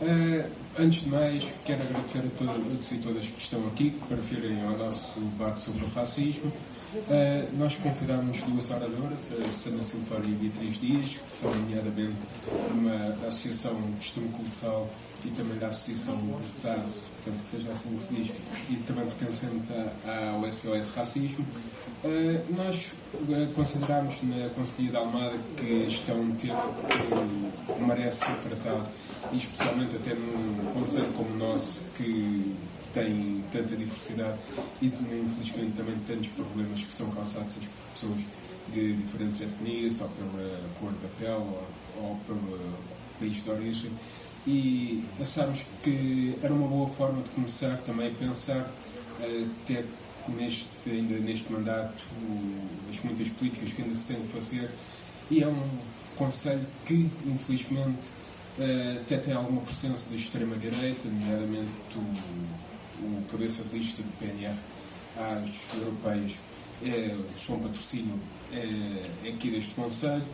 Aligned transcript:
Uh, 0.00 0.48
antes 0.78 1.02
de 1.02 1.08
mais, 1.10 1.54
quero 1.64 1.82
agradecer 1.82 2.20
a 2.20 2.30
todos 2.38 2.92
e 2.92 2.98
todas 2.98 3.26
que 3.26 3.40
estão 3.40 3.66
aqui 3.66 3.90
para 4.08 4.16
virem 4.18 4.62
ao 4.64 4.78
nosso 4.78 5.18
debate 5.18 5.58
sobre 5.58 5.84
o 5.84 5.88
racismo. 5.88 6.52
Uh, 6.90 7.58
nós 7.58 7.76
convidámos 7.76 8.40
duas 8.40 8.70
oradoras, 8.70 9.28
a 9.30 9.52
Susana 9.52 9.82
Silveira 9.82 10.24
e 10.26 10.34
a 10.34 10.38
Beatriz 10.38 10.80
Dias, 10.80 11.16
que 11.16 11.30
são, 11.30 11.52
nomeadamente, 11.52 12.16
uma 12.70 13.10
da 13.20 13.28
Associação 13.28 13.78
Costume 13.98 14.30
Colossal 14.30 14.88
e 15.22 15.28
também 15.28 15.58
da 15.58 15.66
Associação 15.66 16.16
de 16.34 16.40
SAS, 16.40 17.08
penso 17.26 17.42
que 17.42 17.50
seja 17.50 17.72
assim 17.72 17.94
que 17.94 18.02
se 18.02 18.14
diz, 18.14 18.32
e 18.70 18.76
também 18.76 19.04
pertencente 19.04 19.70
ao 20.32 20.50
SOS 20.50 20.94
Racismo. 20.94 21.44
Uh, 22.02 22.54
nós 22.56 22.94
uh, 23.12 23.52
consideramos 23.54 24.22
na 24.22 24.48
Conselhia 24.50 24.92
da 24.92 25.00
Almada 25.00 25.38
que 25.58 25.84
este 25.86 26.10
é 26.10 26.14
um 26.14 26.30
tema 26.32 26.72
que 26.88 27.82
merece 27.84 28.24
ser 28.24 28.36
tratado, 28.48 28.86
e 29.30 29.36
especialmente 29.36 29.94
até 29.96 30.14
num 30.14 30.72
conselho 30.72 31.12
como 31.12 31.34
o 31.34 31.36
nosso, 31.36 31.82
que 31.94 32.56
tanta 33.50 33.76
diversidade 33.76 34.38
e, 34.80 34.86
infelizmente, 34.86 35.72
também 35.76 35.96
tantos 36.06 36.28
problemas 36.30 36.84
que 36.84 36.92
são 36.92 37.10
causados 37.10 37.56
às 37.58 37.68
pessoas 37.92 38.20
de 38.72 38.94
diferentes 38.94 39.40
etnias, 39.40 40.00
ou 40.00 40.08
pela 40.08 40.60
cor 40.78 40.92
da 40.92 41.08
pele, 41.18 41.32
ou, 41.32 41.66
ou 42.02 42.16
pelo 42.26 42.76
país 43.18 43.42
de 43.42 43.50
origem. 43.50 43.90
E 44.46 45.04
achamos 45.20 45.66
que 45.82 46.38
era 46.42 46.52
uma 46.52 46.68
boa 46.68 46.86
forma 46.86 47.22
de 47.22 47.30
começar 47.30 47.76
também 47.78 48.08
a 48.08 48.14
pensar, 48.14 48.70
até 49.62 49.84
neste, 50.28 50.90
ainda 50.90 51.18
neste 51.18 51.52
mandato, 51.52 52.02
as 52.90 53.02
muitas 53.02 53.28
políticas 53.30 53.72
que 53.72 53.82
ainda 53.82 53.94
se 53.94 54.06
têm 54.08 54.20
de 54.20 54.28
fazer, 54.28 54.70
e 55.30 55.42
é 55.42 55.48
um 55.48 55.78
Conselho 56.18 56.66
que, 56.84 57.08
infelizmente, 57.24 58.08
eh, 58.58 58.98
até 59.02 59.18
tem 59.18 59.34
alguma 59.34 59.60
presença 59.60 60.10
da 60.10 60.16
extrema-direita, 60.16 61.08
nomeadamente 61.08 61.70
o 63.02 63.22
cabeça 63.30 63.64
de 63.64 63.78
lista 63.78 64.02
do 64.02 64.12
PNR 64.18 64.56
às 65.16 65.50
europeias, 65.74 66.38
é, 66.82 67.16
João 67.36 67.60
Patrocínio, 67.60 68.18
é, 68.52 69.02
é 69.24 69.28
aqui 69.30 69.50
deste 69.50 69.74
Conselho, 69.74 70.24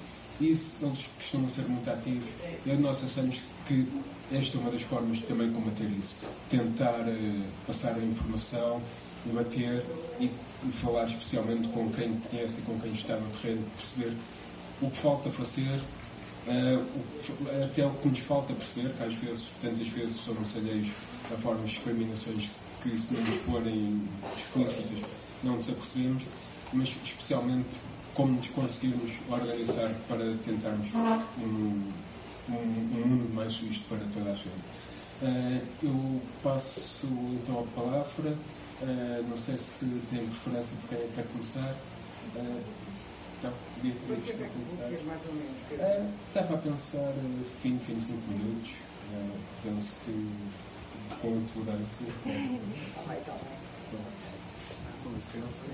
e 0.41 0.47
eles 0.47 0.77
costumam 1.17 1.49
ser 1.49 1.63
muito 1.69 1.89
ativos. 1.89 2.31
E 2.67 2.73
nós 2.73 3.05
achamos 3.05 3.43
que 3.67 3.87
esta 4.33 4.59
é 4.59 4.61
uma 4.61 4.71
das 4.71 4.83
formas 4.83 5.19
de 5.19 5.25
também 5.25 5.51
combater 5.53 5.89
isso. 5.99 6.17
Tentar 6.49 7.07
uh, 7.07 7.43
passar 7.67 7.95
a 7.95 8.01
informação 8.01 8.83
debater 9.25 9.85
e, 10.21 10.31
e, 10.63 10.73
falar 10.73 11.05
especialmente 11.05 11.69
com 11.69 11.89
quem 11.91 12.15
conhece 12.15 12.59
e 12.59 12.63
com 12.63 12.79
quem 12.79 12.93
está 12.93 13.17
no 13.17 13.29
terreno, 13.31 13.65
perceber 13.75 14.15
o 14.83 14.91
que 14.91 14.97
falta 14.97 15.31
fazer, 15.31 15.81
uh, 16.47 16.79
o, 16.79 17.65
até 17.65 17.87
o 17.87 17.95
que 17.95 18.09
nos 18.09 18.19
falta 18.21 18.53
perceber, 18.53 18.93
que 18.95 19.03
às 19.03 19.15
vezes, 19.15 19.53
tantas 19.63 19.89
vezes, 19.89 20.17
somos 20.17 20.57
alheios 20.57 20.89
a 21.33 21.37
formas 21.37 21.71
de 21.71 21.77
discriminações 21.77 22.51
que, 22.83 22.97
se 22.97 23.15
não 23.15 23.23
nos 23.23 23.37
forem 23.37 24.09
explícitas, 24.37 25.01
não 25.43 25.57
nos 25.57 25.69
apercebemos, 25.69 26.25
mas 26.73 26.97
especialmente 27.05 27.79
como 28.15 28.33
nos 28.33 28.49
conseguirmos 28.49 29.21
organizar 29.29 29.93
para 30.09 30.37
tentarmos 30.43 30.93
um, 30.95 31.93
um, 32.49 32.53
um 32.53 33.07
mundo 33.07 33.35
mais 33.35 33.53
justo 33.55 33.89
para 33.89 33.99
toda 34.13 34.31
a 34.31 34.35
gente. 34.35 34.49
Uh, 35.23 35.63
eu 35.83 36.23
passo 36.43 37.07
então 37.33 37.61
a 37.61 37.81
palavra 37.81 38.37
Uh, 38.83 39.23
não 39.29 39.37
sei 39.37 39.57
se 39.57 39.87
tem 40.11 40.27
preferência 40.27 40.77
de 40.77 40.89
quem 40.89 40.99
é 40.99 41.09
quer 41.15 41.25
começar. 41.29 41.75
Uh, 42.35 42.63
então, 43.39 43.53
uh, 45.71 46.11
estava 46.29 46.55
a 46.55 46.59
pensar 46.59 47.13
fim, 47.63 47.79
fim 47.79 47.95
de 47.95 48.03
5 48.03 48.31
minutos. 48.31 48.73
Uh, 49.13 49.39
penso 49.63 49.95
que 50.05 50.29
com 51.25 51.41
tolerância. 51.65 52.07
Então, 53.87 54.01
com 55.03 55.11
licença. 55.15 55.65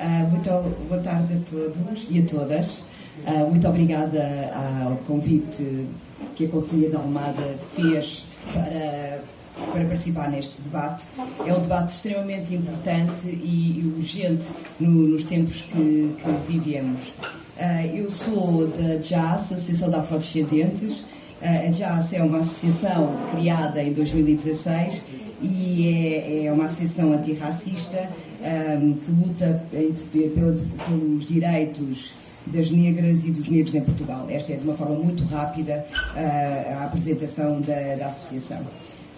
Uh, 0.00 0.30
muito 0.30 0.50
boa 0.88 1.00
tarde 1.00 1.34
a 1.34 1.40
todos 1.48 2.06
e 2.10 2.18
a 2.18 2.26
todas. 2.26 2.78
Uh, 3.26 3.48
muito 3.48 3.68
obrigada 3.68 4.50
ao 4.84 4.96
convite 4.98 5.88
que 6.34 6.46
a 6.46 6.48
Conselhia 6.48 6.90
da 6.90 6.98
Almada 6.98 7.56
fez 7.76 8.26
para 8.52 9.22
para 9.70 9.84
participar 9.84 10.30
neste 10.30 10.62
debate. 10.62 11.04
É 11.46 11.52
um 11.52 11.60
debate 11.60 11.92
extremamente 11.92 12.54
importante 12.54 13.28
e 13.28 13.92
urgente 13.96 14.46
no, 14.80 15.08
nos 15.08 15.24
tempos 15.24 15.60
que, 15.60 16.16
que 16.18 16.30
vivemos. 16.50 17.12
Uh, 17.58 17.94
eu 17.94 18.10
sou 18.10 18.66
da 18.68 19.00
JAS, 19.00 19.52
Associação 19.52 19.90
de 19.90 19.96
Afrodescendentes. 19.96 21.04
Uh, 21.42 21.68
a 21.68 21.72
JAS 21.72 22.12
é 22.12 22.22
uma 22.22 22.38
associação 22.38 23.12
criada 23.32 23.82
em 23.82 23.92
2016 23.92 25.04
e 25.42 25.88
é, 25.88 26.44
é 26.46 26.52
uma 26.52 26.66
associação 26.66 27.12
antirracista 27.12 28.08
um, 28.42 28.94
que 28.94 29.10
luta 29.10 29.64
pelos 29.70 31.26
direitos 31.26 32.12
das 32.46 32.70
negras 32.70 33.24
e 33.24 33.30
dos 33.30 33.48
negros 33.48 33.74
em 33.74 33.82
Portugal. 33.82 34.26
Esta 34.28 34.52
é, 34.52 34.56
de 34.56 34.64
uma 34.64 34.74
forma 34.74 34.96
muito 34.96 35.24
rápida, 35.24 35.84
uh, 35.94 36.80
a 36.80 36.84
apresentação 36.84 37.60
da, 37.60 37.96
da 37.96 38.06
associação. 38.06 38.60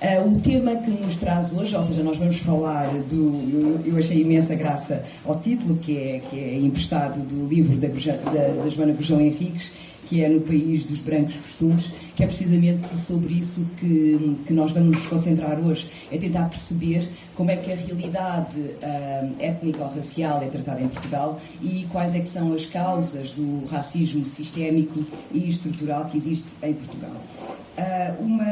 Uh, 0.03 0.29
o 0.29 0.41
tema 0.41 0.77
que 0.77 0.91
nos 0.91 1.17
traz 1.17 1.55
hoje, 1.55 1.75
ou 1.75 1.83
seja, 1.83 2.03
nós 2.03 2.19
vamos 2.19 2.39
falar 2.39 2.89
do. 3.09 3.81
Eu, 3.85 3.93
eu 3.93 3.99
achei 3.99 4.21
imensa 4.21 4.55
graça 4.55 5.05
ao 5.25 5.41
título, 5.41 5.77
que 5.77 5.97
é, 5.97 6.19
que 6.19 6.39
é 6.39 6.59
emprestado 6.59 7.21
do 7.21 7.47
livro 7.47 7.77
da, 7.77 7.89
da, 7.89 8.63
da 8.63 8.69
Joana 8.69 8.93
Gujão 8.93 9.21
Henriques, 9.21 9.73
que 10.07 10.23
é 10.23 10.29
No 10.29 10.41
País 10.41 10.85
dos 10.85 11.01
Brancos 11.01 11.37
Costumes, 11.37 11.91
que 12.15 12.23
é 12.23 12.27
precisamente 12.27 12.89
sobre 12.89 13.35
isso 13.35 13.67
que, 13.79 14.39
que 14.47 14.53
nós 14.53 14.73
vamos 14.73 14.97
nos 14.97 15.07
concentrar 15.07 15.59
hoje, 15.61 15.89
é 16.11 16.19
tentar 16.19 16.49
perceber 16.49 17.09
como 17.35 17.51
é 17.51 17.57
que 17.57 17.73
a 17.73 17.75
realidade 17.75 18.61
uh, 18.61 19.35
étnico-racial 19.39 20.43
é 20.43 20.47
tratada 20.47 20.81
em 20.81 20.89
Portugal 20.89 21.41
e 21.61 21.87
quais 21.91 22.15
é 22.15 22.21
que 22.21 22.29
são 22.29 22.55
as 22.55 22.65
causas 22.67 23.33
do 23.33 23.65
racismo 23.67 24.27
sistémico 24.27 25.05
e 25.33 25.49
estrutural 25.49 26.07
que 26.07 26.17
existe 26.17 26.53
em 26.63 26.75
Portugal. 26.75 27.21
Uh, 27.77 28.25
uma, 28.25 28.45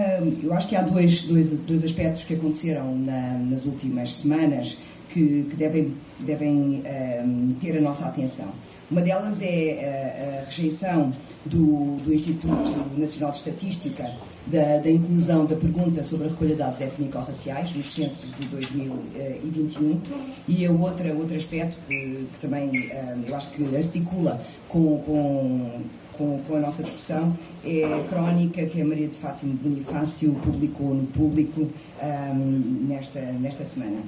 eu 0.42 0.52
acho 0.52 0.68
que 0.68 0.74
há 0.74 0.82
dois, 0.82 1.22
dois, 1.24 1.58
dois 1.60 1.84
aspectos 1.84 2.24
que 2.24 2.34
aconteceram 2.34 2.96
na, 2.96 3.38
nas 3.38 3.64
últimas 3.64 4.12
semanas 4.16 4.78
que, 5.08 5.46
que 5.48 5.56
devem, 5.56 5.94
devem 6.18 6.80
uh, 6.80 7.54
ter 7.60 7.76
a 7.76 7.80
nossa 7.80 8.06
atenção. 8.06 8.48
Uma 8.90 9.00
delas 9.00 9.40
é 9.42 10.38
a, 10.38 10.42
a 10.42 10.44
rejeição 10.44 11.12
do, 11.44 11.96
do, 12.02 12.12
Instituto 12.12 12.54
Nacional 12.96 13.30
de 13.30 13.36
Estatística 13.36 14.10
da, 14.46 14.78
da, 14.78 14.90
inclusão 14.90 15.46
da 15.46 15.56
pergunta 15.56 16.02
sobre 16.02 16.26
a 16.26 16.30
recolha 16.30 16.50
de 16.50 16.56
dados 16.56 16.80
étnico-raciais 16.80 17.74
nos 17.74 17.92
censos 17.92 18.34
de 18.34 18.44
2021 18.46 20.00
e 20.48 20.66
a 20.66 20.70
outra, 20.70 21.12
outro 21.14 21.36
aspecto 21.36 21.76
que, 21.86 22.28
que 22.32 22.38
também 22.40 22.68
uh, 22.68 23.24
eu 23.26 23.34
acho 23.34 23.50
que 23.52 23.76
articula 23.76 24.40
com, 24.68 24.98
com 25.00 25.82
com, 26.12 26.40
com, 26.46 26.56
a 26.56 26.60
nossa 26.60 26.82
discussão 26.82 27.36
é 27.64 27.84
a 27.84 28.04
crónica 28.04 28.64
que 28.66 28.80
a 28.80 28.84
Maria 28.84 29.08
de 29.08 29.16
Fátima 29.16 29.54
Bonifácio 29.60 30.34
publicou 30.42 30.94
no 30.94 31.06
público 31.06 31.68
um, 32.02 32.86
nesta, 32.86 33.20
nesta 33.20 33.64
semana. 33.64 34.02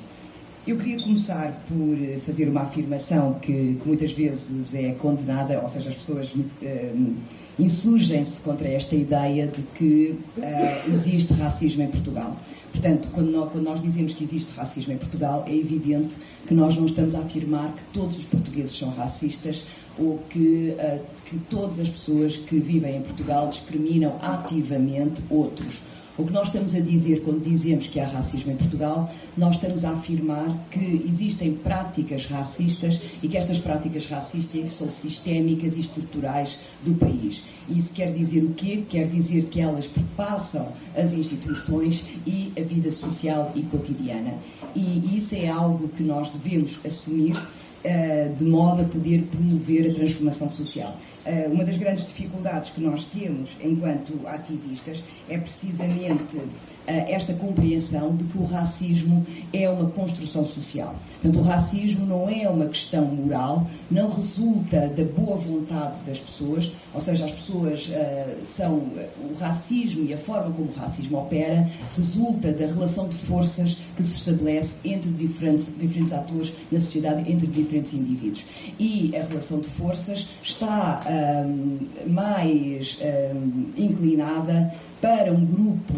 Eu 0.66 0.78
queria 0.78 0.98
começar 0.98 1.52
por 1.68 2.20
fazer 2.24 2.48
uma 2.48 2.62
afirmação 2.62 3.34
que, 3.34 3.76
que 3.78 3.86
muitas 3.86 4.12
vezes 4.12 4.74
é 4.74 4.92
condenada, 4.92 5.60
ou 5.60 5.68
seja, 5.68 5.90
as 5.90 5.96
pessoas 5.96 6.34
um, 6.34 7.16
insurgem-se 7.58 8.40
contra 8.40 8.66
esta 8.68 8.96
ideia 8.96 9.46
de 9.46 9.60
que 9.60 10.18
uh, 10.38 10.90
existe 10.90 11.34
racismo 11.34 11.82
em 11.82 11.88
Portugal. 11.88 12.34
Portanto, 12.72 13.10
quando 13.12 13.30
nós, 13.30 13.52
quando 13.52 13.64
nós, 13.64 13.82
dizemos 13.82 14.14
que 14.14 14.24
existe 14.24 14.56
racismo 14.56 14.94
em 14.94 14.96
Portugal, 14.96 15.44
é 15.46 15.54
evidente 15.54 16.16
que 16.46 16.54
nós 16.54 16.74
não 16.76 16.86
estamos 16.86 17.14
a 17.14 17.18
afirmar 17.18 17.74
que 17.74 17.82
todos 17.92 18.16
os 18.16 18.24
portugueses 18.24 18.74
são 18.74 18.88
racistas 18.88 19.64
ou 19.98 20.16
que, 20.30 20.74
uh, 20.78 21.00
que 21.26 21.38
todas 21.40 21.78
as 21.78 21.90
pessoas 21.90 22.38
que 22.38 22.58
vivem 22.58 22.96
em 22.96 23.02
Portugal 23.02 23.50
discriminam 23.50 24.16
ativamente 24.22 25.20
outros. 25.28 25.82
O 26.16 26.24
que 26.24 26.32
nós 26.32 26.46
estamos 26.46 26.76
a 26.76 26.80
dizer 26.80 27.22
quando 27.24 27.42
dizemos 27.42 27.88
que 27.88 27.98
há 27.98 28.06
racismo 28.06 28.52
em 28.52 28.56
Portugal, 28.56 29.12
nós 29.36 29.56
estamos 29.56 29.84
a 29.84 29.90
afirmar 29.90 30.64
que 30.70 31.02
existem 31.08 31.54
práticas 31.54 32.26
racistas 32.26 33.00
e 33.20 33.26
que 33.26 33.36
estas 33.36 33.58
práticas 33.58 34.06
racistas 34.06 34.74
são 34.74 34.88
sistémicas 34.88 35.76
e 35.76 35.80
estruturais 35.80 36.60
do 36.84 36.94
país. 36.94 37.42
Isso 37.68 37.92
quer 37.92 38.12
dizer 38.12 38.44
o 38.44 38.50
quê? 38.50 38.84
Quer 38.88 39.08
dizer 39.08 39.46
que 39.46 39.60
elas 39.60 39.88
perpassam 39.88 40.68
as 40.96 41.12
instituições 41.12 42.04
e 42.24 42.52
a 42.56 42.62
vida 42.62 42.92
social 42.92 43.50
e 43.56 43.62
cotidiana. 43.62 44.34
E 44.76 45.16
isso 45.18 45.34
é 45.34 45.48
algo 45.48 45.88
que 45.88 46.04
nós 46.04 46.30
devemos 46.30 46.78
assumir 46.86 47.36
eh, 47.82 48.32
de 48.38 48.44
modo 48.44 48.82
a 48.82 48.84
poder 48.84 49.22
promover 49.24 49.90
a 49.90 49.94
transformação 49.94 50.48
social. 50.48 50.96
Eh, 51.26 51.48
uma 51.50 51.64
das 51.64 51.78
grandes 51.78 52.06
dificuldades 52.06 52.70
que 52.70 52.82
nós 52.82 53.06
temos 53.06 53.56
enquanto 53.62 54.26
ativistas 54.26 55.02
é 55.28 55.38
precisamente 55.38 56.38
esta 56.86 57.32
compreensão 57.34 58.14
de 58.16 58.24
que 58.24 58.38
o 58.38 58.44
racismo 58.44 59.24
é 59.52 59.68
uma 59.68 59.88
construção 59.90 60.44
social. 60.44 60.94
Portanto, 61.20 61.40
o 61.40 61.42
racismo 61.42 62.06
não 62.06 62.28
é 62.28 62.48
uma 62.48 62.66
questão 62.66 63.06
moral, 63.06 63.66
não 63.90 64.10
resulta 64.10 64.88
da 64.88 65.04
boa 65.04 65.36
vontade 65.36 66.00
das 66.00 66.20
pessoas, 66.20 66.72
ou 66.92 67.00
seja, 67.00 67.24
as 67.24 67.32
pessoas 67.32 67.88
uh, 67.88 68.46
são. 68.46 68.74
O 68.74 69.34
racismo 69.38 70.04
e 70.04 70.12
a 70.12 70.18
forma 70.18 70.50
como 70.52 70.70
o 70.70 70.74
racismo 70.74 71.18
opera 71.18 71.68
resulta 71.94 72.52
da 72.52 72.66
relação 72.66 73.08
de 73.08 73.16
forças 73.16 73.78
que 73.96 74.02
se 74.02 74.16
estabelece 74.16 74.76
entre 74.84 75.10
diferentes, 75.10 75.74
diferentes 75.78 76.12
atores 76.12 76.52
na 76.70 76.78
sociedade, 76.78 77.30
entre 77.30 77.46
diferentes 77.46 77.94
indivíduos. 77.94 78.46
E 78.78 79.14
a 79.16 79.22
relação 79.22 79.60
de 79.60 79.68
forças 79.68 80.28
está 80.42 81.02
um, 81.46 81.78
mais 82.06 82.98
um, 83.02 83.70
inclinada 83.76 84.74
para 85.00 85.32
um 85.32 85.44
grupo 85.44 85.94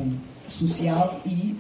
social 0.53 1.21
e 1.27 1.57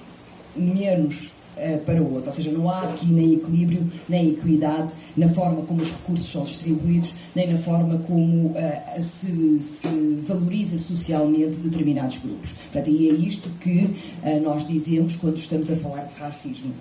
menos 0.56 1.32
uh, 1.56 1.78
para 1.84 2.02
o 2.02 2.12
outro. 2.12 2.30
Ou 2.30 2.32
seja, 2.32 2.50
não 2.52 2.70
há 2.70 2.82
aqui 2.82 3.06
nem 3.06 3.34
equilíbrio, 3.34 3.90
nem 4.08 4.30
equidade 4.30 4.94
na 5.16 5.28
forma 5.28 5.62
como 5.62 5.82
os 5.82 5.90
recursos 5.90 6.30
são 6.30 6.44
distribuídos, 6.44 7.14
nem 7.34 7.52
na 7.52 7.58
forma 7.58 7.98
como 7.98 8.48
uh, 8.48 9.02
se, 9.02 9.62
se, 9.62 9.88
valoriza 10.26 10.78
socialmente 10.78 11.58
determinados 11.58 12.18
grupos. 12.18 12.52
Portanto, 12.52 12.90
e 12.90 13.10
é 13.10 13.12
isto 13.12 13.48
que 13.60 13.84
uh, 14.22 14.40
nós 14.42 14.66
dizemos 14.66 15.16
quando 15.16 15.36
estamos 15.36 15.70
a 15.70 15.76
falar 15.76 16.04
de 16.04 16.18
racismo. 16.18 16.74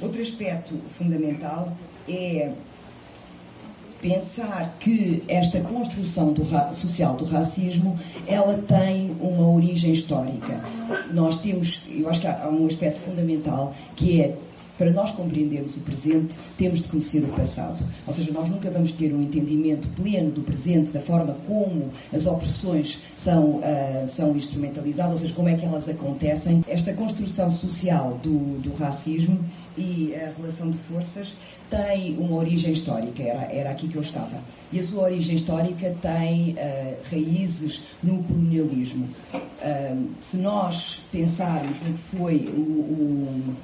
Outro 0.00 0.22
aspecto 0.22 0.74
fundamental 0.88 1.76
é 2.08 2.52
pensar 4.00 4.76
que 4.78 5.22
esta 5.28 5.60
construção 5.60 6.32
do 6.32 6.44
social 6.74 7.16
do 7.16 7.24
racismo 7.24 7.98
ela 8.26 8.54
tem 8.58 9.16
uma 9.20 9.48
origem 9.48 9.92
histórica. 9.92 10.62
Nós 11.12 11.40
temos, 11.40 11.84
eu 11.90 12.08
acho 12.08 12.20
que 12.20 12.26
há 12.26 12.48
um 12.48 12.66
aspecto 12.66 13.00
fundamental 13.00 13.72
que 13.94 14.20
é 14.20 14.36
para 14.80 14.90
nós 14.92 15.10
compreendermos 15.10 15.76
o 15.76 15.80
presente, 15.80 16.36
temos 16.56 16.80
de 16.80 16.88
conhecer 16.88 17.22
o 17.22 17.28
passado. 17.28 17.84
Ou 18.06 18.14
seja, 18.14 18.32
nós 18.32 18.48
nunca 18.48 18.70
vamos 18.70 18.92
ter 18.92 19.12
um 19.12 19.20
entendimento 19.20 19.86
pleno 19.88 20.30
do 20.30 20.40
presente, 20.40 20.90
da 20.90 21.00
forma 21.00 21.36
como 21.46 21.90
as 22.10 22.26
opressões 22.26 22.98
são, 23.14 23.56
uh, 23.56 24.06
são 24.06 24.34
instrumentalizadas, 24.34 25.12
ou 25.12 25.18
seja, 25.18 25.34
como 25.34 25.50
é 25.50 25.54
que 25.54 25.66
elas 25.66 25.86
acontecem. 25.86 26.64
Esta 26.66 26.94
construção 26.94 27.50
social 27.50 28.18
do, 28.22 28.58
do 28.60 28.72
racismo 28.72 29.38
e 29.80 30.14
a 30.14 30.30
relação 30.36 30.70
de 30.70 30.76
forças 30.76 31.36
tem 31.70 32.18
uma 32.18 32.36
origem 32.36 32.72
histórica, 32.72 33.22
era, 33.22 33.52
era 33.52 33.70
aqui 33.70 33.88
que 33.88 33.96
eu 33.96 34.02
estava. 34.02 34.42
E 34.70 34.78
a 34.78 34.82
sua 34.82 35.04
origem 35.04 35.34
histórica 35.34 35.96
tem 36.02 36.50
uh, 36.50 36.96
raízes 37.10 37.82
no 38.02 38.22
colonialismo. 38.24 39.08
Uh, 39.34 40.08
se 40.20 40.36
nós 40.36 41.02
pensarmos 41.10 41.80
no 41.80 41.94
que 41.94 42.00
foi 42.00 42.36
o, 42.54 42.60
o 42.60 43.56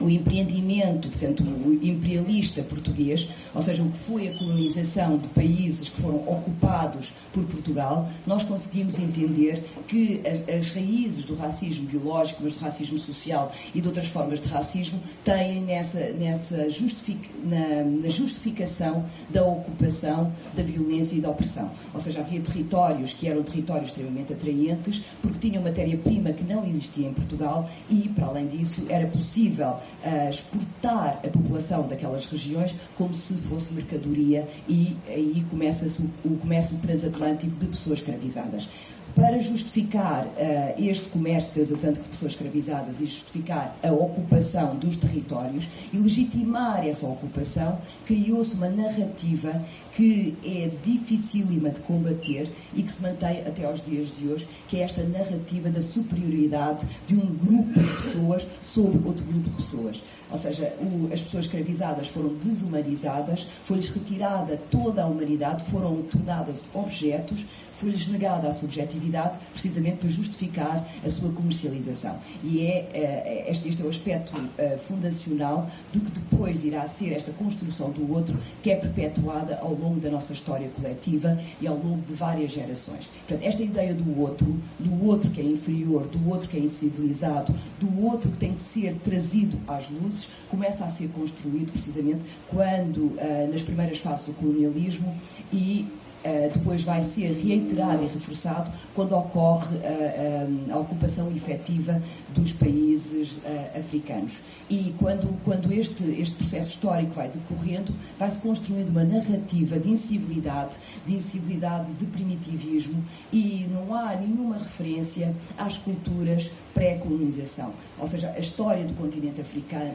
o 0.00 0.08
empreendimento, 0.08 1.08
portanto, 1.08 1.42
o 1.42 1.72
imperialista 1.82 2.62
português, 2.62 3.30
ou 3.54 3.60
seja, 3.60 3.82
o 3.82 3.90
que 3.90 3.98
foi 3.98 4.28
a 4.28 4.34
colonização 4.34 5.18
de 5.18 5.28
países 5.30 5.88
que 5.88 6.00
foram 6.00 6.18
ocupados 6.28 7.12
por 7.32 7.44
Portugal, 7.44 8.08
nós 8.26 8.42
conseguimos 8.42 8.98
entender 8.98 9.64
que 9.86 10.22
as 10.58 10.70
raízes 10.70 11.24
do 11.24 11.34
racismo 11.34 11.86
biológico, 11.86 12.42
mas 12.44 12.54
do 12.54 12.60
racismo 12.60 12.98
social 12.98 13.52
e 13.74 13.80
de 13.80 13.88
outras 13.88 14.08
formas 14.08 14.40
de 14.40 14.48
racismo 14.48 15.00
têm 15.24 15.62
nessa, 15.62 16.00
nessa 16.12 16.70
justific, 16.70 17.18
na, 17.44 17.84
na 17.84 18.08
justificação 18.08 19.04
da 19.30 19.44
ocupação, 19.44 20.32
da 20.54 20.62
violência 20.62 21.16
e 21.16 21.20
da 21.20 21.30
opressão. 21.30 21.70
Ou 21.92 22.00
seja, 22.00 22.20
havia 22.20 22.40
territórios 22.40 23.12
que 23.12 23.26
eram 23.28 23.42
territórios 23.42 23.90
extremamente 23.90 24.32
atraentes 24.32 25.02
porque 25.20 25.48
tinham 25.48 25.62
matéria-prima 25.62 26.32
que 26.32 26.44
não 26.44 26.66
existia 26.66 27.08
em 27.08 27.12
Portugal 27.12 27.68
e, 27.90 28.08
para 28.08 28.26
além 28.26 28.46
disso, 28.46 28.86
era 28.88 29.06
possível 29.06 29.76
uh, 30.04 30.28
exportar 30.28 31.20
a 31.24 31.28
população 31.28 31.86
daquelas 31.86 32.26
regiões 32.26 32.74
como 32.96 33.14
se 33.14 33.34
fosse 33.34 33.72
mercadoria 33.74 34.48
e 34.68 34.96
aí 35.08 35.44
começa-se 35.50 36.02
o, 36.02 36.32
o 36.32 36.36
comércio 36.36 36.78
transatlântico 36.78 37.56
de 37.56 37.66
pessoas 37.66 38.00
escravizadas 38.00 38.68
para 39.14 39.40
justificar 39.40 40.26
uh, 40.26 40.30
este 40.78 41.08
comércio 41.10 41.54
transatlântico 41.54 42.04
de 42.04 42.10
pessoas 42.10 42.32
escravizadas 42.32 43.00
e 43.00 43.06
justificar 43.06 43.76
a 43.82 43.92
ocupação 43.92 44.76
dos 44.76 44.96
territórios 44.96 45.68
e 45.92 45.98
legitimar 45.98 46.86
essa 46.86 47.06
ocupação, 47.06 47.78
criou-se 48.06 48.54
uma 48.54 48.68
narrativa 48.68 49.62
que 49.92 50.36
é 50.44 50.70
dificílima 50.82 51.70
de 51.70 51.80
combater 51.80 52.48
e 52.74 52.82
que 52.82 52.90
se 52.90 53.02
mantém 53.02 53.40
até 53.40 53.64
aos 53.64 53.84
dias 53.84 54.16
de 54.16 54.28
hoje, 54.28 54.46
que 54.68 54.78
é 54.78 54.82
esta 54.82 55.02
narrativa 55.02 55.70
da 55.70 55.82
superioridade 55.82 56.86
de 57.06 57.14
um 57.14 57.26
grupo 57.34 57.80
de 57.80 57.92
pessoas 57.94 58.46
sobre 58.60 58.98
outro 59.04 59.24
grupo 59.24 59.50
de 59.50 59.56
pessoas. 59.56 60.02
Ou 60.30 60.38
seja, 60.38 60.74
o, 60.80 61.12
as 61.12 61.20
pessoas 61.20 61.46
escravizadas 61.46 62.08
foram 62.08 62.34
desumanizadas, 62.34 63.46
foi-lhes 63.62 63.88
retirada 63.88 64.60
toda 64.70 65.02
a 65.02 65.06
humanidade, 65.06 65.64
foram 65.64 66.02
tornadas 66.02 66.62
objetos, 66.74 67.46
foi-lhes 67.78 68.08
negada 68.08 68.48
a 68.48 68.52
subjetividade, 68.52 69.38
precisamente 69.52 69.98
para 69.98 70.08
justificar 70.08 70.86
a 71.04 71.10
sua 71.10 71.30
comercialização. 71.30 72.18
E 72.42 72.62
é, 72.62 72.90
é 72.92 73.46
este, 73.48 73.68
este 73.68 73.82
é 73.82 73.84
o 73.84 73.88
aspecto 73.88 74.36
uh, 74.36 74.78
fundacional 74.78 75.70
do 75.92 76.00
que 76.00 76.10
depois 76.10 76.64
irá 76.64 76.86
ser 76.88 77.12
esta 77.12 77.30
construção 77.32 77.90
do 77.90 78.12
outro, 78.12 78.36
que 78.62 78.70
é 78.70 78.76
perpetuada 78.76 79.58
ao 79.62 79.74
longo 79.74 80.00
da 80.00 80.10
nossa 80.10 80.32
história 80.32 80.68
coletiva 80.70 81.38
e 81.60 81.68
ao 81.68 81.76
longo 81.76 82.02
de 82.02 82.14
várias 82.14 82.50
gerações. 82.50 83.08
Portanto, 83.26 83.46
esta 83.46 83.62
ideia 83.62 83.94
do 83.94 84.20
outro, 84.20 84.58
do 84.78 85.06
outro 85.06 85.30
que 85.30 85.40
é 85.40 85.44
inferior, 85.44 86.08
do 86.08 86.28
outro 86.28 86.48
que 86.48 86.56
é 86.56 86.60
incivilizado, 86.60 87.54
do 87.78 88.04
outro 88.04 88.30
que 88.32 88.38
tem 88.38 88.54
de 88.54 88.62
ser 88.62 88.94
trazido 88.96 89.56
às 89.68 89.88
luzes, 89.88 90.17
começa 90.48 90.84
a 90.84 90.88
ser 90.88 91.08
construído 91.08 91.72
precisamente 91.72 92.24
quando, 92.48 92.98
uh, 92.98 93.48
nas 93.50 93.62
primeiras 93.62 93.98
fases 93.98 94.26
do 94.26 94.32
colonialismo 94.32 95.14
e 95.52 95.86
Uh, 96.18 96.52
depois 96.52 96.82
vai 96.82 97.00
ser 97.00 97.32
reiterado 97.32 98.02
e 98.02 98.08
reforçado 98.08 98.72
quando 98.92 99.14
ocorre 99.14 99.76
uh, 99.76 100.72
a 100.72 100.78
ocupação 100.78 101.30
efetiva 101.30 102.02
dos 102.34 102.52
países 102.52 103.40
africanos. 103.74 104.40
E 104.68 104.94
quando, 104.98 105.40
quando 105.44 105.72
este, 105.72 106.04
este 106.20 106.36
processo 106.36 106.70
histórico 106.70 107.12
vai 107.12 107.28
decorrendo, 107.28 107.94
vai-se 108.18 108.40
construindo 108.40 108.90
uma 108.90 109.04
narrativa 109.04 109.78
de 109.78 109.90
incivilidade, 109.90 110.76
de 111.06 111.14
incivilidade, 111.14 111.92
de 111.92 112.04
primitivismo, 112.06 113.02
e 113.32 113.66
não 113.72 113.94
há 113.94 114.16
nenhuma 114.16 114.56
referência 114.56 115.34
às 115.56 115.78
culturas 115.78 116.50
pré-colonização. 116.74 117.72
Ou 117.98 118.06
seja, 118.06 118.30
a 118.36 118.38
história 118.38 118.84
do 118.84 118.94
continente 118.94 119.40
africano, 119.40 119.94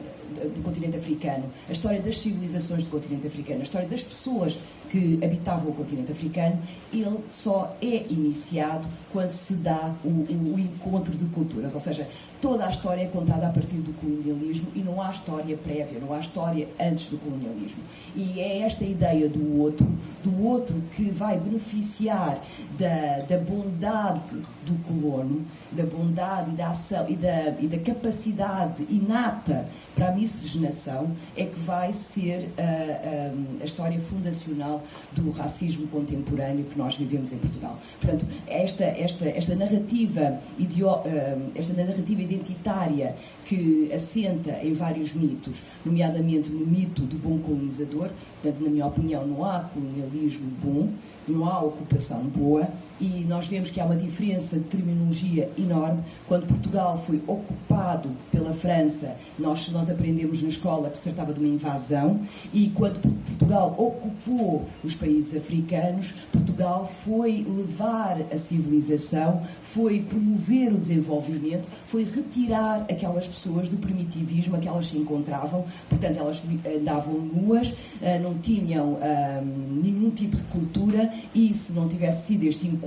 do 0.54 0.62
continente 0.62 0.96
africano, 0.96 1.44
a 1.68 1.72
história 1.72 2.00
das 2.00 2.18
civilizações 2.18 2.84
do 2.84 2.90
continente 2.90 3.26
africano, 3.26 3.60
a 3.60 3.62
história 3.62 3.88
das 3.88 4.02
pessoas 4.02 4.58
que 4.88 5.18
habitavam 5.24 5.70
o 5.70 5.74
continente 5.74 6.12
africano, 6.12 6.60
ele 6.92 7.24
só 7.28 7.76
é 7.80 8.06
iniciado 8.08 8.86
quando 9.12 9.30
se 9.30 9.54
dá 9.54 9.94
o, 10.04 10.08
o, 10.08 10.54
o 10.54 10.58
encontro 10.58 11.16
de 11.16 11.24
culturas. 11.26 11.74
Ou 11.74 11.80
seja, 11.80 12.08
toda 12.44 12.66
a 12.66 12.68
história 12.68 13.00
é 13.00 13.06
contada 13.06 13.46
a 13.46 13.50
partir 13.50 13.76
do 13.76 13.90
colonialismo 13.94 14.66
e 14.74 14.80
não 14.80 15.00
há 15.00 15.10
história 15.10 15.56
prévia, 15.56 15.98
não 15.98 16.12
há 16.12 16.20
história 16.20 16.68
antes 16.78 17.06
do 17.06 17.16
colonialismo. 17.16 17.82
E 18.14 18.38
é 18.38 18.58
esta 18.58 18.84
ideia 18.84 19.30
do 19.30 19.62
outro, 19.62 19.86
do 20.22 20.44
outro 20.44 20.78
que 20.94 21.04
vai 21.04 21.38
beneficiar 21.38 22.38
da, 22.78 23.24
da 23.26 23.38
bondade 23.38 24.36
do 24.64 24.74
colono, 24.84 25.44
da 25.72 25.84
bondade 25.84 26.50
e 26.50 26.54
da 26.54 26.68
ação 26.68 27.06
e 27.08 27.16
da, 27.16 27.54
e 27.60 27.66
da 27.66 27.78
capacidade 27.78 28.86
inata 28.90 29.66
para 29.94 30.08
a 30.08 30.12
miscigenação, 30.12 31.12
é 31.36 31.46
que 31.46 31.58
vai 31.60 31.94
ser 31.94 32.50
a, 32.58 32.62
a, 32.62 33.62
a 33.62 33.64
história 33.64 33.98
fundacional 33.98 34.82
do 35.12 35.30
racismo 35.30 35.86
contemporâneo 35.88 36.64
que 36.64 36.76
nós 36.78 36.96
vivemos 36.96 37.32
em 37.32 37.38
Portugal. 37.38 37.78
Portanto, 38.00 38.26
esta, 38.46 38.84
esta, 38.84 39.28
esta 39.28 39.54
narrativa 39.54 40.40
idio, 40.58 40.88
esta 41.54 41.72
narrativa 41.72 42.22
identitária 42.34 43.14
que 43.44 43.90
assenta 43.92 44.52
em 44.62 44.72
vários 44.72 45.14
mitos, 45.14 45.62
nomeadamente 45.84 46.50
no 46.50 46.66
mito 46.66 47.02
do 47.02 47.18
bom 47.18 47.38
colonizador, 47.38 48.10
portanto, 48.42 48.62
na 48.62 48.70
minha 48.70 48.86
opinião, 48.86 49.26
não 49.26 49.44
há 49.44 49.60
colonialismo 49.60 50.50
bom, 50.62 50.90
não 51.26 51.48
há 51.48 51.60
ocupação 51.60 52.22
boa, 52.24 52.68
e 53.00 53.24
nós 53.24 53.48
vemos 53.48 53.70
que 53.70 53.80
há 53.80 53.84
uma 53.84 53.96
diferença 53.96 54.56
de 54.56 54.64
terminologia 54.64 55.50
enorme. 55.58 56.02
Quando 56.28 56.46
Portugal 56.46 57.02
foi 57.04 57.22
ocupado 57.26 58.10
pela 58.30 58.52
França, 58.52 59.16
nós, 59.38 59.68
nós 59.70 59.90
aprendemos 59.90 60.42
na 60.42 60.48
escola 60.48 60.88
que 60.90 60.96
se 60.96 61.04
tratava 61.04 61.32
de 61.32 61.40
uma 61.40 61.48
invasão, 61.48 62.20
e 62.52 62.68
quando 62.68 63.00
Portugal 63.00 63.74
ocupou 63.76 64.66
os 64.82 64.94
países 64.94 65.36
africanos, 65.36 66.12
Portugal 66.32 66.90
foi 67.04 67.44
levar 67.48 68.20
a 68.32 68.38
civilização, 68.38 69.42
foi 69.62 70.00
promover 70.00 70.72
o 70.72 70.78
desenvolvimento, 70.78 71.68
foi 71.84 72.04
retirar 72.04 72.82
aquelas 72.90 73.26
pessoas 73.26 73.68
do 73.68 73.78
primitivismo 73.78 74.56
a 74.56 74.58
que 74.58 74.68
elas 74.68 74.86
se 74.86 74.98
encontravam, 74.98 75.64
portanto, 75.88 76.18
elas 76.18 76.42
andavam 76.76 77.14
nuas, 77.14 77.72
eh, 78.00 78.18
não 78.18 78.34
tinham 78.38 78.94
um, 78.94 79.80
nenhum 79.82 80.10
tipo 80.10 80.36
de 80.36 80.44
cultura, 80.44 81.12
e 81.34 81.52
se 81.52 81.72
não 81.72 81.88
tivesse 81.88 82.28
sido 82.28 82.44
este 82.44 82.66
encontro 82.68 82.83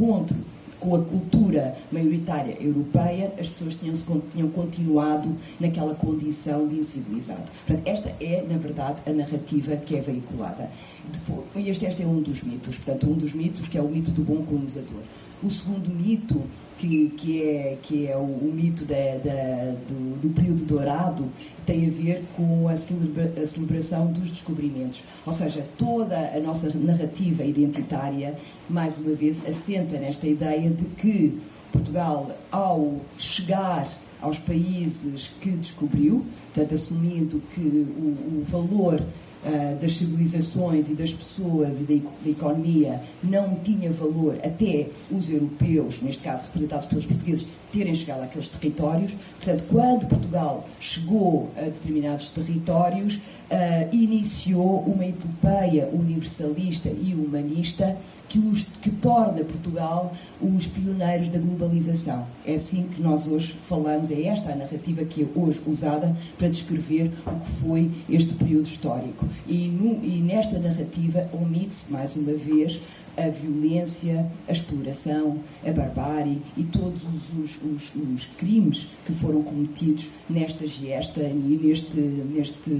com 0.80 0.96
a 0.96 1.02
cultura 1.04 1.76
maioritária 1.92 2.56
europeia, 2.62 3.34
as 3.40 3.50
pessoas 3.50 3.76
tinham, 3.76 3.96
tinham 4.32 4.50
continuado 4.50 5.36
naquela 5.60 5.96
condição 5.96 6.68
de 6.68 6.76
incivilizado. 6.76 7.52
Portanto, 7.66 7.88
esta 7.88 8.14
é, 8.20 8.46
na 8.48 8.58
verdade, 8.58 9.02
a 9.06 9.12
narrativa 9.12 9.76
que 9.78 9.96
é 9.96 10.02
veiculada. 10.02 10.70
Depois, 11.12 11.68
este, 11.68 11.86
este 11.86 12.04
é 12.04 12.06
um 12.06 12.22
dos 12.22 12.44
mitos, 12.44 12.78
portanto, 12.78 13.10
um 13.10 13.14
dos 13.14 13.34
mitos 13.34 13.68
que 13.68 13.78
é 13.78 13.82
o 13.82 13.90
mito 13.90 14.12
do 14.12 14.24
bom 14.24 14.44
colonizador. 14.44 15.02
O 15.44 15.52
segundo 15.52 15.90
mito 15.90 16.44
que, 16.78 17.10
que, 17.18 17.44
é, 17.44 17.78
que 17.82 18.08
é 18.08 18.16
o, 18.16 18.22
o 18.22 18.52
mito 18.54 18.86
da, 18.86 18.96
da, 18.96 19.76
do, 19.88 20.20
do, 20.22 20.30
período 20.30 20.64
dourado, 20.66 21.30
tem 21.66 21.88
a 21.88 21.90
ver 21.90 22.24
com 22.36 22.68
a, 22.68 22.78
celebra, 22.78 23.34
a, 23.42 23.46
celebração 23.46 24.12
dos 24.12 24.30
descobrimentos. 24.30 25.04
Ou 25.26 25.34
seja, 25.34 25.68
toda 25.78 26.16
a 26.36 26.40
nossa 26.40 26.72
narrativa 26.78 27.44
identitária, 27.44 28.38
mais 28.70 28.98
uma 28.98 29.16
vez, 29.16 29.46
assenta 29.46 29.98
nesta 30.00 30.28
ideia 30.28 30.70
de 30.70 30.86
que 30.86 31.40
Portugal, 31.72 32.32
ao 32.52 33.02
chegar 33.18 33.88
aos 34.22 34.40
países 34.40 35.28
que 35.42 35.52
descobriu, 35.52 36.26
portanto, 36.54 36.76
assumindo 36.76 37.42
que 37.54 37.62
o, 37.62 38.40
o 38.40 38.44
valor 38.44 39.02
uh, 39.44 39.80
das 39.80 39.94
civilizações 39.94 40.90
e 40.90 40.96
das 40.96 41.14
pessoas 41.14 41.82
e 41.82 41.84
da, 41.84 42.10
da, 42.24 42.30
economia 42.30 43.02
não 43.24 43.56
tinha 43.64 43.92
valor 43.92 44.38
até 44.44 44.90
os 45.12 45.30
europeus, 45.30 46.02
neste 46.02 46.24
caso 46.24 46.46
representados 46.46 46.88
pelos 46.88 47.06
portugueses, 47.06 47.48
terem 47.72 47.94
chegado 47.94 48.24
àqueles 48.24 48.48
territórios. 48.48 49.14
Portanto, 49.40 49.66
quando 49.70 50.08
Portugal 50.08 50.66
chegou 50.80 51.52
a 51.58 51.62
determinados 51.62 52.30
territórios, 52.30 53.16
uh, 53.16 53.96
iniciou 53.96 54.82
uma 54.82 55.06
epopeia 55.06 55.90
universalista 55.94 56.90
e 56.90 57.14
humanista 57.14 57.98
que, 58.28 58.40
os, 58.40 58.64
que 58.82 58.92
torna 58.92 59.44
Portugal 59.44 60.12
os 60.42 60.68
pioneiros 60.68 61.30
da 61.30 61.40
globalização. 61.40 62.28
É 62.46 62.56
assim 62.56 62.88
que 62.94 63.02
nós 63.02 63.28
hoje 63.28 63.54
falamos, 63.64 64.12
é 64.12 64.24
esta 64.24 64.52
a 64.52 64.56
narrativa 64.56 65.06
que 65.06 65.24
é 65.24 65.28
hoje 65.36 65.62
usada 65.66 66.16
para 66.38 66.50
descrever 66.50 67.12
o 67.26 67.40
que 67.40 67.52
foi 67.62 67.92
este 68.10 68.34
período 68.36 68.66
histórico. 68.66 69.26
E, 69.48 69.68
no, 69.68 70.04
e 70.04 70.22
nesta 70.22 70.60
narrativa 70.60 71.30
omite-se, 71.34 71.92
mais 71.92 72.16
uma 72.16 72.34
vez, 72.34 72.82
a 73.18 73.30
violência, 73.30 74.32
a 74.48 74.52
exploração, 74.52 75.40
a 75.66 75.72
barbárie 75.72 76.42
e 76.56 76.64
todos 76.64 77.04
os, 77.04 77.64
os, 77.64 77.96
os 77.96 78.26
crimes 78.38 78.90
que 79.06 79.12
foram 79.12 79.42
cometidos 79.42 80.10
nesta 80.30 80.68
gesta 80.68 81.22
e 81.22 81.60
neste, 81.62 82.00
neste 82.00 82.72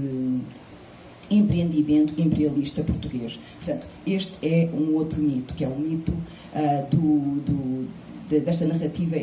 empreendimento 1.30 2.14
imperialista 2.20 2.82
português. 2.82 3.38
Portanto, 3.56 3.86
este 4.06 4.38
é 4.42 4.70
um 4.72 4.94
outro 4.94 5.20
mito, 5.20 5.54
que 5.54 5.64
é 5.64 5.68
o 5.68 5.78
mito 5.78 6.12
uh, 6.12 6.96
do, 6.96 7.40
do 7.40 7.88
desta 8.28 8.66
narrativa, 8.66 9.16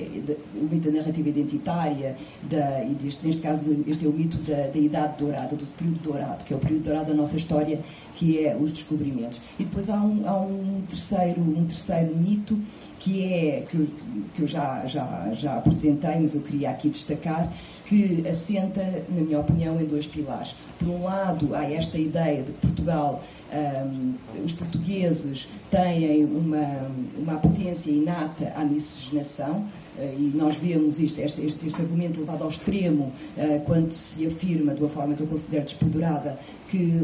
o 0.56 0.64
mito 0.64 0.92
da 0.92 0.98
narrativa 1.00 1.30
identitária, 1.30 2.16
da, 2.44 2.84
e 2.84 2.96
deste, 2.96 3.26
neste 3.26 3.42
caso 3.42 3.84
este 3.88 4.06
é 4.06 4.10
o 4.10 4.14
mito 4.14 4.38
da, 4.40 4.68
da, 4.68 4.80
idade 4.80 5.18
dourada, 5.18 5.56
do 5.56 5.66
período 5.78 6.00
dourado, 6.00 6.44
que 6.44 6.54
é 6.54 6.58
o 6.58 6.60
período 6.60 6.84
dourado 6.84 7.08
da 7.08 7.14
nossa 7.14 7.38
história, 7.38 7.80
que 8.16 8.46
é 8.46 8.56
os 8.56 8.72
descobrimentos. 8.72 9.40
E 9.60 9.64
depois 9.64 9.90
há 9.90 9.98
um, 9.98 10.28
há 10.28 10.40
um 10.40 10.82
terceiro, 10.88 11.42
um 11.42 11.66
terceiro 11.66 12.16
mito 12.16 12.60
que 13.00 13.24
é 13.24 13.66
que, 13.70 13.90
que 14.34 14.42
eu 14.42 14.48
já, 14.48 14.86
já, 14.88 15.32
já 15.34 15.58
apresentei, 15.58 16.20
mas 16.20 16.34
eu 16.34 16.42
queria 16.42 16.72
aqui 16.72 16.90
destacar, 16.90 17.52
que 17.86 18.28
assenta, 18.28 18.84
na 19.10 19.22
minha 19.22 19.40
opinião, 19.40 19.80
em 19.80 19.86
dois 19.86 20.08
pilares. 20.08 20.56
Por 20.80 20.88
um 20.88 21.04
lado, 21.04 21.54
há 21.56 21.64
esta 21.72 21.98
ideia 21.98 22.44
de 22.44 22.52
que 22.52 22.60
Portugal, 22.60 23.24
um, 23.54 24.14
os 24.44 24.52
portugueses 24.54 25.48
têm 25.70 26.26
uma, 26.26 26.90
uma 27.18 27.34
apetência 27.34 27.92
inata 27.92 28.52
à 28.56 28.64
miscigenação, 28.64 29.66
eh, 29.98 30.16
e 30.18 30.32
nós 30.36 30.58
vemos 30.58 31.00
isto, 31.00 31.20
este, 31.22 31.46
este, 31.46 31.68
este, 31.68 31.82
argumento 31.82 32.20
levado 32.20 32.44
ao 32.44 32.50
extremo 32.50 33.14
uh, 33.38 33.60
quando 33.62 33.92
se 33.94 34.26
afirma, 34.28 34.74
de 34.74 34.82
uma 34.82 34.90
forma 34.90 35.16
que 35.16 35.22
eu 35.22 35.28
considero 35.28 35.64
despoderada, 35.64 36.38
que 36.68 37.02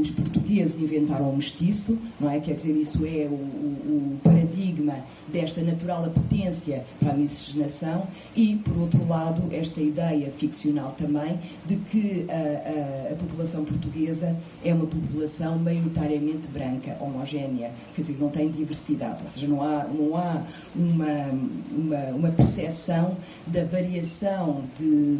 os 0.00 0.10
portugueses 0.10 0.80
inventaram 0.80 1.30
o 1.30 1.36
mestiço, 1.36 1.98
não 2.20 2.30
é? 2.30 2.40
Quer 2.40 2.54
dizer, 2.54 2.76
isso 2.76 3.04
é 3.06 3.26
o, 3.26 3.34
o, 3.34 4.18
paradigma 4.22 5.04
desta 5.28 5.62
natural 5.62 6.04
apetência 6.04 6.84
para 6.98 7.12
a 7.12 7.14
miscigenação 7.14 8.06
e, 8.36 8.56
por 8.56 8.76
outro 8.76 9.06
lado, 9.06 9.42
esta 9.52 9.80
ideia 9.80 10.30
ficcional 10.30 10.92
também 10.92 11.38
de 11.64 11.76
que 11.76 12.26
a, 12.28 13.10
a, 13.10 13.12
a 13.12 13.16
população 13.16 13.64
portuguesa 13.64 14.36
é 14.64 14.74
uma 14.74 14.86
população 14.86 15.58
maioritariamente 15.58 16.48
branca, 16.48 16.96
homogénea, 17.00 17.70
quer 17.94 18.02
dizer, 18.02 18.18
não 18.18 18.28
tem 18.28 18.50
diversidade, 18.50 19.22
ou 19.22 19.28
seja, 19.30 19.46
não 19.46 19.62
há, 19.62 19.84
não 19.84 20.16
há 20.16 20.42
uma, 20.74 21.30
uma 21.70 22.28
uma 22.28 22.30
percepção 22.30 23.16
da 23.46 23.64
variação 23.64 24.64
de 24.76 25.18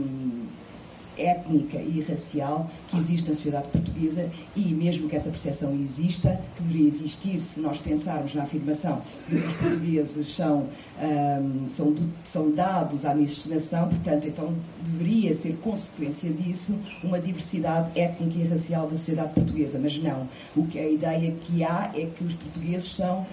étnica 1.19 1.79
e 1.79 2.01
racial 2.01 2.71
que 2.87 2.97
existe 2.97 3.29
na 3.29 3.35
sociedade 3.35 3.69
portuguesa 3.69 4.31
e 4.55 4.63
mesmo 4.75 5.09
que 5.09 5.17
essa 5.17 5.31
percepção 5.31 5.75
exista, 5.75 6.41
que 6.57 6.63
deveria 6.63 6.89
existir 6.89 7.41
se 7.41 7.61
nós 7.61 7.79
pensarmos 7.79 8.35
na 8.35 8.45
afirmação 8.45 9.03
de 9.29 9.39
que 9.39 9.47
os 9.47 9.55
portugueses 9.55 10.29
são, 10.29 10.69
um, 11.01 11.69
são, 11.69 11.95
são 12.23 12.51
dados 12.53 13.05
à 13.05 13.15
miscigenação, 13.15 13.89
portanto, 13.89 14.29
então 14.29 14.55
deveria 14.85 15.35
ser 15.35 15.57
consequência 15.57 16.31
disso 16.33 16.79
uma 17.03 17.21
diversidade 17.21 17.99
étnica 17.99 18.39
e 18.39 18.45
racial 18.45 18.85
da 18.85 18.97
sociedade 18.97 19.33
portuguesa, 19.35 19.79
mas 19.79 20.01
não. 20.03 20.29
O 20.57 20.67
que 20.67 20.79
a 20.79 20.89
ideia 20.89 21.33
que 21.33 21.63
há 21.63 21.91
é 21.95 22.07
que 22.07 22.25
os 22.25 22.35
portugueses 22.35 22.91
são 22.91 23.27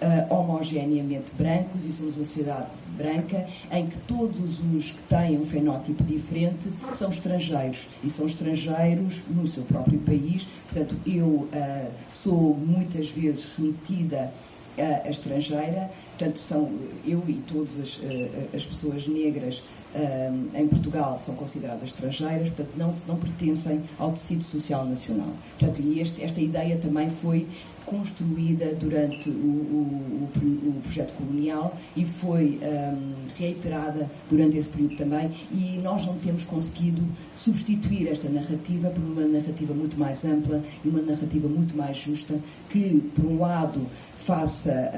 uh, 0.00 0.34
homogeneamente 0.34 1.32
brancos 1.34 1.84
e 1.84 1.92
somos 1.92 2.16
uma 2.16 2.24
sociedade 2.24 2.68
branca 2.96 3.46
em 3.70 3.86
que 3.86 3.96
todos 3.98 4.60
os 4.74 4.90
que 4.92 5.02
têm 5.04 5.38
um 5.38 5.44
fenótipo 5.44 6.02
diferente 6.04 6.72
são 6.92 7.10
estrangeiros 7.10 7.86
e 8.02 8.10
são 8.10 8.26
estrangeiros 8.26 9.24
no 9.28 9.46
seu 9.46 9.64
próprio 9.64 9.98
país. 10.00 10.46
Portanto, 10.68 10.96
eu 11.06 11.26
uh, 11.26 11.90
sou 12.08 12.54
muitas 12.54 13.10
vezes 13.10 13.56
remetida 13.56 14.32
a, 14.78 15.08
a 15.08 15.10
estrangeira, 15.10 15.90
portanto, 16.16 16.38
são 16.38 16.70
eu 17.06 17.22
e 17.28 17.34
todas 17.46 17.78
as, 17.78 17.98
uh, 17.98 18.54
as 18.54 18.64
pessoas 18.64 19.06
negras 19.06 19.62
um, 19.94 20.56
em 20.56 20.68
Portugal 20.68 21.18
são 21.18 21.34
consideradas 21.34 21.84
estrangeiras, 21.84 22.48
portanto 22.48 22.70
não, 22.76 22.90
não 23.08 23.16
pertencem 23.16 23.82
ao 23.98 24.12
tecido 24.12 24.44
social 24.44 24.84
nacional. 24.84 25.34
Portanto, 25.58 25.80
e 25.80 26.00
este, 26.00 26.22
esta 26.22 26.40
ideia 26.40 26.76
também 26.78 27.08
foi 27.08 27.48
construída 27.90 28.72
durante 28.76 29.28
o, 29.28 29.32
o, 29.32 30.28
o, 30.32 30.80
projeto 30.80 31.12
colonial 31.14 31.76
e 31.96 32.04
foi 32.04 32.60
um, 32.62 33.12
reiterada 33.36 34.08
durante 34.28 34.56
esse 34.56 34.68
período 34.68 34.96
também 34.96 35.30
e 35.52 35.78
nós 35.82 36.06
não 36.06 36.16
temos 36.18 36.44
conseguido 36.44 37.02
substituir 37.34 38.08
esta 38.08 38.28
narrativa 38.28 38.90
por 38.90 39.02
uma 39.02 39.26
narrativa 39.26 39.74
muito 39.74 39.98
mais 39.98 40.24
ampla 40.24 40.62
e 40.84 40.88
uma 40.88 41.02
narrativa 41.02 41.48
muito 41.48 41.76
mais 41.76 41.96
justa 41.96 42.38
que, 42.68 43.00
por 43.14 43.24
um 43.24 43.40
lado, 43.40 43.84
faça, 44.14 44.92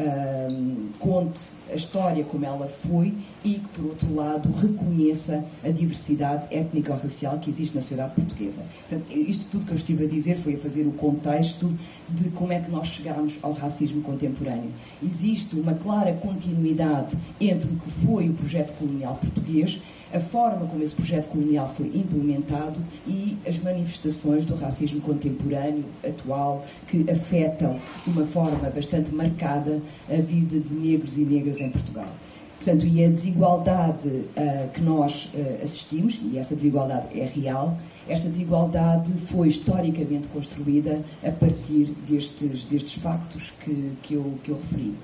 um, 0.50 0.88
conte 0.98 1.40
a 1.70 1.74
história 1.74 2.22
como 2.24 2.44
ela 2.44 2.66
foi 2.66 3.14
e 3.44 3.54
que, 3.54 3.68
por 3.68 3.86
outro 3.86 4.14
lado, 4.14 4.50
reconheça 4.52 5.44
a 5.64 5.70
diversidade 5.70 6.54
étnico-racial 6.54 7.38
que 7.38 7.48
existe 7.48 7.74
na 7.74 7.80
sociedade 7.80 8.14
portuguesa. 8.14 8.62
Portanto, 8.88 9.10
isto 9.16 9.46
tudo 9.50 9.66
que 9.66 9.72
eu 9.72 9.76
estive 9.76 10.04
a 10.04 10.08
dizer 10.08 10.36
foi 10.36 10.54
a 10.54 10.58
fazer 10.58 10.86
o 10.86 10.92
contexto 10.92 11.72
de 12.08 12.30
como 12.30 12.52
é 12.52 12.60
que 12.60 12.70
nós 12.70 12.81
chegamos 12.88 13.38
ao 13.42 13.52
racismo 13.52 14.02
contemporâneo. 14.02 14.70
Existe 15.02 15.56
uma 15.56 15.74
clara 15.74 16.12
continuidade 16.14 17.16
entre 17.40 17.70
o 17.70 17.76
que 17.76 17.90
foi 17.90 18.28
o 18.28 18.34
projeto 18.34 18.72
colonial 18.78 19.16
português 19.16 19.80
a 20.12 20.20
forma 20.20 20.66
como 20.66 20.82
esse 20.82 20.94
projeto 20.94 21.28
colonial 21.28 21.66
foi 21.66 21.86
implementado 21.86 22.78
e 23.06 23.38
as 23.46 23.58
manifestações 23.58 24.44
do 24.44 24.54
racismo 24.54 25.00
contemporâneo, 25.00 25.84
atual, 26.06 26.64
que 26.86 27.10
afetam 27.10 27.80
de 28.04 28.10
uma 28.10 28.24
forma 28.24 28.68
bastante 28.68 29.12
marcada 29.14 29.80
a 30.10 30.16
vida 30.16 30.60
de 30.60 30.74
negros 30.74 31.16
e 31.16 31.24
negras 31.24 31.60
em 31.60 31.70
Portugal. 31.70 32.08
Portanto, 32.56 32.86
e 32.86 33.04
a 33.04 33.08
desigualdade 33.08 34.08
uh, 34.08 34.70
que 34.72 34.82
nós 34.82 35.32
uh, 35.34 35.64
assistimos, 35.64 36.20
e 36.30 36.38
essa 36.38 36.54
desigualdade 36.54 37.18
é 37.18 37.24
real, 37.24 37.76
esta 38.08 38.28
desigualdade 38.28 39.12
foi 39.12 39.48
historicamente 39.48 40.28
construída 40.28 41.02
a 41.22 41.30
partir 41.30 41.94
destes, 42.06 42.64
destes 42.64 42.94
factos 42.94 43.52
que, 43.64 43.96
que, 44.02 44.14
eu, 44.14 44.38
que 44.42 44.50
eu 44.50 44.56
referi. 44.56 44.94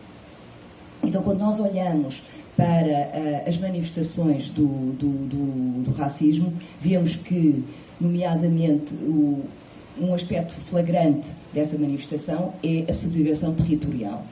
Então, 1.03 1.23
quando 1.23 1.39
nós 1.39 1.61
olhamos 1.61 2.23
para 2.57 2.67
uh, 2.67 3.49
as 3.49 3.57
manifestações 3.59 4.51
do, 4.51 4.93
do, 4.95 5.27
do, 5.27 5.83
do, 5.85 5.91
racismo, 5.93 6.53
vemos 6.81 7.15
que, 7.15 7.65
nomeadamente, 8.01 8.95
o, 8.95 9.45
um 10.01 10.13
aspecto 10.13 10.55
flagrante 10.55 11.29
dessa 11.53 11.79
manifestação 11.79 12.53
é 12.65 12.85
a 12.89 12.93
segregação 12.93 13.55
territorial. 13.55 14.25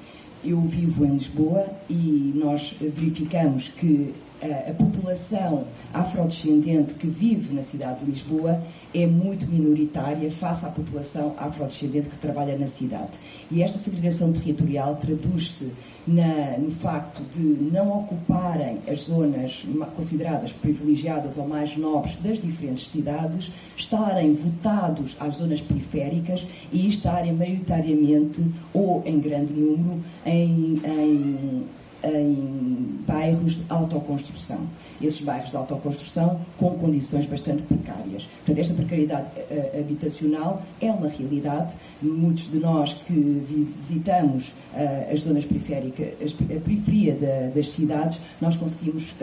Eu 0.45 0.61
vivo 0.61 1.05
em 1.05 1.13
Lisboa 1.13 1.67
e 1.89 2.33
nós 2.35 2.77
verificamos 2.81 3.69
que 3.69 4.13
a, 4.43 4.73
população 4.75 5.66
afrodescendente 5.93 6.95
que 6.95 7.07
vive 7.07 7.55
na 7.55 7.62
cidade 7.62 8.00
de 8.00 8.11
Lisboa 8.11 8.62
é 8.95 9.07
muito 9.07 9.47
minoritária 9.47 10.31
face 10.31 10.66
à 10.66 10.69
população 10.69 11.35
afrodescendente 11.38 12.09
que 12.09 12.19
trabalha 12.19 12.57
na 12.57 12.66
cidade. 12.66 13.19
E 13.50 13.62
esta 13.62 13.78
segregação 13.78 14.33
territorial 14.33 14.97
traduz-se 14.97 15.73
no 16.07 16.71
facto 16.71 17.23
de 17.31 17.40
não 17.40 17.90
ocuparem 17.99 18.78
as 18.88 19.02
zonas 19.02 19.66
consideradas 19.95 20.52
privilegiadas 20.52 21.37
ou 21.37 21.49
mais 21.49 21.76
nobres 21.76 22.16
das 22.16 22.40
diferentes 22.40 22.88
cidades, 22.88 23.50
estarem 23.76 24.33
votados 24.33 25.16
às 25.19 25.37
zonas 25.37 25.61
periféricas 25.61 26.47
e 26.73 26.87
estarem 26.87 27.33
maioritariamente 27.33 28.45
ou 28.73 29.02
em 29.05 29.19
grande 29.19 29.52
número 29.52 30.00
em, 30.25 30.81
em 30.85 31.64
em 32.05 33.00
bairros 33.07 33.57
de 33.57 33.65
autoconstrução. 33.69 34.67
Esses 35.00 35.23
bairros 35.23 35.50
de 35.50 35.57
autoconstrução 35.57 36.41
com 36.57 36.71
condições 36.71 37.26
bastante 37.26 37.62
precárias. 37.65 38.29
Portanto, 38.45 38.59
esta 38.59 38.75
precariedade 38.75 39.29
uh, 39.38 39.81
habitacional 39.81 40.62
é 40.81 40.91
uma 40.91 41.09
realidade. 41.09 41.75
Muitos 42.00 42.50
de 42.50 42.59
nós 42.59 42.95
que 42.95 43.12
visitamos 43.12 44.50
uh, 44.75 45.12
as 45.12 45.21
zonas 45.21 45.45
periféricas, 45.45 46.35
a 46.43 46.61
periferia 46.61 47.15
da, 47.15 47.49
das 47.55 47.71
cidades, 47.71 48.21
nós 48.41 48.57
conseguimos. 48.57 49.15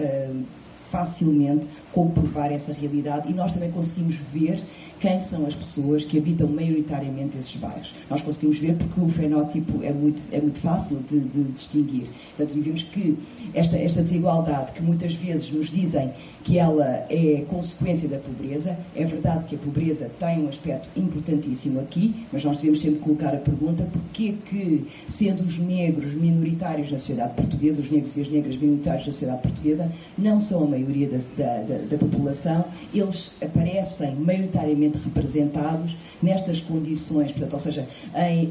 Facilmente 0.94 1.68
comprovar 1.92 2.52
essa 2.52 2.72
realidade 2.72 3.32
e 3.32 3.34
nós 3.34 3.52
também 3.52 3.72
conseguimos 3.72 4.16
ver 4.16 4.64
quem 5.00 5.20
são 5.20 5.46
as 5.46 5.54
pessoas 5.54 6.06
que 6.06 6.18
habitam 6.18 6.48
maioritariamente 6.48 7.38
esses 7.38 7.58
bairros. 7.58 7.94
Nós 8.10 8.22
conseguimos 8.22 8.60
ver 8.60 8.76
porque 8.76 9.02
o 9.02 9.10
fenótipo 9.10 9.84
é 9.84 9.92
muito, 9.92 10.22
é 10.32 10.40
muito 10.40 10.60
fácil 10.60 11.00
de, 11.02 11.20
de 11.20 11.44
distinguir. 11.46 12.08
Portanto, 12.38 12.62
vimos 12.62 12.84
que 12.84 13.18
esta, 13.54 13.78
esta 13.78 14.02
desigualdade, 14.02 14.72
que 14.72 14.82
muitas 14.82 15.14
vezes 15.16 15.52
nos 15.52 15.70
dizem 15.70 16.14
que 16.44 16.58
ela 16.58 17.06
é 17.10 17.44
consequência 17.50 18.08
da 18.08 18.18
pobreza, 18.18 18.78
é 18.96 19.04
verdade 19.04 19.44
que 19.46 19.56
a 19.56 19.58
pobreza 19.58 20.10
tem 20.18 20.46
um 20.46 20.48
aspecto 20.48 20.88
importantíssimo 20.96 21.82
aqui, 21.82 22.16
mas 22.32 22.46
nós 22.46 22.58
devemos 22.58 22.80
sempre 22.80 23.00
colocar 23.00 23.34
a 23.34 23.38
pergunta 23.38 23.84
porquê 23.92 24.36
que, 24.46 24.86
sendo 25.06 25.44
os 25.44 25.58
negros 25.58 26.14
minoritários 26.14 26.92
na 26.92 26.98
sociedade 26.98 27.34
portuguesa, 27.34 27.82
os 27.82 27.90
negros 27.90 28.16
e 28.16 28.22
as 28.22 28.30
negras 28.30 28.58
minoritários 28.58 29.06
na 29.06 29.12
sociedade 29.12 29.42
portuguesa, 29.42 29.92
não 30.18 30.40
são 30.40 30.64
a 30.64 30.68
maioria 30.68 30.83
da, 30.84 31.18
da, 31.38 31.62
da, 31.64 31.78
da 31.86 31.98
população, 31.98 32.66
eles 32.94 33.38
aparecem 33.42 34.16
maioritariamente 34.16 34.98
representados 35.04 35.98
nestas 36.22 36.62
condições, 36.62 37.32
portanto, 37.32 37.54
ou 37.54 37.60
seja, 37.60 37.88
em, 38.16 38.50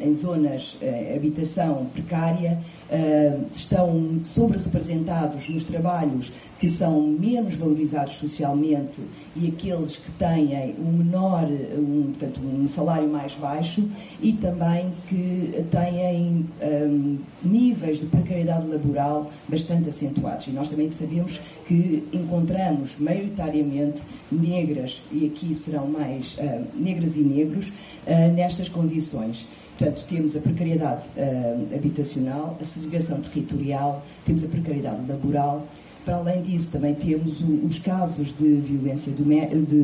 em 0.00 0.14
zonas 0.14 0.76
de 0.80 0.86
uh, 0.86 1.16
habitação 1.16 1.86
precária, 1.92 2.58
uh, 2.92 3.46
estão 3.50 4.20
sobre-representados 4.22 5.48
nos 5.48 5.64
trabalhos 5.64 6.32
que 6.58 6.68
são 6.68 7.02
menos 7.02 7.56
valorizados 7.56 8.14
socialmente 8.14 9.00
e 9.34 9.48
aqueles 9.48 9.96
que 9.96 10.10
têm 10.12 10.76
um 10.78 10.92
menor, 10.92 11.44
um, 11.44 12.12
portanto, 12.12 12.40
um 12.40 12.68
salário 12.68 13.08
mais 13.08 13.34
baixo 13.34 13.88
e 14.20 14.32
também 14.34 14.92
que 15.08 15.64
têm 15.70 16.48
um, 16.62 17.18
níveis 17.42 17.98
de 17.98 18.06
precariedade 18.06 18.66
laboral 18.68 19.28
bastante 19.48 19.88
acentuados. 19.88 20.46
E 20.46 20.50
nós 20.52 20.68
também 20.68 20.88
sabemos 20.90 21.40
que 21.66 22.06
encontramos 22.12 22.98
maioritariamente 22.98 24.02
negras, 24.30 25.02
e 25.10 25.26
aqui 25.26 25.54
serão 25.54 25.88
mais 25.88 26.36
uh, 26.38 26.64
negras 26.76 27.16
e 27.16 27.22
negros, 27.22 27.72
uh, 28.06 28.32
nestas 28.32 28.68
condições. 28.68 29.48
Portanto, 29.78 30.04
temos 30.06 30.36
a 30.36 30.40
precariedade 30.40 31.08
uh, 31.16 31.74
habitacional, 31.74 32.56
a 32.60 32.64
segregação 32.64 33.20
territorial, 33.20 34.02
temos 34.24 34.44
a 34.44 34.48
precariedade 34.48 35.00
laboral. 35.08 35.66
Para 36.04 36.16
além 36.16 36.42
disso, 36.42 36.70
também 36.72 36.94
temos 36.94 37.40
os 37.40 37.78
casos 37.78 38.36
de 38.36 38.54
violência, 38.56 39.12
de 39.12 39.22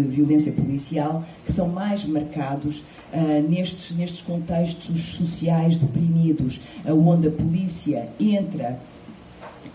violência 0.09 0.53
policial 0.53 1.25
que 1.45 1.53
são 1.53 1.69
mais 1.69 2.05
marcados 2.05 2.81
uh, 3.13 3.49
nestes, 3.49 3.97
nestes 3.97 4.23
contextos 4.23 5.01
sociais 5.01 5.77
deprimidos, 5.77 6.61
onde 6.87 7.29
a 7.29 7.31
polícia 7.31 8.09
entra 8.19 8.79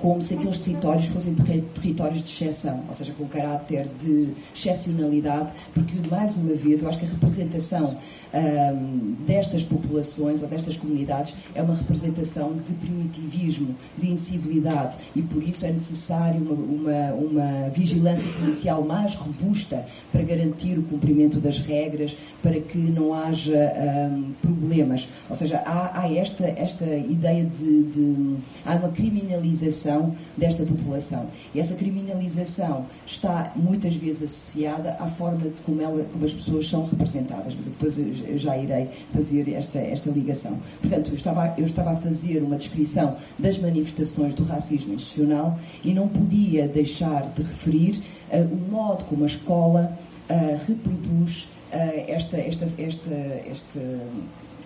como 0.03 0.21
se 0.21 0.33
aqueles 0.33 0.57
territórios 0.57 1.05
fossem 1.05 1.33
territórios 1.33 2.21
de 2.21 2.29
exceção, 2.29 2.83
ou 2.89 2.93
seja, 2.93 3.13
com 3.13 3.25
caráter 3.25 3.87
de 3.97 4.33
excepcionalidade, 4.53 5.53
porque, 5.73 5.95
mais 6.11 6.35
uma 6.35 6.53
vez, 6.53 6.81
eu 6.81 6.89
acho 6.89 6.99
que 6.99 7.05
a 7.05 7.07
representação 7.07 7.97
um, 8.33 9.15
destas 9.25 9.63
populações 9.63 10.41
ou 10.41 10.47
destas 10.47 10.75
comunidades 10.75 11.35
é 11.53 11.61
uma 11.61 11.75
representação 11.75 12.57
de 12.57 12.73
primitivismo, 12.73 13.75
de 13.97 14.11
incivilidade 14.11 14.97
e 15.15 15.21
por 15.21 15.43
isso 15.43 15.65
é 15.65 15.71
necessário 15.71 16.41
uma, 16.41 16.53
uma, 16.53 17.13
uma 17.13 17.69
vigilância 17.69 18.29
policial 18.33 18.83
mais 18.83 19.15
robusta 19.15 19.85
para 20.11 20.23
garantir 20.23 20.77
o 20.77 20.83
cumprimento 20.83 21.39
das 21.39 21.59
regras, 21.59 22.15
para 22.41 22.59
que 22.59 22.77
não 22.77 23.13
haja 23.13 23.73
um, 24.11 24.33
problemas. 24.41 25.07
Ou 25.29 25.35
seja, 25.35 25.61
há, 25.65 26.01
há, 26.01 26.13
esta, 26.13 26.45
esta 26.45 26.85
ideia 26.85 27.45
de, 27.45 27.83
de. 27.83 28.35
há 28.65 28.75
uma 28.75 28.89
criminalização 28.89 30.15
desta 30.37 30.63
população. 30.65 31.27
E 31.53 31.59
essa 31.59 31.75
criminalização 31.75 32.85
está 33.05 33.53
muitas 33.55 33.95
vezes 33.95 34.23
associada 34.23 34.97
à 34.99 35.07
forma 35.07 35.49
de 35.49 35.61
como, 35.61 35.81
ela, 35.81 36.03
como 36.05 36.25
as 36.25 36.33
pessoas 36.33 36.67
são 36.67 36.85
representadas. 36.85 37.55
Mas 37.55 37.65
depois 37.65 37.97
já 38.35 38.57
irei 38.57 38.89
fazer 39.13 39.51
esta, 39.53 39.79
esta 39.79 40.09
ligação. 40.09 40.59
Portanto, 40.81 41.09
eu 41.09 41.13
estava, 41.13 41.53
eu 41.57 41.65
estava 41.65 41.91
a 41.91 41.95
fazer 41.95 42.41
uma 42.43 42.57
descrição 42.57 43.15
das 43.37 43.57
manifestações 43.57 44.33
do 44.33 44.43
racismo 44.43 44.93
institucional 44.93 45.57
e 45.83 45.93
não 45.93 46.07
podia 46.07 46.67
deixar 46.67 47.31
de 47.33 47.41
referir 47.41 48.01
uh, 48.31 48.53
o 48.53 48.71
modo 48.71 49.03
como 49.05 49.23
a 49.23 49.27
escola 49.27 49.97
uh, 50.29 50.67
reproduz 50.67 51.49
uh, 51.71 52.03
esta, 52.07 52.37
esta, 52.37 52.67
esta, 52.77 53.13
esta, 53.49 53.79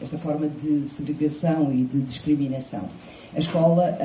esta 0.01 0.17
forma 0.17 0.47
de 0.47 0.85
segregação 0.87 1.71
e 1.73 1.83
de 1.83 2.01
discriminação. 2.01 2.87
A 3.35 3.39
escola, 3.39 3.97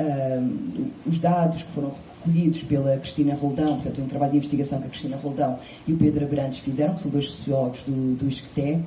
os 1.05 1.17
dados 1.17 1.63
que 1.63 1.71
foram 1.71 1.91
recolhidos 2.23 2.63
pela 2.63 2.97
Cristina 2.97 3.33
Roldão, 3.33 3.75
portanto, 3.75 4.01
um 4.01 4.05
trabalho 4.05 4.31
de 4.31 4.37
investigação 4.37 4.79
que 4.79 4.85
a 4.85 4.89
Cristina 4.89 5.17
Roldão 5.17 5.59
e 5.87 5.93
o 5.93 5.97
Pedro 5.97 6.25
Abrantes 6.25 6.59
fizeram, 6.59 6.93
que 6.93 6.99
são 6.99 7.11
dois 7.11 7.25
sociólogos 7.25 7.81
do, 7.83 8.15
do 8.15 8.27
ISCTE, 8.27 8.79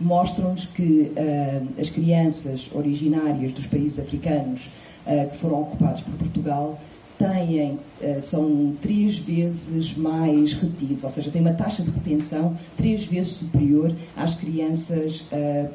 mostram-nos 0.00 0.66
que 0.66 1.12
uh, 1.16 1.80
as 1.80 1.88
crianças 1.90 2.70
originárias 2.72 3.52
dos 3.52 3.66
países 3.66 3.98
africanos 3.98 4.70
uh, 5.06 5.30
que 5.30 5.36
foram 5.36 5.62
ocupados 5.62 6.02
por 6.02 6.14
Portugal 6.14 6.78
têm, 7.16 7.72
uh, 7.72 8.20
são 8.20 8.74
três 8.80 9.18
vezes 9.18 9.96
mais 9.96 10.54
retidos, 10.54 11.04
ou 11.04 11.10
seja, 11.10 11.30
têm 11.30 11.40
uma 11.40 11.52
taxa 11.54 11.82
de 11.82 11.90
retenção 11.90 12.56
três 12.76 13.06
vezes 13.06 13.32
superior 13.32 13.94
às 14.16 14.34
crianças 14.34 15.26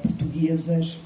portuguesas 0.03 0.97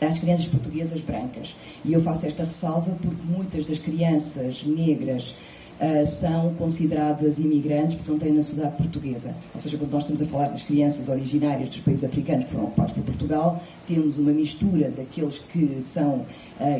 às 0.00 0.18
crianças 0.18 0.46
portuguesas 0.46 1.02
brancas. 1.02 1.54
E 1.84 1.92
eu 1.92 2.00
faço 2.00 2.24
esta 2.24 2.42
ressalva 2.42 2.96
porque 3.02 3.22
muitas 3.22 3.66
das 3.66 3.78
crianças 3.78 4.64
negras 4.64 5.34
uh, 5.80 6.06
são 6.06 6.54
consideradas 6.54 7.38
imigrantes 7.38 7.96
porque 7.96 8.10
não 8.10 8.18
têm 8.18 8.32
nacionalidade 8.32 8.76
portuguesa. 8.82 9.34
Ou 9.54 9.60
seja, 9.60 9.78
quando 9.78 9.92
nós 9.92 10.02
estamos 10.02 10.22
a 10.22 10.26
falar 10.26 10.48
das 10.48 10.62
crianças 10.62 11.08
originárias 11.08 11.68
dos 11.68 11.80
países 11.80 12.04
africanos 12.04 12.44
que 12.44 12.50
foram 12.52 12.66
ocupados 12.66 12.92
por 12.92 13.02
Portugal, 13.04 13.62
temos 13.86 14.18
uma 14.18 14.32
mistura 14.32 14.90
daqueles 14.90 15.38
que 15.38 15.82
são, 15.82 16.24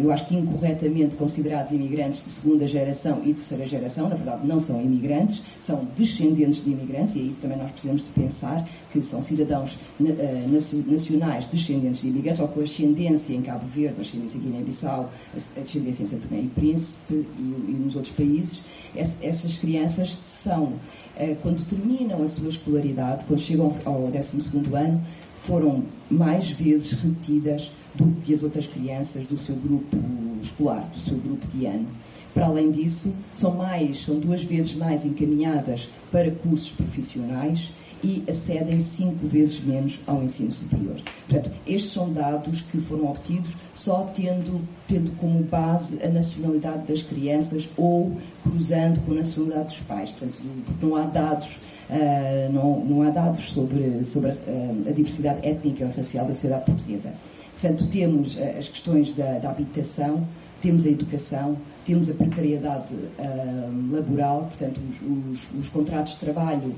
eu 0.01 0.12
acho 0.12 0.27
que 0.29 0.37
incorretamente 0.37 1.16
considerados 1.16 1.73
imigrantes 1.73 2.23
de 2.23 2.31
segunda 2.31 2.69
geração 2.69 3.23
e 3.25 3.33
terceira 3.33 3.66
geração, 3.66 4.09
na 4.09 4.14
verdade 4.14 4.47
não 4.47 4.61
são 4.61 4.81
imigrantes, 4.81 5.43
são 5.59 5.88
descendentes 5.97 6.62
de 6.62 6.71
imigrantes, 6.71 7.16
e 7.16 7.21
é 7.21 7.23
isso 7.23 7.40
também 7.40 7.57
nós 7.57 7.71
precisamos 7.71 8.05
de 8.05 8.11
pensar, 8.11 8.69
que 8.93 9.03
são 9.03 9.23
cidadãos 9.23 9.79
uh, 9.99 10.90
nacionais 10.90 11.47
descendentes 11.47 12.03
de 12.03 12.09
imigrantes, 12.09 12.40
ou 12.40 12.49
com 12.49 12.61
ascendência 12.61 13.35
em 13.35 13.43
Cabo 13.43 13.66
Verde, 13.66 14.01
ascendência 14.01 14.38
em 14.38 14.43
Guiné-Bissau, 14.43 15.11
ascendência 15.35 16.03
em 16.03 16.07
Santo 16.07 16.29
Tomé 16.29 16.43
e 16.43 16.49
Príncipe 16.49 17.27
e, 17.38 17.43
nos 17.43 17.97
outros 17.97 18.14
países, 18.14 18.62
essas 18.95 19.59
crianças 19.59 20.11
são, 20.11 20.75
eh, 21.16 21.37
quando 21.43 21.64
terminam 21.64 22.23
a 22.23 22.27
sua 22.27 22.49
escolaridade, 22.49 23.25
quando 23.25 23.40
chegam 23.40 23.73
ao 23.85 24.11
12 24.11 24.51
ano, 24.75 25.01
foram 25.35 25.85
mais 26.11 26.51
vezes 26.51 26.93
retidas 26.93 27.71
do 27.94 28.11
que 28.22 28.33
as 28.33 28.42
outras 28.42 28.66
crianças 28.66 29.26
do 29.26 29.37
seu 29.37 29.57
grupo 29.57 29.96
escolar, 30.40 30.88
do 30.90 31.00
seu 31.00 31.16
grupo 31.16 31.46
de 31.48 31.66
ano. 31.66 31.87
Para 32.33 32.46
além 32.46 32.70
disso, 32.70 33.14
são 33.33 33.57
mais, 33.57 33.98
são 33.98 34.18
duas 34.18 34.44
vezes 34.44 34.74
mais 34.74 35.05
encaminhadas 35.05 35.90
para 36.12 36.31
cursos 36.31 36.72
profissionais 36.72 37.72
e 38.03 38.22
acedem 38.29 38.79
cinco 38.79 39.26
vezes 39.26 39.62
menos 39.62 40.00
ao 40.07 40.22
ensino 40.22 40.50
superior. 40.50 40.96
Portanto, 41.29 41.50
estes 41.66 41.92
são 41.92 42.12
dados 42.12 42.62
que 42.62 42.81
foram 42.81 43.11
obtidos 43.11 43.57
só 43.74 44.11
tendo, 44.14 44.66
tendo 44.87 45.11
como 45.16 45.42
base 45.42 46.03
a 46.03 46.09
nacionalidade 46.09 46.87
das 46.87 47.03
crianças 47.03 47.68
ou 47.76 48.16
cruzando 48.42 49.00
com 49.05 49.12
a 49.12 49.16
nacionalidade 49.16 49.66
dos 49.66 49.81
pais. 49.81 50.11
Portanto, 50.11 50.40
não 50.81 50.96
há 50.96 51.07
dados 51.07 51.61
Uh, 51.90 52.53
não, 52.53 52.85
não, 52.85 53.03
há 53.03 53.11
dados 53.11 53.50
sobre, 53.50 54.05
sobre 54.05 54.31
a, 54.31 54.35
uh, 54.35 54.88
a, 54.88 54.92
diversidade 54.92 55.44
étnica 55.44 55.85
e 55.85 55.96
racial 55.96 56.24
da 56.24 56.33
sociedade 56.33 56.66
portuguesa. 56.66 57.12
Portanto, 57.61 57.88
temos 57.88 58.37
uh, 58.37 58.59
as 58.59 58.68
questões 58.68 59.12
da, 59.12 59.38
da 59.38 59.51
habitação, 59.51 60.27
temos 60.62 60.87
a 60.87 60.88
educação, 60.88 61.59
temos 61.85 62.09
a 62.09 62.14
precariedade 62.14 62.94
uh, 62.94 63.92
laboral, 63.94 64.46
portanto, 64.46 64.81
os, 64.88 65.03
os, 65.03 65.53
os 65.53 65.68
contratos 65.68 66.14
de 66.14 66.20
trabalho 66.20 66.75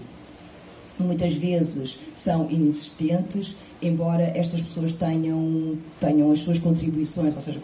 muitas 0.98 1.34
vezes 1.34 2.00
são 2.12 2.50
inexistentes, 2.50 3.56
embora 3.80 4.24
estas 4.36 4.60
pessoas 4.60 4.92
tenham, 4.92 5.78
tenham 6.00 6.30
as 6.30 6.40
suas 6.40 6.58
contribuições, 6.58 7.34
ou 7.34 7.40
seja, 7.40 7.60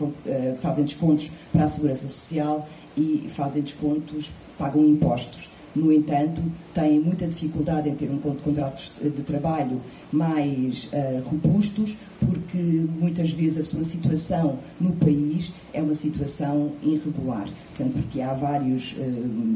fazem 0.61 0.85
descontos 0.85 1.31
para 1.53 1.65
a 1.65 1.69
segurança 1.69 2.09
social 2.09 2.67
e 2.97 3.27
fazem 3.29 3.63
descontos, 3.63 4.33
pagam 4.59 4.85
impostos. 4.85 5.51
No 5.75 5.93
entanto, 5.93 6.43
têm 6.75 6.99
muita 6.99 7.27
dificuldade 7.27 7.89
em 7.89 7.95
ter 7.95 8.11
um 8.11 8.19
contrato 8.19 8.93
de 9.01 9.23
trabalho 9.23 9.81
mais 10.11 10.91
uh, 10.93 11.29
robustos, 11.29 11.97
porque 12.19 12.59
muitas 12.99 13.33
vezes 13.33 13.59
a 13.59 13.63
sua 13.63 13.85
situação 13.85 14.59
no 14.81 14.93
país 14.93 15.53
é 15.73 15.83
uma 15.83 15.95
situação 15.95 16.73
irregular. 16.83 17.49
Portanto, 17.69 17.93
porque 17.93 18.21
há 18.21 18.33
vários 18.33 18.93
uh, 18.93 19.03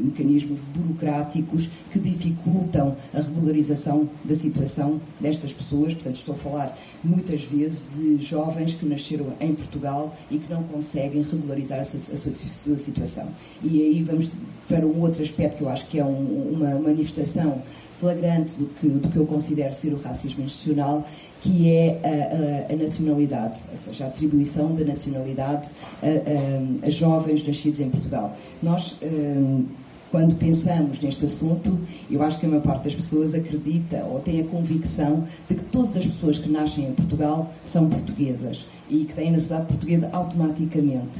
mecanismos 0.05 0.59
burocráticos 0.73 1.69
que 1.91 1.99
dificultam 1.99 2.95
a 3.13 3.17
regularização 3.19 4.09
da 4.23 4.35
situação 4.35 5.01
destas 5.19 5.51
pessoas. 5.51 5.93
Portanto, 5.93 6.15
estou 6.15 6.35
a 6.35 6.37
falar 6.37 6.79
muitas 7.03 7.43
vezes 7.43 7.85
de 7.93 8.21
jovens 8.21 8.75
que 8.75 8.85
nasceram 8.85 9.33
em 9.39 9.53
Portugal 9.53 10.15
e 10.29 10.37
que 10.37 10.49
não 10.49 10.63
conseguem 10.63 11.23
regularizar 11.23 11.79
a 11.79 11.85
sua, 11.85 11.99
a 11.99 12.17
sua, 12.17 12.31
a 12.31 12.35
sua 12.35 12.77
situação. 12.77 13.29
E 13.61 13.81
aí 13.81 14.03
vamos 14.03 14.29
para 14.67 14.85
um 14.85 15.01
outro 15.01 15.21
aspecto 15.21 15.57
que 15.57 15.63
eu 15.63 15.69
acho 15.69 15.87
que 15.87 15.99
é 15.99 16.05
um, 16.05 16.53
uma 16.53 16.79
manifestação 16.79 17.61
flagrante 17.97 18.57
do 18.57 18.65
que, 18.65 18.87
do 18.87 19.09
que 19.09 19.17
eu 19.17 19.25
considero 19.25 19.73
ser 19.73 19.93
o 19.93 20.01
racismo 20.01 20.43
institucional, 20.43 21.05
que 21.41 21.71
é 21.71 22.67
a, 22.69 22.71
a, 22.71 22.73
a 22.73 22.75
nacionalidade, 22.75 23.61
ou 23.69 23.77
seja, 23.77 24.05
a 24.05 24.07
atribuição 24.07 24.73
da 24.73 24.83
nacionalidade 24.83 25.69
a, 26.01 26.85
a 26.85 26.89
jovens 26.89 27.45
nascidos 27.47 27.79
em 27.79 27.89
Portugal. 27.89 28.35
Nós, 28.61 28.99
hum, 29.03 29.65
quando 30.11 30.35
pensamos 30.35 30.99
neste 31.01 31.25
assunto, 31.25 31.79
eu 32.09 32.21
acho 32.21 32.39
que 32.39 32.45
a 32.45 32.49
maior 32.49 32.61
parte 32.61 32.83
das 32.83 32.95
pessoas 32.95 33.33
acredita 33.33 34.03
ou 34.05 34.19
tem 34.19 34.41
a 34.41 34.43
convicção 34.43 35.25
de 35.47 35.55
que 35.55 35.63
todas 35.65 35.97
as 35.97 36.05
pessoas 36.05 36.37
que 36.37 36.49
nascem 36.49 36.85
em 36.85 36.93
Portugal 36.93 37.51
são 37.63 37.89
portuguesas 37.89 38.65
e 38.89 39.05
que 39.05 39.13
têm 39.13 39.29
a 39.29 39.31
nacionalidade 39.31 39.73
portuguesa 39.77 40.09
automaticamente. 40.11 41.19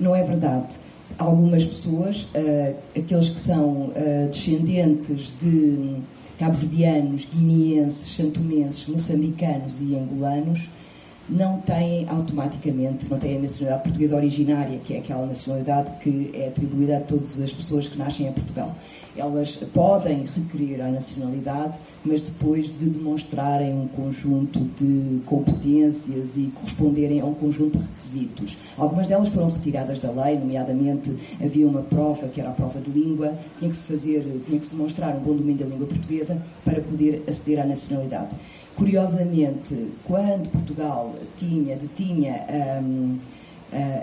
Não 0.00 0.16
é 0.16 0.22
verdade 0.22 0.76
algumas 1.18 1.64
pessoas, 1.64 2.22
uh, 2.34 2.76
aqueles 2.96 3.28
que 3.28 3.38
são 3.38 3.86
uh, 3.88 4.28
descendentes 4.30 5.32
de 5.38 6.02
cabo-verdianos, 6.38 7.28
guineenses, 7.32 8.16
santomenses, 8.16 8.88
moçambicanos 8.88 9.80
e 9.80 9.94
angolanos, 9.96 10.70
não 11.28 11.58
têm 11.60 12.06
automaticamente, 12.08 13.08
não 13.08 13.18
têm 13.18 13.36
a 13.36 13.40
nacionalidade 13.40 13.84
portuguesa 13.84 14.16
originária, 14.16 14.78
que 14.84 14.94
é 14.94 14.98
aquela 14.98 15.24
nacionalidade 15.24 15.92
que 16.00 16.30
é 16.34 16.48
atribuída 16.48 16.98
a 16.98 17.00
todas 17.00 17.40
as 17.40 17.52
pessoas 17.52 17.88
que 17.88 17.96
nascem 17.96 18.26
em 18.26 18.32
Portugal. 18.32 18.74
Elas 19.16 19.56
podem 19.72 20.24
requerer 20.24 20.80
a 20.80 20.90
nacionalidade, 20.90 21.78
mas 22.04 22.20
depois 22.20 22.66
de 22.76 22.90
demonstrarem 22.90 23.72
um 23.72 23.86
conjunto 23.86 24.60
de 24.76 25.20
competências 25.24 26.36
e 26.36 26.52
corresponderem 26.54 27.20
a 27.20 27.24
um 27.24 27.34
conjunto 27.34 27.78
de 27.78 27.84
requisitos. 27.84 28.56
Algumas 28.76 29.06
delas 29.06 29.28
foram 29.28 29.50
retiradas 29.50 30.00
da 30.00 30.10
lei, 30.10 30.38
nomeadamente 30.38 31.16
havia 31.40 31.66
uma 31.66 31.82
prova, 31.82 32.28
que 32.28 32.40
era 32.40 32.50
a 32.50 32.52
prova 32.52 32.80
de 32.80 32.90
língua, 32.90 33.38
tinha 33.58 33.70
que 33.70 33.76
se 33.76 33.84
fazer, 33.84 34.42
tinha 34.46 34.58
que 34.58 34.64
se 34.64 34.72
demonstrar 34.72 35.16
um 35.16 35.20
bom 35.20 35.34
domínio 35.34 35.64
da 35.64 35.70
língua 35.70 35.86
portuguesa 35.86 36.42
para 36.64 36.80
poder 36.80 37.22
aceder 37.28 37.60
à 37.60 37.66
nacionalidade. 37.66 38.36
Curiosamente, 38.74 39.92
quando 40.02 40.50
Portugal 40.50 41.14
tinha, 41.36 41.76
detinha 41.76 42.44
um, 42.82 43.18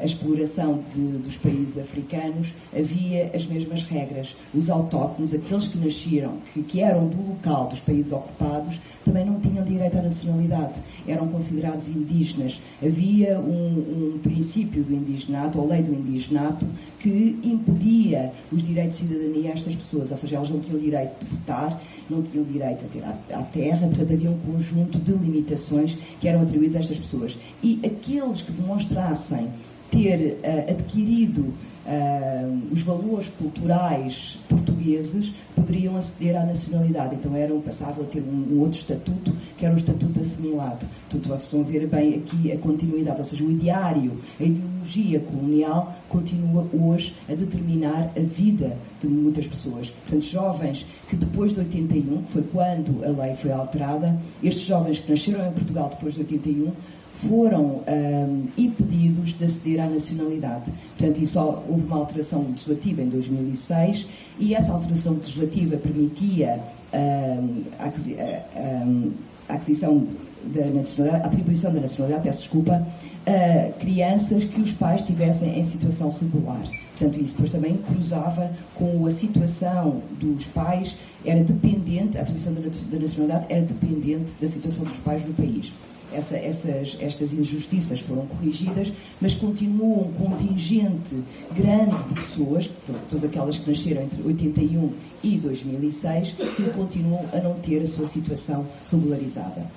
a 0.02 0.06
exploração 0.06 0.84
de, 0.90 1.00
dos 1.18 1.38
países 1.38 1.78
africanos, 1.78 2.54
havia 2.76 3.32
as 3.34 3.46
mesmas 3.46 3.84
regras. 3.84 4.36
Os 4.54 4.70
autóctones, 4.70 5.34
aqueles 5.34 5.68
que 5.68 5.78
nasceram, 5.78 6.38
que, 6.54 6.64
que 6.64 6.82
eram 6.82 7.08
do 7.08 7.30
local 7.30 7.68
dos 7.68 7.80
países 7.80 8.12
ocupados, 8.12 8.80
também 9.04 9.26
não 9.26 9.40
tinham 9.40 9.64
direito 9.64 9.98
à 9.98 10.02
nacionalidade, 10.02 10.80
eram 11.08 11.28
considerados 11.28 11.88
indígenas. 11.90 12.60
Havia 12.84 13.40
um, 13.40 14.16
um 14.16 14.20
princípio 14.20 14.84
do 14.84 14.94
indigenato, 14.94 15.60
ou 15.60 15.68
lei 15.68 15.82
do 15.82 15.94
indigenato, 15.94 16.66
que 17.00 17.40
impedia 17.44 18.32
os 18.52 18.64
direitos 18.64 19.00
de 19.00 19.08
cidadania 19.08 19.50
a 19.52 19.54
estas 19.54 19.76
pessoas, 19.76 20.12
ou 20.12 20.18
seja, 20.18 20.36
elas 20.36 20.50
não 20.50 20.60
tinham 20.60 20.80
direito 20.80 21.20
de 21.20 21.26
votar, 21.26 21.82
não 22.10 22.22
tinham 22.22 22.44
direito 22.44 22.86
a 22.86 22.88
ter 22.88 23.04
à 23.04 23.44
terra, 23.44 23.88
portanto 23.88 24.14
havia 24.14 24.30
um 24.30 24.38
conjunto 24.40 25.00
de 25.00 25.14
limitações 25.14 25.98
que 26.20 26.28
eram 26.28 26.42
atribuídas 26.42 26.76
a 26.76 26.80
estas 26.80 27.00
pessoas. 27.00 27.38
E 27.64 27.80
aqueles 27.86 28.42
que 28.42 28.52
demonstrassem 28.52 29.50
ter 29.92 30.40
uh, 30.44 30.72
adquirido 30.72 31.54
uh, 31.86 32.68
os 32.72 32.82
valores 32.82 33.28
culturais 33.30 34.40
portugueses 34.48 35.34
poderiam 35.56 35.96
aceder 35.96 36.36
à 36.38 36.46
nacionalidade. 36.46 37.16
Então 37.16 37.36
eram, 37.36 37.60
passavam 37.62 38.04
a 38.04 38.08
ter 38.08 38.22
um, 38.22 38.56
um, 38.56 38.60
outro 38.62 38.80
estatuto, 38.80 39.34
que 39.58 39.66
era 39.66 39.74
o 39.74 39.78
estatuto 39.78 40.20
assimilado. 40.20 40.88
Portanto, 41.10 41.28
vocês 41.28 41.42
estão 41.44 41.60
a 41.60 41.64
ver 41.64 41.88
bem 41.88 42.16
aqui 42.16 42.52
a 42.52 42.58
continuidade, 42.58 43.20
ou 43.20 43.26
seja, 43.26 43.44
o 43.44 43.52
ideário, 43.52 44.18
a 44.40 44.44
ideologia 44.44 45.20
colonial 45.20 45.94
continua 46.08 46.68
hoje 46.74 47.16
a 47.30 47.36
determinar 47.36 48.12
a 48.16 48.20
vida 48.22 48.78
de 49.00 49.08
muitas 49.08 49.46
pessoas. 49.46 49.90
Portanto, 49.90 50.24
jovens 50.24 50.88
que 51.08 51.16
depois 51.16 51.52
de 51.52 51.60
81, 51.60 52.24
que 52.24 52.32
foi 52.32 52.44
quando 52.44 53.04
a 53.04 53.10
lei 53.24 53.36
foi 53.36 53.52
alterada, 53.52 54.20
estes 54.42 54.64
jovens 54.64 55.00
que 55.00 55.12
nasceram 55.12 55.48
em 55.48 55.52
Portugal 55.52 55.90
depois 55.90 56.14
de 56.14 56.22
81, 56.22 56.72
foram 57.14 57.84
um, 57.88 58.46
impedidos 58.58 59.38
de 59.38 59.46
aceder 59.46 59.84
à 59.84 59.88
nacionalidade. 59.88 60.72
Portanto, 60.98 61.22
isso 61.22 61.40
houve 61.40 61.86
uma 61.86 61.98
alteração 61.98 62.44
legislativa 62.50 63.02
em 63.02 63.10
2006 63.10 64.08
e 64.40 64.56
essa 64.56 64.72
alteração 64.72 65.14
legislativa 65.14 65.78
permitia 65.78 66.64
um, 66.94 67.64
a, 67.80 69.54
aquisição 69.54 70.08
da 70.46 70.66
nacionalidade, 70.66 71.24
a 71.24 71.28
atribuição 71.28 71.72
da 71.72 71.80
nacionalidade, 71.82 72.24
peço 72.24 72.40
desculpa, 72.40 72.88
a 73.28 73.72
crianças 73.74 74.44
que 74.46 74.60
os 74.60 74.74
pais 74.74 75.04
tivessem 75.04 75.60
em 75.60 75.64
situação 75.64 76.14
regular. 76.20 76.64
Portanto, 76.98 77.22
isso 77.22 77.34
depois 77.34 77.52
também 77.52 77.78
cruzava 77.78 78.52
com 78.74 79.06
a 79.06 79.12
situação 79.12 80.02
dos 80.20 80.48
pais, 80.48 80.98
era 81.24 81.44
dependente, 81.44 82.18
a 82.18 82.22
atribuição 82.22 82.54
da 82.54 83.00
nacionalidade 83.00 83.46
era 83.50 83.62
dependente 83.62 84.32
da 84.42 84.48
situação 84.48 84.86
dos 84.86 84.98
pais 84.98 85.24
no 85.26 85.34
país 85.34 85.72
essa, 86.12 86.36
essas, 86.36 86.98
estas 87.00 87.34
injustiças 87.34 88.02
foram 88.02 88.26
corrigidas, 88.26 88.92
mas 89.20 89.34
continua 89.34 90.00
um 90.04 90.12
contingente 90.14 91.24
grande 91.56 92.04
de 92.08 92.14
pessoas, 92.14 92.70
todas 92.86 93.24
aquelas 93.24 93.58
que 93.58 93.70
nasceram 93.70 94.04
entre 94.04 94.22
81 94.22 94.94
e 95.24 95.38
2006, 95.38 96.36
que 96.56 96.70
continuam 96.72 97.26
a 97.34 97.38
não 97.38 97.56
ter 97.56 97.82
a 97.82 97.88
sua 97.88 98.06
situação 98.06 98.66
regularizada. 98.92 99.70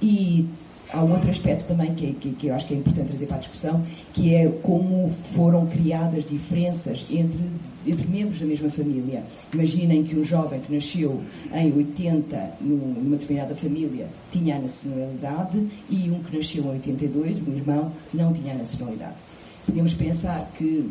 E 0.00 0.48
há 0.92 1.02
outro 1.02 1.30
aspecto 1.30 1.66
também 1.66 1.94
que, 1.94 2.12
que, 2.14 2.32
que, 2.32 2.46
eu 2.48 2.54
acho 2.54 2.66
que 2.66 2.74
é 2.74 2.76
importante 2.76 3.08
trazer 3.08 3.26
para 3.26 3.36
a 3.36 3.40
discussão, 3.40 3.84
que 4.12 4.34
é 4.34 4.48
como 4.62 5.08
foram 5.08 5.66
criadas 5.66 6.24
diferenças 6.24 7.06
entre, 7.10 7.40
entre 7.86 8.06
membros 8.08 8.38
da 8.40 8.46
mesma 8.46 8.70
família. 8.70 9.24
Imaginem 9.52 10.04
que 10.04 10.16
um 10.16 10.22
jovem 10.22 10.60
que 10.60 10.72
nasceu 10.72 11.22
em 11.52 11.72
80 11.72 12.56
numa 12.60 13.16
determinada 13.16 13.54
família 13.54 14.08
tinha 14.30 14.56
a 14.56 14.58
nacionalidade 14.58 15.66
e 15.88 16.10
um 16.10 16.22
que 16.22 16.36
nasceu 16.36 16.64
em 16.64 16.70
82, 16.70 17.36
um 17.46 17.52
irmão, 17.52 17.92
não 18.12 18.32
tinha 18.32 18.54
a 18.54 18.56
nacionalidade. 18.56 19.24
Podemos 19.64 19.94
pensar 19.94 20.50
que 20.56 20.90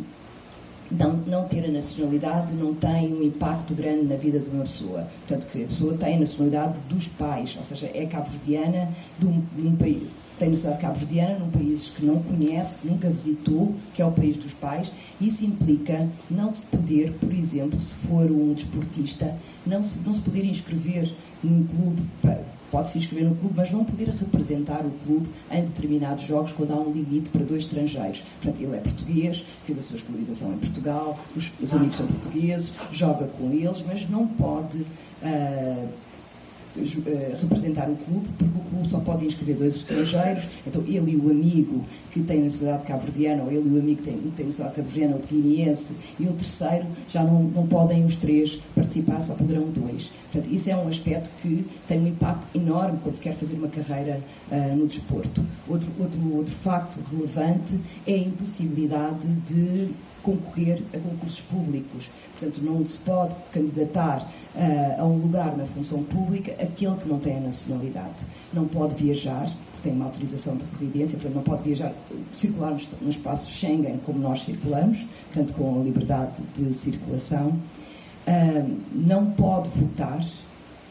não, 0.91 1.17
não 1.27 1.43
ter 1.45 1.65
a 1.65 1.71
nacionalidade 1.71 2.53
não 2.53 2.73
tem 2.73 3.13
um 3.13 3.23
impacto 3.23 3.73
grande 3.73 4.05
na 4.05 4.15
vida 4.15 4.39
de 4.39 4.49
uma 4.49 4.63
pessoa. 4.63 5.07
Portanto, 5.27 5.47
que 5.51 5.63
a 5.63 5.67
pessoa 5.67 5.93
tem 5.95 6.15
a 6.15 6.19
nacionalidade 6.19 6.81
dos 6.83 7.07
pais, 7.07 7.55
ou 7.57 7.63
seja, 7.63 7.89
é 7.93 8.05
cabo-verdiana 8.05 8.91
de 9.17 9.25
um, 9.27 9.43
de 9.55 9.67
um 9.67 9.75
país 9.75 10.03
tem 10.41 10.49
nacionalidade 10.49 10.87
cabo-verdiana 10.87 11.37
num 11.37 11.51
país 11.51 11.89
que 11.89 12.03
não 12.03 12.17
conhece, 12.23 12.79
que 12.79 12.87
nunca 12.87 13.07
visitou, 13.07 13.75
que 13.93 14.01
é 14.01 14.05
o 14.05 14.11
país 14.11 14.37
dos 14.37 14.53
pais. 14.53 14.91
Isso 15.19 15.45
implica 15.45 16.09
não 16.31 16.51
se 16.51 16.63
poder, 16.63 17.13
por 17.13 17.31
exemplo, 17.31 17.79
se 17.79 17.93
for 17.93 18.31
um 18.31 18.51
desportista, 18.51 19.37
não 19.63 19.83
se, 19.83 19.99
não 19.99 20.11
se 20.11 20.21
poder 20.21 20.43
inscrever 20.43 21.13
num 21.43 21.63
clube 21.63 22.01
pode 22.71 22.89
se 22.89 22.97
inscrever 22.97 23.29
no 23.29 23.35
clube, 23.35 23.53
mas 23.55 23.69
não 23.69 23.83
poder 23.83 24.07
representar 24.07 24.85
o 24.85 24.91
clube 25.05 25.29
em 25.51 25.63
determinados 25.63 26.23
jogos 26.23 26.53
quando 26.53 26.71
há 26.71 26.75
um 26.75 26.91
limite 26.91 27.29
para 27.29 27.43
dois 27.43 27.63
estrangeiros. 27.63 28.23
Portanto, 28.41 28.63
ele 28.63 28.75
é 28.75 28.79
português, 28.79 29.45
fez 29.65 29.77
a 29.77 29.81
sua 29.81 29.97
escolarização 29.97 30.53
em 30.53 30.57
Portugal, 30.57 31.19
os, 31.35 31.51
os 31.61 31.73
amigos 31.73 31.97
são 31.97 32.07
portugueses, 32.07 32.73
joga 32.91 33.27
com 33.27 33.51
eles, 33.51 33.83
mas 33.85 34.09
não 34.09 34.25
pode. 34.25 34.79
Uh, 35.21 36.10
representar 37.39 37.89
o 37.89 37.95
clube, 37.95 38.27
porque 38.37 38.57
o 38.57 38.61
clube 38.61 38.89
só 38.89 38.99
pode 38.99 39.25
inscrever 39.25 39.55
dois 39.55 39.75
estrangeiros, 39.75 40.47
então 40.65 40.83
ele 40.87 41.11
e 41.11 41.15
o 41.17 41.29
amigo 41.29 41.83
que 42.11 42.21
tem 42.21 42.41
nacionalidade 42.41 42.87
cabo-verdiana, 42.87 43.43
ou 43.43 43.51
ele 43.51 43.69
e 43.69 43.71
o 43.73 43.79
amigo 43.79 44.01
que 44.01 44.09
tem, 44.09 44.19
que 44.19 44.29
tem 44.31 44.45
nacionalidade 44.45 44.81
cabo-verdiana 44.81 45.15
ou 45.15 45.21
guineense, 45.21 45.93
e 46.19 46.27
um 46.27 46.33
terceiro, 46.33 46.87
já 47.07 47.23
não, 47.23 47.43
não 47.43 47.67
podem 47.67 48.05
os 48.05 48.17
três 48.17 48.61
participar, 48.75 49.21
só 49.21 49.33
poderão 49.33 49.69
dois. 49.69 50.11
Portanto, 50.31 50.53
isso 50.53 50.69
é 50.69 50.75
um 50.75 50.87
aspecto 50.87 51.29
que 51.41 51.65
tem 51.87 51.99
um 51.99 52.07
impacto 52.07 52.47
enorme 52.55 52.99
quando 53.03 53.15
se 53.15 53.21
quer 53.21 53.35
fazer 53.35 53.55
uma 53.55 53.67
carreira 53.67 54.21
uh, 54.49 54.75
no 54.75 54.87
desporto. 54.87 55.45
Outro, 55.67 55.89
outro, 55.99 56.35
outro 56.35 56.53
facto 56.53 56.99
relevante 57.11 57.77
é 58.07 58.13
a 58.13 58.17
impossibilidade 58.17 59.27
de 59.45 59.89
concorrer 60.23 60.81
a 60.93 60.99
concursos 60.99 61.41
públicos. 61.41 62.09
Portanto, 62.37 62.61
não 62.63 62.83
se 62.83 62.97
pode 62.99 63.35
candidatar 63.51 64.31
uh, 64.55 65.01
a 65.01 65.05
um 65.05 65.17
lugar 65.17 65.55
na 65.57 65.65
função 65.65 66.03
pública 66.03 66.51
aquele 66.53 66.95
que 66.95 67.07
não 67.07 67.19
tem 67.19 67.37
a 67.37 67.39
nacionalidade. 67.39 68.25
Não 68.53 68.67
pode 68.67 68.95
viajar, 68.95 69.45
porque 69.71 69.83
tem 69.83 69.93
uma 69.93 70.05
autorização 70.05 70.55
de 70.57 70.65
residência, 70.65 71.17
portanto, 71.17 71.35
não 71.35 71.43
pode 71.43 71.63
viajar, 71.63 71.93
circular 72.31 72.75
no 73.01 73.09
espaço 73.09 73.49
Schengen 73.49 73.99
como 74.05 74.19
nós 74.19 74.43
circulamos, 74.43 75.05
portanto, 75.31 75.53
com 75.53 75.79
a 75.79 75.83
liberdade 75.83 76.41
de 76.55 76.73
circulação. 76.73 77.59
Uh, 78.27 78.77
não 78.93 79.31
pode 79.31 79.69
votar, 79.69 80.23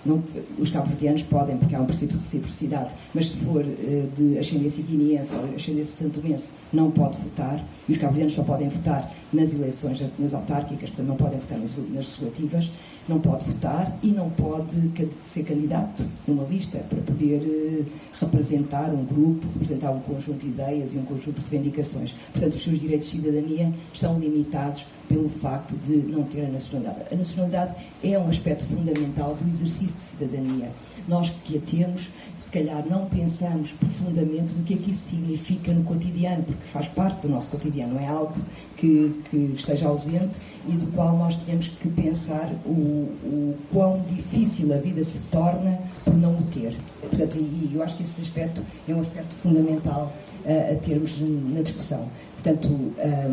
não, 0.05 0.23
os 0.59 0.71
cabo-verdianos 0.71 1.23
podem, 1.25 1.57
porque 1.59 1.75
há 1.75 1.81
um 1.81 1.87
princípio 1.87 2.17
de 2.17 2.25
reciprocidade, 2.25 2.95
mas 3.15 3.27
se 3.29 3.37
for 3.37 3.65
uh, 3.65 4.11
de 4.15 4.39
ascendência 4.39 4.83
guineense 4.83 5.35
ou 5.35 5.45
ascendência 5.55 6.05
santomense, 6.05 6.51
não 6.73 6.91
pode 6.91 7.19
votar. 7.19 7.65
E 7.89 7.93
os 7.93 7.99
cabo-verdianos 7.99 8.33
só 8.33 8.43
podem 8.43 8.69
votar 8.69 9.15
nas 9.33 9.53
eleições, 9.53 10.03
nas 10.19 10.35
autárquicas, 10.35 10.91
portanto, 10.91 11.07
não 11.07 11.17
podem 11.17 11.39
votar 11.39 11.59
nas, 11.59 11.77
legislativas. 11.77 12.71
Não 13.09 13.19
pode 13.19 13.45
votar 13.45 13.99
e 14.03 14.09
não 14.09 14.31
pode 14.31 14.93
ser 15.25 15.43
candidato 15.43 16.07
numa 16.29 16.45
lista 16.45 16.79
para 16.79 17.01
poder 17.01 17.43
uh, 17.43 17.87
representar 18.21 18.91
um 18.91 19.05
grupo, 19.05 19.47
representar 19.55 19.91
um 19.91 20.01
conjunto 20.01 20.39
de 20.39 20.49
ideias 20.49 20.93
e 20.93 20.99
um 20.99 21.05
conjunto 21.05 21.41
de 21.41 21.51
reivindicações. 21.51 22.13
Portanto, 22.33 22.55
os 22.55 22.63
seus 22.63 22.79
direitos 22.79 23.11
de 23.11 23.17
cidadania 23.17 23.73
estão 23.93 24.19
limitados 24.19 24.87
pelo 25.09 25.29
facto 25.29 25.77
de 25.77 25.97
não 25.97 26.23
ter 26.23 26.45
a 26.45 26.49
nacionalidade. 26.49 27.13
A 27.13 27.17
nacionalidade 27.17 27.75
é 28.01 28.17
um 28.17 28.29
aspecto 28.29 28.65
fundamental 28.65 29.35
do 29.35 29.49
exercício 29.49 29.97
de 29.97 30.03
cidadania. 30.03 30.71
Nós 31.09 31.31
que 31.31 31.59
a 31.59 31.61
temos, 31.61 32.11
se 32.39 32.51
calhar 32.51 32.87
não 32.89 33.07
pensamos 33.07 33.73
profundamente 33.73 34.55
no 34.55 34.63
que 34.63 34.75
é 34.75 34.77
que 34.77 34.93
isso 34.93 35.11
significa 35.11 35.73
no 35.73 35.83
cotidiano, 35.83 36.45
porque 36.45 36.65
faz 36.65 36.87
parte 36.87 37.23
do 37.23 37.29
nosso 37.29 37.51
cotidiano, 37.51 37.95
não 37.95 38.01
é 38.01 38.07
algo 38.07 38.35
que, 38.77 39.20
que 39.21 39.37
esteja 39.55 39.89
ausente 39.89 40.39
e 40.69 40.73
do 40.73 40.87
qual 40.93 41.17
nós 41.17 41.37
temos 41.37 41.69
que 41.69 41.89
pensar 41.89 42.51
o, 42.65 42.71
o 42.71 43.59
quão 43.73 44.03
difícil 44.03 44.73
a 44.75 44.79
vida 44.79 45.03
se 45.05 45.23
torna 45.31 45.79
por 46.05 46.15
não 46.15 46.39
o 46.39 46.43
ter. 46.45 46.77
Portanto, 47.01 47.37
e, 47.37 47.71
eu 47.75 47.83
acho 47.83 47.97
que 47.97 48.03
esse 48.03 48.21
aspecto 48.21 48.63
é 48.89 48.95
um 48.95 49.01
aspecto 49.01 49.35
fundamental 49.35 50.13
uh, 50.45 50.73
a 50.73 50.77
termos 50.77 51.21
na 51.21 51.63
discussão. 51.63 52.09
Portanto, 52.43 52.69
um, 52.69 52.93
eh, 52.97 53.31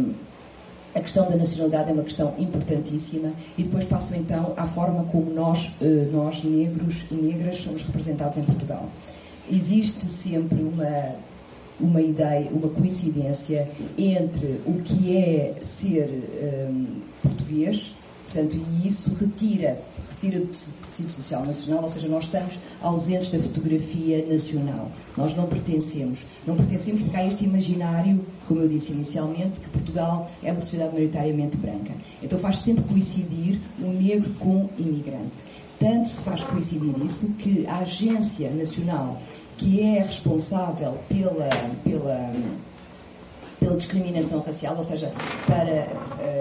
a 0.98 1.00
questão 1.00 1.30
da 1.30 1.36
nacionalidade 1.36 1.92
é 1.92 1.94
uma 1.94 2.04
questão 2.04 2.34
importantíssima 2.40 3.32
e 3.58 3.64
depois 3.64 3.86
passo 3.86 4.16
então 4.16 4.54
à 4.58 4.66
forma 4.66 5.04
como 5.06 5.32
nós, 5.32 5.76
eh, 5.80 6.08
nós 6.12 6.44
negros 6.44 7.06
e 7.12 7.14
negras, 7.14 7.58
somos 7.58 7.84
representados 7.84 8.38
em 8.38 8.44
Portugal. 8.44 8.90
Existe 9.50 10.06
sempre 10.06 10.62
uma, 10.62 11.16
uma 11.80 12.02
ideia, 12.02 12.50
uma 12.52 12.70
coincidência 12.70 13.70
entre 13.98 14.62
o 14.66 14.82
que 14.84 15.16
é 15.16 15.56
ser 15.62 16.10
um, 16.70 16.86
português, 17.22 17.96
portanto, 18.26 18.58
e 18.58 18.88
isso 18.88 19.16
retira 19.20 19.78
retira 20.22 20.40
do 20.40 20.48
tecido 20.48 21.10
social 21.10 21.46
nacional, 21.46 21.84
ou 21.84 21.90
seja, 21.90 22.08
nós 22.08 22.26
estamos 22.26 22.58
ausentes 22.82 23.32
da 23.32 23.40
fotografia 23.40 24.26
nacional. 24.26 24.92
Nós 25.16 25.36
não 25.36 25.46
pertencemos. 25.48 26.26
Não 26.46 26.56
pertencemos 26.56 27.02
porque 27.02 27.18
há 27.18 27.26
este 27.26 27.46
imaginário, 27.46 28.26
como 28.48 28.62
eu 28.62 28.68
disse 28.68 28.92
inicialmente, 28.94 29.60
que 29.60 29.70
Portugal 29.70 30.30
é 30.42 30.52
uma 30.52 30.62
sociedade 30.62 30.94
maioritariamente 30.94 31.58
branca. 31.58 31.94
Então 32.24 32.40
faz 32.40 32.60
sempre 32.60 32.84
coincidir 32.86 33.60
o 33.80 33.88
negro 33.88 34.34
com 34.40 34.70
imigrante. 34.78 35.44
Tanto 35.80 36.08
se 36.08 36.22
faz 36.22 36.44
coincidir 36.44 36.96
isso 37.04 37.34
que 37.34 37.68
a 37.68 37.80
Agência 37.80 38.50
Nacional, 38.50 39.22
que 39.58 39.82
é 39.82 40.00
responsável 40.00 40.98
pela, 41.10 41.50
pela 41.84 42.32
pela 43.60 43.76
discriminação 43.76 44.40
racial, 44.42 44.76
ou 44.78 44.84
seja, 44.84 45.12
para 45.46 45.88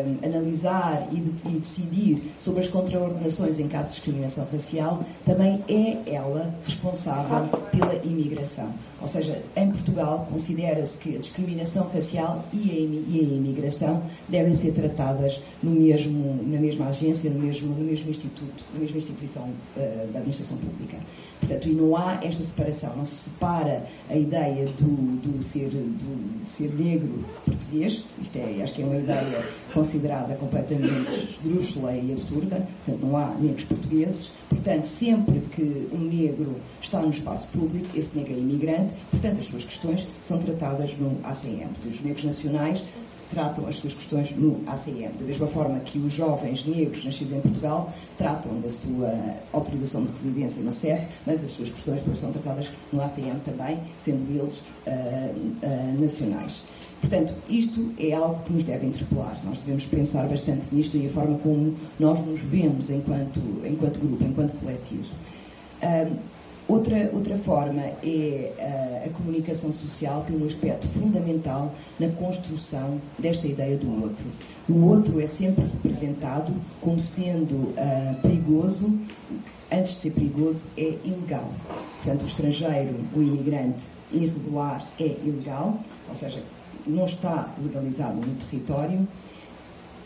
um, 0.05 0.26
analisar 0.26 1.09
e, 1.11 1.16
de, 1.16 1.48
e, 1.48 1.59
decidir 1.59 2.35
sobre 2.38 2.61
as 2.61 2.68
contraordenações 2.68 3.59
em 3.59 3.68
caso 3.68 3.88
de 3.88 3.94
discriminação 3.94 4.46
racial, 4.52 5.02
também 5.24 5.64
é 5.68 6.14
ela 6.14 6.55
responsável 6.62 7.48
pela 7.70 7.94
imigração. 8.05 8.72
Ou 9.00 9.06
seja, 9.06 9.42
em 9.54 9.70
Portugal 9.70 10.26
considera-se 10.30 10.96
que 10.96 11.16
a 11.16 11.18
discriminação 11.18 11.88
racial 11.92 12.44
e 12.52 12.70
a, 12.70 13.35
imigração 13.37 14.02
devem 14.28 14.54
ser 14.54 14.72
tratadas 14.72 15.40
no 15.62 15.70
mesmo, 15.70 16.42
na 16.46 16.59
mesma 16.59 16.87
agência, 16.87 17.30
no 17.30 17.38
mesmo, 17.38 17.74
no 17.74 17.85
mesmo 17.85 18.09
instituto, 18.09 18.64
na 18.72 18.80
mesma 18.80 18.96
instituição 18.96 19.44
uh, 19.44 20.06
da 20.12 20.18
administração 20.18 20.56
pública. 20.56 20.96
Portanto, 21.38 21.68
e 21.68 21.72
não 21.72 21.94
há 21.94 22.20
esta 22.22 22.42
separação, 22.42 22.96
não 22.96 23.04
se 23.04 23.14
separa 23.14 23.87
a 24.09 24.16
ideia 24.16 24.64
do, 24.64 25.16
do, 25.20 25.42
ser, 25.42 25.68
do 25.68 26.48
ser 26.48 26.72
negro 26.74 27.22
português, 27.44 28.04
isto 28.20 28.37
é, 28.38 28.62
acho 28.62 28.74
que 28.74 28.82
é 28.82 28.85
uma 28.87 28.96
ideia 28.96 29.46
considerada 29.74 30.35
completamente 30.37 31.12
esdrúxula 31.12 31.92
e 31.92 32.12
absurda, 32.12 32.66
portanto, 32.85 33.06
não 33.06 33.16
há 33.16 33.35
negros 33.35 33.64
portugueses, 33.64 34.32
portanto, 34.48 34.85
sempre 34.85 35.40
que 35.40 35.88
um 35.92 35.98
negro 35.98 36.56
está 36.80 37.00
no 37.00 37.11
espaço 37.11 37.48
público, 37.48 37.88
esse 37.94 38.16
negro 38.16 38.35
é 38.35 38.38
imigrante, 38.38 38.94
portanto, 39.11 39.38
as 39.38 39.46
suas 39.46 39.64
questões 39.64 40.06
são 40.20 40.38
tratadas 40.38 40.96
no 40.98 41.18
ACM. 41.24 41.70
Os 41.87 42.02
negros 42.02 42.24
nacionais 42.24 42.82
tratam 43.28 43.66
as 43.66 43.76
suas 43.76 43.94
questões 43.94 44.37
no 44.37 44.62
ACM. 44.66 45.12
Da 45.18 45.24
mesma 45.24 45.46
forma 45.46 45.80
que 45.80 45.98
os 45.98 46.12
jovens 46.12 46.64
negros 46.66 47.04
nascidos 47.04 47.32
em 47.32 47.40
Portugal 47.40 47.92
tratam 48.16 48.61
da 48.61 48.70
sua 48.70 49.12
autorização 49.52 50.04
de 50.04 50.12
residência 50.12 50.62
no 50.62 50.72
CEF, 50.72 51.06
mas 51.26 51.44
as 51.44 51.50
suas 51.50 51.70
questões 51.70 52.00
depois 52.00 52.18
são 52.18 52.32
tratadas 52.32 52.70
no 52.92 53.02
ACM 53.02 53.40
também, 53.42 53.80
sendo 53.96 54.30
eles 54.30 54.59
uh, 54.59 54.62
uh, 54.87 56.00
nacionais. 56.00 56.64
Portanto, 57.00 57.35
isto 57.48 57.92
é 57.98 58.12
algo 58.12 58.42
que 58.42 58.52
nos 58.52 58.62
deve 58.62 58.87
interpelar. 58.87 59.38
Nós 59.44 59.61
devemos 59.61 59.85
pensar 59.87 60.26
bastante 60.28 60.74
nisto 60.74 60.96
e 60.96 61.06
a 61.06 61.11
forma 61.11 61.38
como 61.38 61.74
nós 61.98 62.24
nos 62.24 62.40
vemos 62.40 62.90
enquanto, 62.90 63.40
enquanto 63.64 64.00
grupo, 64.00 64.24
enquanto 64.24 64.52
coletivo. 64.59 65.12
Uh, 65.82 66.16
Outra, 66.68 67.11
outra 67.12 67.37
forma 67.37 67.80
é 67.80 68.52
a, 68.59 68.62
eh, 68.62 69.02
a 69.06 69.11
comunicação 69.11 69.70
social 69.70 70.24
tem 70.26 70.37
um 70.37 70.44
aspecto 70.44 70.88
fundamental 70.88 71.72
na 71.98 72.09
construção 72.09 73.00
desta 73.16 73.46
ideia 73.46 73.76
do 73.76 74.02
outro. 74.02 74.26
O 74.68 74.85
outro 74.87 75.20
é 75.20 75.28
sempre 75.28 75.64
representado 75.64 76.52
como 76.80 76.98
sendo 76.98 77.54
uh, 77.54 78.20
perigoso, 78.20 78.98
antes 79.70 79.94
de 79.94 80.00
ser 80.00 80.11
perigoso, 80.11 80.64
é 80.76 80.96
ilegal. 81.04 81.48
Portanto, 82.02 82.22
o 82.22 82.26
estrangeiro, 82.26 82.96
o 83.14 83.22
imigrante 83.22 83.85
irregular 84.11 84.85
é 84.98 85.14
ilegal, 85.24 85.78
ou 86.09 86.14
seja, 86.16 86.42
não 86.87 87.05
está 87.05 87.55
legalizado 87.62 88.16
no 88.16 88.35
território, 88.35 89.07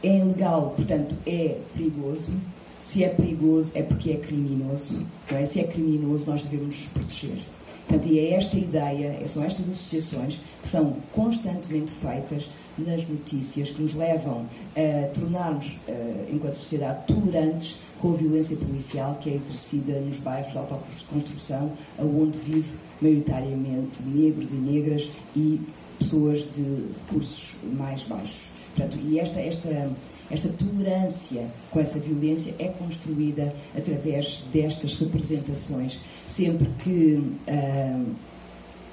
é 0.02 0.16
ilegal, 0.16 0.70
portanto, 0.76 1.14
é 1.26 1.58
perigoso 1.74 2.32
se 2.80 3.04
é 3.04 3.08
perigoso 3.08 3.72
é 3.74 3.82
porque 3.82 4.12
é 4.12 4.16
criminoso, 4.16 5.06
não 5.30 5.38
é? 5.38 5.44
Se 5.44 5.60
é 5.60 5.64
criminoso, 5.64 6.30
nós 6.30 6.42
devemos 6.44 6.76
nos 6.76 6.86
proteger. 6.88 7.38
Portanto, 7.86 8.08
e 8.08 8.18
é 8.20 8.34
esta 8.34 8.56
ideia, 8.56 9.26
são 9.26 9.42
estas 9.42 9.68
associações 9.68 10.40
que 10.62 10.68
são 10.68 10.96
constantemente 11.12 11.90
feitas 11.90 12.48
nas 12.78 13.06
notícias 13.06 13.70
que 13.70 13.82
nos 13.82 13.94
levam 13.94 14.46
a 14.76 15.08
tornarmos, 15.08 15.78
eh, 15.88 16.28
enquanto 16.32 16.54
sociedade, 16.54 17.06
tolerantes 17.06 17.76
com 17.98 18.12
a 18.12 18.16
violência 18.16 18.56
policial 18.56 19.18
que 19.20 19.28
é 19.28 19.34
exercida 19.34 19.98
nos 20.00 20.18
bairros 20.18 20.52
de 20.52 20.58
autoconstrução, 20.58 21.72
onde 21.98 22.38
vive 22.38 22.78
maioritariamente 23.02 24.02
negros 24.04 24.52
e 24.52 24.56
negras 24.56 25.10
e 25.34 25.60
pessoas 26.00 26.50
de 26.50 26.88
recursos 27.00 27.58
mais 27.76 28.02
baixos. 28.02 28.50
Portanto, 28.74 28.98
e 29.04 29.20
esta, 29.20 29.40
esta 29.40 29.90
esta 30.30 30.48
tolerância 30.48 31.52
com 31.70 31.80
essa 31.80 31.98
violência 31.98 32.54
é 32.58 32.68
construída 32.68 33.52
através 33.76 34.44
destas 34.52 34.98
representações. 35.00 35.98
Sempre 36.24 36.68
que 36.78 37.32
ah, 37.48 38.04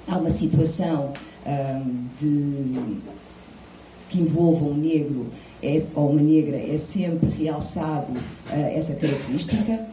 há 0.08 0.18
uma 0.18 0.30
situação 0.30 1.12
ah, 1.46 1.82
de, 2.18 2.98
que 4.08 4.20
envolva 4.20 4.64
um 4.64 4.76
negro 4.76 5.28
é, 5.62 5.80
ou 5.94 6.10
uma 6.10 6.20
negra, 6.20 6.56
é 6.56 6.76
sempre 6.76 7.28
realçado 7.30 8.12
ah, 8.48 8.54
essa 8.54 8.96
característica 8.96 9.86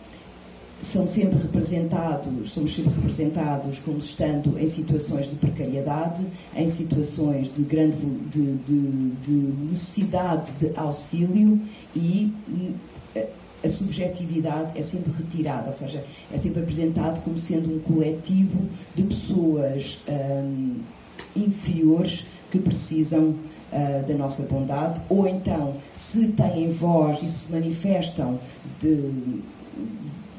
são 0.85 1.05
sempre 1.07 1.39
representados, 1.39 2.51
somos 2.51 2.73
sempre 2.73 2.93
representados 2.93 3.79
como 3.79 3.97
estando 3.97 4.57
em 4.59 4.67
situações 4.67 5.29
de 5.29 5.35
precariedade, 5.35 6.25
em 6.55 6.67
situações 6.67 7.51
de 7.53 7.63
grande 7.63 7.97
de, 7.97 8.55
de, 8.57 9.09
de 9.21 9.31
necessidade 9.31 10.51
de 10.53 10.71
auxílio 10.77 11.59
e 11.95 12.33
a 13.65 13.69
subjetividade 13.69 14.77
é 14.77 14.81
sempre 14.81 15.11
retirada, 15.11 15.67
ou 15.67 15.73
seja, 15.73 16.03
é 16.31 16.37
sempre 16.37 16.61
apresentado 16.61 17.21
como 17.23 17.37
sendo 17.37 17.73
um 17.73 17.79
coletivo 17.79 18.67
de 18.93 19.03
pessoas 19.03 20.03
um, 20.07 20.75
inferiores 21.35 22.27
que 22.51 22.59
precisam 22.59 23.29
uh, 23.29 24.07
da 24.07 24.13
nossa 24.13 24.43
bondade, 24.43 25.01
ou 25.09 25.27
então, 25.27 25.75
se 25.95 26.29
têm 26.33 26.69
voz 26.69 27.23
e 27.23 27.27
se 27.27 27.51
manifestam 27.51 28.39
de, 28.79 29.41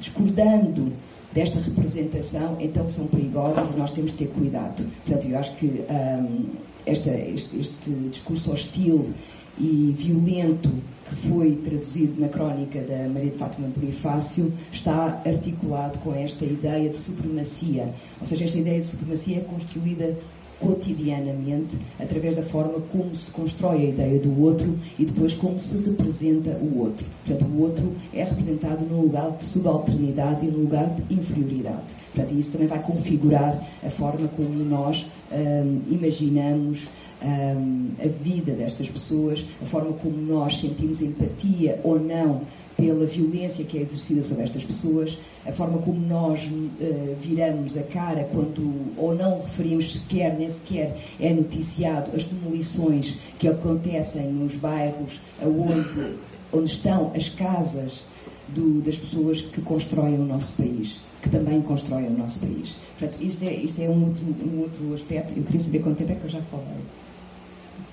discordando 0.07 0.92
desta 1.33 1.61
representação, 1.61 2.57
então 2.61 2.88
são 2.88 3.07
perigosas 3.07 3.71
e 3.75 3.77
nós 3.77 3.90
temos 3.90 4.12
de 4.12 4.19
ter 4.19 4.29
cuidado. 4.29 4.85
Portanto, 5.05 5.29
eu 5.29 5.38
acho 5.38 5.55
que 5.57 5.66
um, 5.66 6.47
esta, 6.87 7.11
este, 7.11 7.59
este 7.59 7.90
discurso 8.11 8.53
hostil 8.53 9.12
e 9.59 9.92
violento 9.97 10.71
que 11.05 11.14
foi 11.14 11.57
traduzido 11.57 12.21
na 12.21 12.29
crónica 12.29 12.81
da 12.83 13.09
Maria 13.09 13.31
de 13.31 13.38
Fátima 13.38 13.69
Bonifácio 13.69 14.53
está 14.73 15.23
articulado 15.25 15.99
com 16.01 16.14
esta 16.14 16.45
ideia 16.45 16.88
de 16.88 16.97
supremacia. 16.97 17.92
Ou 18.21 18.27
seja, 18.27 18.45
esta 18.45 18.59
ideia 18.59 18.81
de 18.81 18.87
supremacia 18.87 19.38
é 19.38 19.40
construída 19.40 20.16
cotidianamente 20.61 21.79
através 21.99 22.37
da 22.37 22.42
forma 22.42 22.81
como 22.90 23.14
se 23.14 23.31
constrói 23.31 23.83
a 23.83 23.88
ideia 23.90 24.21
do 24.21 24.40
outro 24.40 24.79
e 24.99 25.05
depois 25.05 25.35
como 25.35 25.59
se 25.59 25.90
representa 25.90 26.51
o 26.62 26.79
outro. 26.79 27.07
Portanto, 27.25 27.49
o 27.51 27.61
outro 27.61 27.95
é 28.12 28.25
representado 28.25 28.85
num 28.85 29.03
lugar 29.03 29.33
de 29.33 29.45
subalternidade 29.45 30.47
e 30.47 30.51
num 30.51 30.62
lugar 30.62 30.95
de 30.95 31.14
inferioridade. 31.14 31.95
Portanto, 32.14 32.38
isso 32.38 32.53
também 32.53 32.66
vai 32.66 32.83
configurar 32.83 33.62
a 33.85 33.90
forma 33.90 34.29
como 34.29 34.64
nós 34.64 35.07
hum, 35.31 35.81
imaginamos 35.88 36.88
hum, 37.23 37.88
a 38.03 38.09
vida 38.09 38.53
destas 38.53 38.88
pessoas, 38.88 39.45
a 39.61 39.66
forma 39.66 39.92
como 39.92 40.16
nós 40.16 40.59
sentimos 40.59 41.03
empatia 41.03 41.81
ou 41.85 42.01
não 42.01 42.42
pela 42.77 43.07
violência 43.07 43.65
que 43.65 43.79
é 43.79 43.81
exercida 43.81 44.23
sobre 44.23 44.45
estas 44.45 44.65
pessoas, 44.65 45.17
a 45.47 45.53
forma 45.53 45.79
como 45.79 45.99
nós 46.07 46.45
uh, 46.45 47.17
viramos 47.21 47.77
a 47.77 47.83
cara 47.85 48.25
quando 48.25 48.93
ou 48.97 49.15
não 49.15 49.41
referimos 49.41 49.95
sequer, 49.95 50.37
nem 50.37 50.49
sequer 50.49 50.97
é 51.19 51.33
noticiado 51.33 52.15
as 52.15 52.25
demolições 52.25 53.19
que 53.39 53.49
acontecem 53.49 54.31
nos 54.31 54.57
bairros 54.57 55.21
onde, 55.41 56.17
onde 56.53 56.71
estão 56.71 57.12
as 57.15 57.29
casas 57.29 58.05
do, 58.49 58.81
das 58.83 58.97
pessoas 58.97 59.41
que 59.41 59.61
constroem 59.61 60.19
o 60.19 60.25
nosso 60.25 60.57
país, 60.57 61.01
que 61.23 61.29
também 61.29 61.61
constroem 61.62 62.07
o 62.09 62.17
nosso 62.17 62.41
país. 62.41 62.77
Portanto, 62.99 63.23
isto 63.23 63.45
é, 63.45 63.53
isto 63.53 63.81
é 63.81 63.89
um, 63.89 64.05
outro, 64.05 64.25
um 64.25 64.61
outro 64.61 64.95
aspecto. 64.95 65.35
Eu 65.37 65.43
queria 65.45 65.61
saber 65.61 65.79
quanto 65.81 65.99
tempo 65.99 66.12
é 66.12 66.15
que 66.15 66.25
eu 66.25 66.31
já 66.31 66.41
falei. 66.43 66.67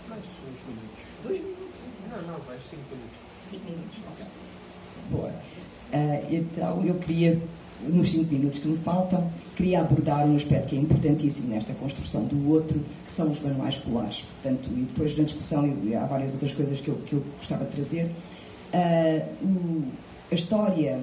Mais 0.07 0.21
uns 0.21 0.59
minutos. 0.67 1.03
Dois 1.23 1.37
minutos? 1.39 1.79
Não, 2.09 2.21
não, 2.21 2.45
mais 2.45 2.63
cinco 2.63 2.83
minutos. 2.91 3.17
Cinco 3.49 3.65
minutos. 3.65 3.97
Boa. 5.09 5.29
Uh, 5.29 6.25
então, 6.31 6.85
eu 6.85 6.95
queria, 6.95 7.39
nos 7.81 8.09
cinco 8.09 8.33
minutos 8.33 8.59
que 8.59 8.67
me 8.67 8.77
faltam, 8.77 9.29
queria 9.55 9.81
abordar 9.81 10.25
um 10.25 10.35
aspecto 10.35 10.69
que 10.69 10.75
é 10.75 10.79
importantíssimo 10.79 11.49
nesta 11.49 11.73
construção 11.73 12.25
do 12.25 12.49
outro, 12.49 12.83
que 13.05 13.11
são 13.11 13.29
os 13.29 13.39
manuais 13.39 13.75
escolares. 13.75 14.25
Portanto, 14.41 14.69
e 14.75 14.81
depois 14.81 15.17
na 15.17 15.23
discussão 15.23 15.65
e 15.83 15.95
há 15.95 16.05
várias 16.05 16.33
outras 16.33 16.53
coisas 16.53 16.79
que 16.81 16.89
eu, 16.89 16.95
que 17.05 17.13
eu 17.13 17.23
gostava 17.37 17.65
de 17.65 17.71
trazer. 17.71 18.11
Uh, 18.73 19.45
o, 19.45 19.83
a 20.31 20.35
história, 20.35 20.99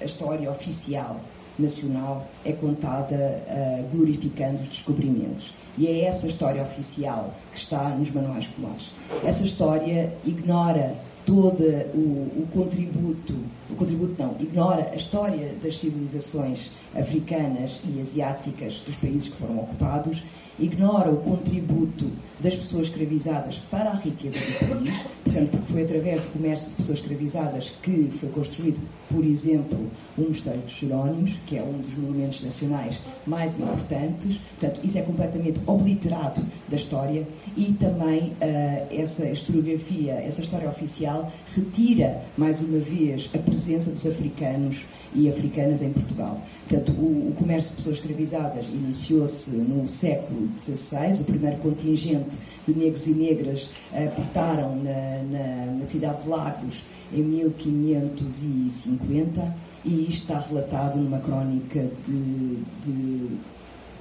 a 0.00 0.04
história 0.04 0.50
oficial 0.50 1.20
nacional 1.58 2.26
é 2.44 2.52
contada 2.52 3.42
uh, 3.46 3.94
glorificando 3.94 4.60
os 4.60 4.68
descobrimentos. 4.68 5.54
E 5.76 5.86
é 5.86 6.04
essa 6.04 6.26
história 6.26 6.62
oficial 6.62 7.34
que 7.50 7.58
está 7.58 7.90
nos 7.90 8.10
manuais 8.10 8.44
escolares. 8.44 8.92
Essa 9.24 9.42
história 9.42 10.12
ignora 10.24 10.94
todo 11.24 11.62
o, 11.94 12.42
o, 12.42 12.48
contributo, 12.52 13.34
o 13.70 13.74
contributo 13.74 14.14
não, 14.22 14.36
ignora 14.40 14.90
a 14.92 14.96
história 14.96 15.54
das 15.62 15.76
civilizações 15.76 16.72
africanas 16.94 17.80
e 17.84 18.00
asiáticas 18.00 18.80
dos 18.80 18.96
países 18.96 19.28
que 19.28 19.36
foram 19.36 19.58
ocupados 19.58 20.24
ignora 20.58 21.10
o 21.10 21.18
contributo 21.18 22.10
das 22.40 22.56
pessoas 22.56 22.88
escravizadas 22.88 23.58
para 23.70 23.90
a 23.90 23.94
riqueza 23.94 24.38
do 24.38 24.68
país, 24.68 24.96
portanto, 25.24 25.50
porque 25.50 25.72
foi 25.72 25.82
através 25.82 26.22
do 26.22 26.28
comércio 26.28 26.70
de 26.70 26.76
pessoas 26.76 26.98
escravizadas 26.98 27.70
que 27.82 28.10
foi 28.12 28.28
construído, 28.30 28.80
por 29.08 29.24
exemplo, 29.24 29.78
o 30.18 30.22
Mosteiro 30.22 30.58
dos 30.60 30.72
Jerónimos, 30.72 31.38
que 31.46 31.56
é 31.56 31.62
um 31.62 31.78
dos 31.78 31.94
monumentos 31.94 32.42
nacionais 32.42 33.00
mais 33.24 33.58
importantes, 33.58 34.38
portanto, 34.58 34.80
isso 34.82 34.98
é 34.98 35.02
completamente 35.02 35.60
obliterado 35.66 36.44
da 36.68 36.76
história. 36.76 37.26
E 37.56 37.72
também 37.74 38.20
uh, 38.20 38.86
essa 38.90 39.28
historiografia, 39.28 40.14
essa 40.14 40.40
história 40.40 40.68
oficial, 40.68 41.30
retira, 41.54 42.22
mais 42.36 42.60
uma 42.60 42.78
vez, 42.78 43.30
a 43.34 43.38
presença 43.38 43.90
dos 43.90 44.06
africanos 44.06 44.86
e 45.14 45.28
africanas 45.28 45.82
em 45.82 45.92
Portugal. 45.92 46.40
Portanto, 46.68 46.92
o, 46.92 47.30
o 47.30 47.34
comércio 47.34 47.70
de 47.70 47.76
pessoas 47.76 47.98
escravizadas 47.98 48.68
iniciou-se 48.68 49.50
no 49.50 49.86
século 49.86 50.48
XVI, 50.58 51.20
o 51.20 51.24
primeiro 51.24 51.58
contingente 51.58 52.36
de 52.66 52.74
negros 52.74 53.06
e 53.06 53.12
negras 53.12 53.70
uh, 53.92 54.10
portaram 54.14 54.74
na, 54.76 55.22
na, 55.30 55.66
na 55.78 55.84
cidade 55.84 56.22
de 56.22 56.28
Lagos 56.28 56.82
em 57.12 57.22
1550 57.22 59.54
e 59.84 60.08
isto 60.08 60.22
está 60.22 60.38
relatado 60.38 60.98
numa 60.98 61.18
crónica 61.18 61.90
de, 62.06 62.62
de 62.82 63.28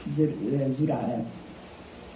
eh, 0.08 0.70
Zurara. 0.70 1.26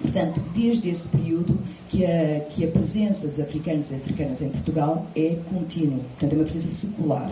Portanto, 0.02 0.42
desde 0.54 0.90
esse 0.90 1.08
período 1.08 1.58
que 1.90 2.06
a, 2.06 2.42
que 2.50 2.66
a 2.66 2.68
presença 2.68 3.28
dos 3.28 3.40
africanos 3.40 3.92
e 3.92 3.96
africanas 3.96 4.42
em 4.42 4.50
Portugal 4.50 5.08
é 5.16 5.38
contínua, 5.50 6.00
portanto 6.00 6.34
é 6.34 6.36
uma 6.36 6.44
presença 6.44 6.70
secular. 6.70 7.32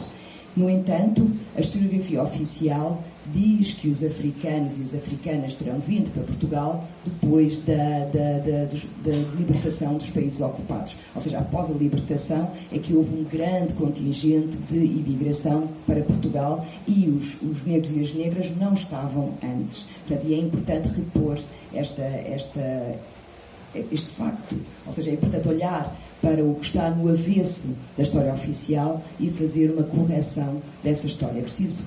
No 0.56 0.70
entanto, 0.70 1.28
a 1.56 1.62
historiografia 1.62 2.22
oficial 2.22 3.04
diz 3.32 3.74
que 3.74 3.88
os 3.88 4.04
africanos 4.04 4.78
e 4.78 4.84
as 4.84 4.94
africanas 4.94 5.56
terão 5.56 5.80
vindo 5.80 6.12
para 6.12 6.24
Portugal 6.24 6.86
depois 7.04 7.64
da, 7.64 8.06
da, 8.06 8.40
da, 8.40 8.66
da, 8.66 9.36
libertação 9.38 9.98
dos 9.98 10.10
países 10.10 10.42
ocupados. 10.42 10.96
Ou 11.16 11.22
seja, 11.22 11.40
após 11.40 11.70
a 11.70 11.74
libertação 11.74 12.52
é 12.72 12.78
que 12.78 12.94
houve 12.94 13.16
um 13.16 13.24
grande 13.24 13.74
contingente 13.74 14.58
de 14.58 14.78
imigração 14.78 15.70
para 15.88 16.02
Portugal 16.04 16.66
e 16.88 17.10
os, 17.10 17.42
os 17.42 17.64
negros 17.66 17.96
e 17.96 18.02
as 18.02 18.14
negras 18.14 18.56
não 18.58 18.74
estavam 18.74 19.34
antes. 19.44 19.86
Portanto, 20.06 20.28
e 20.28 20.34
é 20.34 20.38
importante 20.38 20.90
repor 20.90 21.40
esta, 21.74 22.04
esta, 22.04 23.00
este 23.92 24.12
facto. 24.12 24.56
Ou 24.86 24.92
seja, 24.92 25.10
é 25.10 25.14
importante 25.14 25.48
olhar 25.48 25.96
para 26.22 26.44
o 26.44 26.56
que 26.56 26.66
está 26.66 26.90
no 26.90 27.10
avesso 27.10 27.76
da 27.98 28.04
história 28.04 28.34
oficial 28.34 29.04
e 29.20 29.30
fazer 29.30 29.72
uma 29.72 29.84
correção 29.84 30.62
dessa 30.84 31.08
história. 31.08 31.40
É 31.40 31.44
preciso 31.44 31.84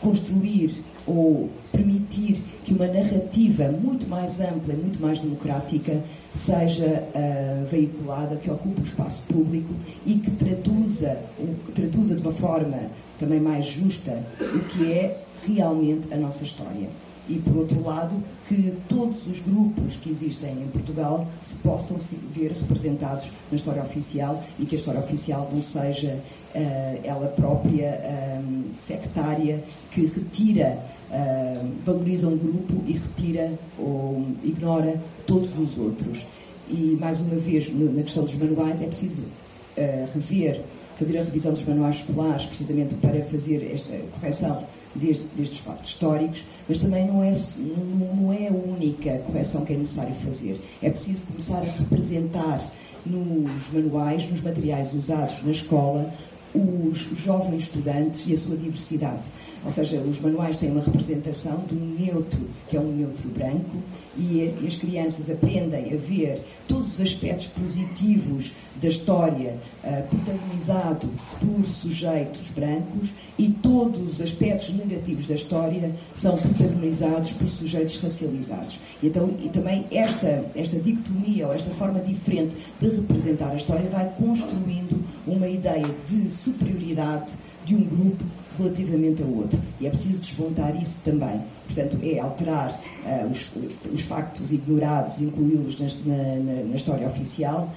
construir 0.00 0.84
ou 1.06 1.50
permitir 1.72 2.42
que 2.64 2.72
uma 2.72 2.86
narrativa 2.86 3.68
muito 3.68 4.06
mais 4.06 4.40
ampla, 4.40 4.74
muito 4.74 5.00
mais 5.00 5.18
democrática, 5.18 6.02
seja 6.32 7.04
uh, 7.14 7.66
veiculada, 7.66 8.36
que 8.36 8.50
ocupe 8.50 8.80
o 8.80 8.84
espaço 8.84 9.22
público 9.22 9.74
e 10.06 10.14
que 10.14 10.30
traduza, 10.30 11.18
que 11.66 11.72
traduza 11.72 12.14
de 12.14 12.22
uma 12.22 12.32
forma 12.32 12.78
também 13.18 13.40
mais 13.40 13.66
justa 13.66 14.22
o 14.40 14.60
que 14.60 14.92
é 14.92 15.18
realmente 15.44 16.12
a 16.12 16.16
nossa 16.16 16.44
história 16.44 16.88
e, 17.28 17.36
por 17.36 17.56
outro 17.56 17.82
lado, 17.84 18.22
que 18.48 18.74
todos 18.88 19.26
os 19.26 19.40
grupos 19.40 19.96
que 19.96 20.10
existem 20.10 20.52
em 20.52 20.68
Portugal 20.68 21.26
se 21.40 21.54
possam 21.56 21.96
ver 22.32 22.52
representados 22.52 23.30
na 23.50 23.56
história 23.56 23.82
oficial 23.82 24.42
e 24.58 24.66
que 24.66 24.74
a 24.74 24.78
história 24.78 25.00
oficial 25.00 25.48
não 25.52 25.60
seja 25.60 26.18
uh, 26.54 27.00
ela 27.04 27.28
própria 27.28 28.00
um, 28.42 28.74
sectária 28.74 29.62
que 29.90 30.06
retira, 30.06 30.84
uh, 31.10 31.68
valoriza 31.84 32.26
um 32.26 32.36
grupo 32.36 32.82
e 32.86 32.92
retira 32.92 33.58
ou 33.78 34.26
ignora 34.42 35.00
todos 35.26 35.56
os 35.56 35.78
outros. 35.78 36.26
E, 36.68 36.96
mais 37.00 37.20
uma 37.20 37.36
vez, 37.36 37.72
na 37.74 38.02
questão 38.02 38.24
dos 38.24 38.36
manuais, 38.36 38.82
é 38.82 38.86
preciso 38.86 39.22
uh, 39.22 40.08
rever, 40.12 40.62
fazer 40.96 41.18
a 41.18 41.22
revisão 41.22 41.52
dos 41.52 41.64
manuais 41.64 41.96
escolares, 41.96 42.46
precisamente 42.46 42.94
para 42.96 43.22
fazer 43.22 43.70
esta 43.72 43.96
correção 44.14 44.64
deste, 44.94 45.26
destes 45.34 45.58
factos 45.60 45.90
históricos, 45.90 46.44
mas 46.68 46.78
também 46.78 47.06
não 47.06 47.22
é, 47.22 47.32
não, 47.58 48.14
não 48.14 48.32
é 48.32 48.48
a 48.48 48.52
única 48.52 49.18
correção 49.20 49.64
que 49.64 49.72
é 49.72 49.76
necessário 49.76 50.14
fazer. 50.14 50.60
É 50.82 50.90
preciso 50.90 51.26
começar 51.26 51.58
a 51.58 51.78
representar 51.78 52.58
nos 53.04 53.72
manuais, 53.72 54.30
nos 54.30 54.40
materiais 54.40 54.92
usados 54.94 55.42
na 55.42 55.50
escola, 55.50 56.12
os 56.54 56.98
jovens 57.16 57.64
estudantes 57.64 58.26
e 58.26 58.34
a 58.34 58.36
sua 58.36 58.56
diversidade. 58.56 59.28
Ou 59.64 59.70
seja, 59.70 60.00
os 60.00 60.20
manuais 60.20 60.56
têm 60.56 60.70
uma 60.70 60.80
representação 60.80 61.64
de 61.68 61.74
um 61.74 61.94
neutro, 61.98 62.40
que 62.68 62.76
é 62.76 62.80
um 62.80 62.92
neutro 62.92 63.28
branco, 63.28 63.76
e 64.16 64.52
as 64.66 64.76
crianças 64.76 65.30
aprendem 65.30 65.92
a 65.92 65.96
ver 65.96 66.42
todos 66.66 66.94
os 66.94 67.00
aspectos 67.00 67.46
positivos 67.46 68.52
da 68.80 68.88
história 68.88 69.58
uh, 69.84 70.08
protagonizado 70.08 71.08
por 71.40 71.66
sujeitos 71.66 72.50
brancos 72.50 73.10
e 73.38 73.48
todos 73.48 74.14
os 74.14 74.20
aspectos 74.20 74.74
negativos 74.74 75.28
da 75.28 75.34
história 75.34 75.94
são 76.12 76.36
protagonizados 76.36 77.32
por 77.32 77.48
sujeitos 77.48 77.96
racializados. 78.02 78.80
E, 79.02 79.06
então, 79.06 79.34
e 79.38 79.48
também 79.48 79.86
esta, 79.90 80.44
esta 80.54 80.78
dicotomia 80.80 81.46
ou 81.46 81.54
esta 81.54 81.70
forma 81.70 82.00
diferente 82.00 82.56
de 82.80 82.88
representar 82.88 83.50
a 83.50 83.56
história 83.56 83.88
vai 83.88 84.12
construindo 84.18 85.02
uma 85.26 85.48
ideia 85.48 85.86
de 86.06 86.30
superioridade 86.30 87.32
de 87.64 87.76
um 87.76 87.84
grupo 87.84 88.24
relativamente 88.58 89.22
a 89.22 89.26
outro. 89.26 89.58
E 89.80 89.86
é 89.86 89.90
preciso 89.90 90.20
desmontar 90.20 90.80
isso 90.80 91.00
também. 91.04 91.42
Portanto, 91.66 91.98
é 92.02 92.18
alterar 92.18 92.70
uh, 92.70 93.28
os, 93.28 93.52
os, 93.92 94.02
factos 94.02 94.52
ignorados, 94.52 95.20
incluí-los 95.20 95.78
na, 95.80 96.14
na, 96.14 96.62
na, 96.64 96.76
história 96.76 97.06
oficial, 97.06 97.72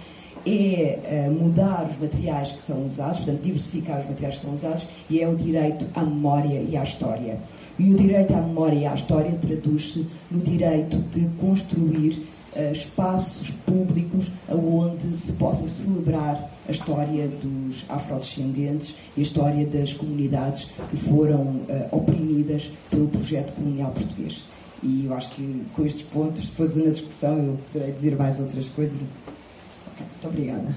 é 0.45 1.27
uh, 1.27 1.31
mudar 1.31 1.87
os 1.89 1.97
materiais 1.97 2.51
que 2.51 2.61
são 2.61 2.87
usados, 2.87 3.19
portanto, 3.19 3.41
diversificar 3.41 3.99
os 4.01 4.07
materiais 4.07 4.35
que 4.35 4.41
são 4.41 4.53
usados, 4.53 4.85
e 5.09 5.21
é 5.21 5.27
o 5.27 5.35
direito 5.35 5.85
à 5.95 6.03
memória 6.03 6.61
e 6.61 6.75
à 6.75 6.83
história. 6.83 7.39
E 7.79 7.91
o 7.91 7.95
direito 7.95 8.33
à 8.33 8.41
memória 8.41 8.75
e 8.75 8.85
à 8.85 8.93
história 8.93 9.31
traduz-se 9.31 10.05
no 10.29 10.39
direito 10.41 10.97
de 10.97 11.27
construir 11.39 12.25
uh, 12.55 12.71
espaços 12.71 13.51
públicos 13.51 14.31
onde 14.49 15.07
se 15.07 15.33
possa 15.33 15.67
celebrar 15.67 16.54
a 16.67 16.71
história 16.71 17.27
dos 17.27 17.85
afrodescendentes 17.89 18.95
e 19.15 19.19
a 19.19 19.23
história 19.23 19.65
das 19.65 19.93
comunidades 19.93 20.71
que 20.89 20.97
foram 20.97 21.41
uh, 21.41 21.87
oprimidas 21.91 22.71
pelo 22.89 23.07
projeto 23.07 23.53
colonial 23.53 23.91
português. 23.91 24.45
E 24.81 25.05
eu 25.05 25.15
acho 25.15 25.29
que 25.31 25.65
com 25.73 25.85
estes 25.85 26.03
pontos, 26.03 26.49
depois 26.49 26.75
na 26.75 26.91
discussão, 26.91 27.37
eu 27.37 27.57
poderei 27.71 27.93
dizer 27.93 28.15
mais 28.15 28.39
outras 28.39 28.67
coisas. 28.69 28.95
Okay, 28.95 30.05
muito 30.05 30.27
obrigada. 30.27 30.75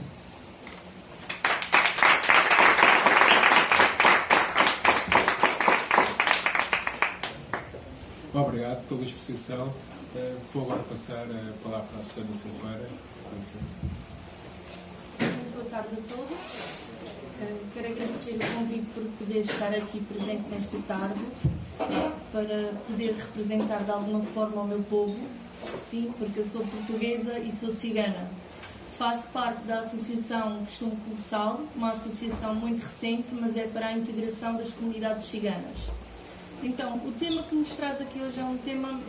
Obrigado 8.34 8.86
pela 8.88 9.02
exposição. 9.02 9.68
Uh, 10.14 10.36
vou 10.52 10.62
agora 10.64 10.82
passar 10.82 11.24
a 11.24 11.62
palavra 11.62 11.98
à 11.98 12.02
Susana 12.02 12.32
Silveira. 12.32 12.88
Com 13.28 13.36
licença 13.36 14.08
tarde 15.64 15.88
a 15.92 16.14
todos. 16.14 16.38
Uh, 17.40 17.58
quero 17.72 17.92
agradecer 17.92 18.36
o 18.36 18.58
convite 18.58 18.86
por 18.94 19.04
poder 19.18 19.40
estar 19.40 19.72
aqui 19.74 20.00
presente 20.00 20.48
nesta 20.50 20.78
tarde 20.78 21.20
para 22.32 22.72
poder 22.86 23.14
representar 23.14 23.84
de 23.84 23.90
alguma 23.90 24.22
forma 24.22 24.62
o 24.62 24.66
meu 24.66 24.82
povo. 24.82 25.18
Sim, 25.76 26.12
porque 26.18 26.40
eu 26.40 26.44
sou 26.44 26.64
portuguesa 26.66 27.38
e 27.38 27.50
sou 27.50 27.70
cigana. 27.70 28.28
Faço 28.98 29.28
parte 29.30 29.62
da 29.62 29.78
Associação 29.78 30.58
Costume 30.58 30.96
Colossal, 31.04 31.60
uma 31.76 31.90
associação 31.90 32.54
muito 32.54 32.80
recente, 32.80 33.34
mas 33.34 33.56
é 33.56 33.68
para 33.68 33.86
a 33.86 33.92
integração 33.92 34.56
das 34.56 34.72
comunidades 34.72 35.26
ciganas. 35.26 35.88
Então, 36.62 36.96
o 37.06 37.12
tema 37.12 37.44
que 37.44 37.54
nos 37.54 37.68
traz 37.70 38.00
aqui 38.00 38.20
hoje 38.20 38.40
é 38.40 38.44
um 38.44 38.58
tema 38.58 39.00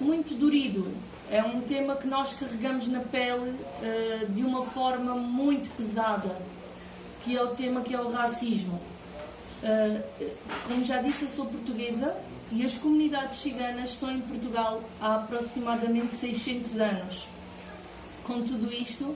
muito 0.00 0.34
durido, 0.34 0.90
é 1.30 1.42
um 1.44 1.60
tema 1.60 1.94
que 1.94 2.08
nós 2.08 2.34
carregamos 2.34 2.88
na 2.88 3.00
pele 3.00 3.50
uh, 3.50 4.32
de 4.32 4.42
uma 4.42 4.64
forma 4.64 5.14
muito 5.14 5.70
pesada, 5.76 6.36
que 7.20 7.36
é 7.36 7.42
o 7.42 7.48
tema 7.54 7.82
que 7.82 7.94
é 7.94 8.00
o 8.00 8.10
racismo. 8.10 8.80
Uh, 9.62 10.02
como 10.66 10.82
já 10.82 11.00
disse, 11.00 11.24
eu 11.24 11.28
sou 11.28 11.46
portuguesa 11.46 12.16
e 12.50 12.66
as 12.66 12.76
comunidades 12.76 13.38
ciganas 13.38 13.90
estão 13.90 14.10
em 14.10 14.20
Portugal 14.20 14.82
há 15.00 15.16
aproximadamente 15.16 16.16
600 16.16 16.80
anos. 16.80 17.28
Com 18.24 18.42
tudo 18.42 18.72
isto, 18.72 19.14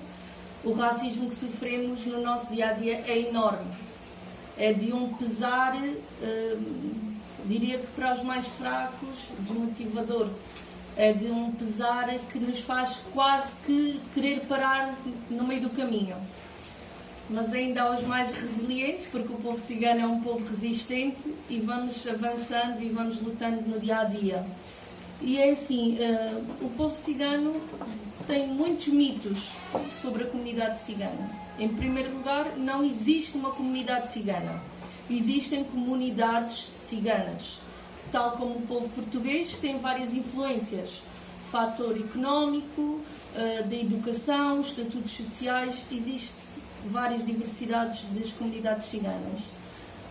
o 0.63 0.73
racismo 0.73 1.29
que 1.29 1.35
sofremos 1.35 2.07
no 2.07 2.23
nosso 2.23 2.53
dia 2.53 2.71
a 2.71 2.73
dia 2.75 3.03
é 3.09 3.29
enorme. 3.29 3.75
É 4.57 4.73
de 4.73 4.93
um 4.93 5.15
pesar, 5.15 5.75
uh, 5.77 6.65
diria 7.45 7.81
que 7.81 7.89
para 7.89 8.15
os 8.15 8.23
mais 8.23 8.47
fracos, 8.47 9.31
desmotivador 9.41 10.29
é 10.97 11.13
de 11.13 11.27
um 11.27 11.51
pesar 11.53 12.09
que 12.33 12.39
nos 12.39 12.61
faz 12.61 13.05
quase 13.13 13.57
que 13.67 14.01
querer 14.13 14.41
parar 14.47 14.97
no 15.29 15.45
meio 15.45 15.63
do 15.63 15.71
caminho. 15.71 16.17
Mas 17.29 17.53
ainda 17.53 17.83
há 17.83 17.95
os 17.95 18.05
mais 18.05 18.33
resilientes, 18.33 19.07
porque 19.07 19.33
o 19.33 19.37
povo 19.37 19.59
cigano 19.59 20.01
é 20.01 20.07
um 20.07 20.21
povo 20.21 20.47
resistente 20.47 21.35
e 21.49 21.59
vamos 21.59 22.07
avançando 22.07 22.83
e 22.83 22.91
vamos 22.91 23.21
lutando 23.21 23.63
no 23.63 23.81
dia 23.81 24.01
a 24.01 24.05
dia. 24.05 24.47
E 25.23 25.39
é 25.39 25.51
assim: 25.51 25.97
uh, 25.99 26.67
o 26.67 26.71
povo 26.71 26.95
cigano 26.95 27.61
tem 28.27 28.47
muitos 28.49 28.89
mitos 28.89 29.53
sobre 29.93 30.25
a 30.25 30.27
comunidade 30.27 30.79
cigana. 30.79 31.31
Em 31.59 31.69
primeiro 31.69 32.15
lugar, 32.15 32.57
não 32.57 32.85
existe 32.85 33.39
uma 33.39 33.53
comunidade 33.53 34.13
cigana, 34.13 34.61
existem 35.09 35.65
comunidades 35.65 36.55
ciganas 36.55 37.64
tal 38.11 38.33
como 38.33 38.57
o 38.57 38.63
povo 38.63 38.89
português, 38.91 39.57
tem 39.57 39.79
várias 39.79 40.15
influências. 40.15 41.03
Fator 41.45 41.97
económico, 41.97 42.81
uh, 42.81 43.69
da 43.69 43.77
educação, 43.77 44.61
estatutos 44.61 45.13
sociais, 45.13 45.85
existe 45.93 46.55
várias 46.85 47.25
diversidades 47.25 48.05
das 48.11 48.33
comunidades 48.33 48.87
ciganas. 48.87 49.51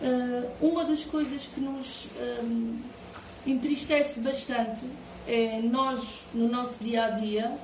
Uh, 0.00 0.50
uma 0.60 0.84
das 0.84 1.04
coisas 1.04 1.46
que 1.46 1.60
nos 1.60 2.08
eh, 2.16 2.44
entristece 3.46 4.20
bastante 4.20 4.84
é 5.26 5.60
nós, 5.62 6.26
no 6.34 6.48
nosso 6.48 6.82
dia 6.82 7.04
a 7.04 7.10
dia, 7.10 7.56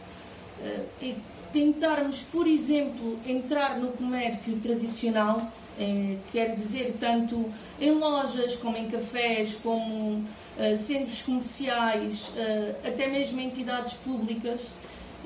tentarmos, 1.53 2.23
por 2.23 2.47
exemplo, 2.47 3.19
entrar 3.27 3.79
no 3.79 3.89
comércio 3.89 4.57
tradicional 4.61 5.53
é, 5.81 6.19
quer 6.31 6.55
dizer, 6.55 6.97
tanto 7.01 7.51
em 7.81 7.93
lojas, 7.93 8.55
como 8.57 8.77
em 8.77 8.87
cafés, 8.87 9.55
como 9.63 10.19
uh, 10.19 10.77
centros 10.77 11.23
comerciais, 11.23 12.29
uh, 12.37 12.87
até 12.87 13.07
mesmo 13.07 13.41
entidades 13.41 13.95
públicas, 13.95 14.61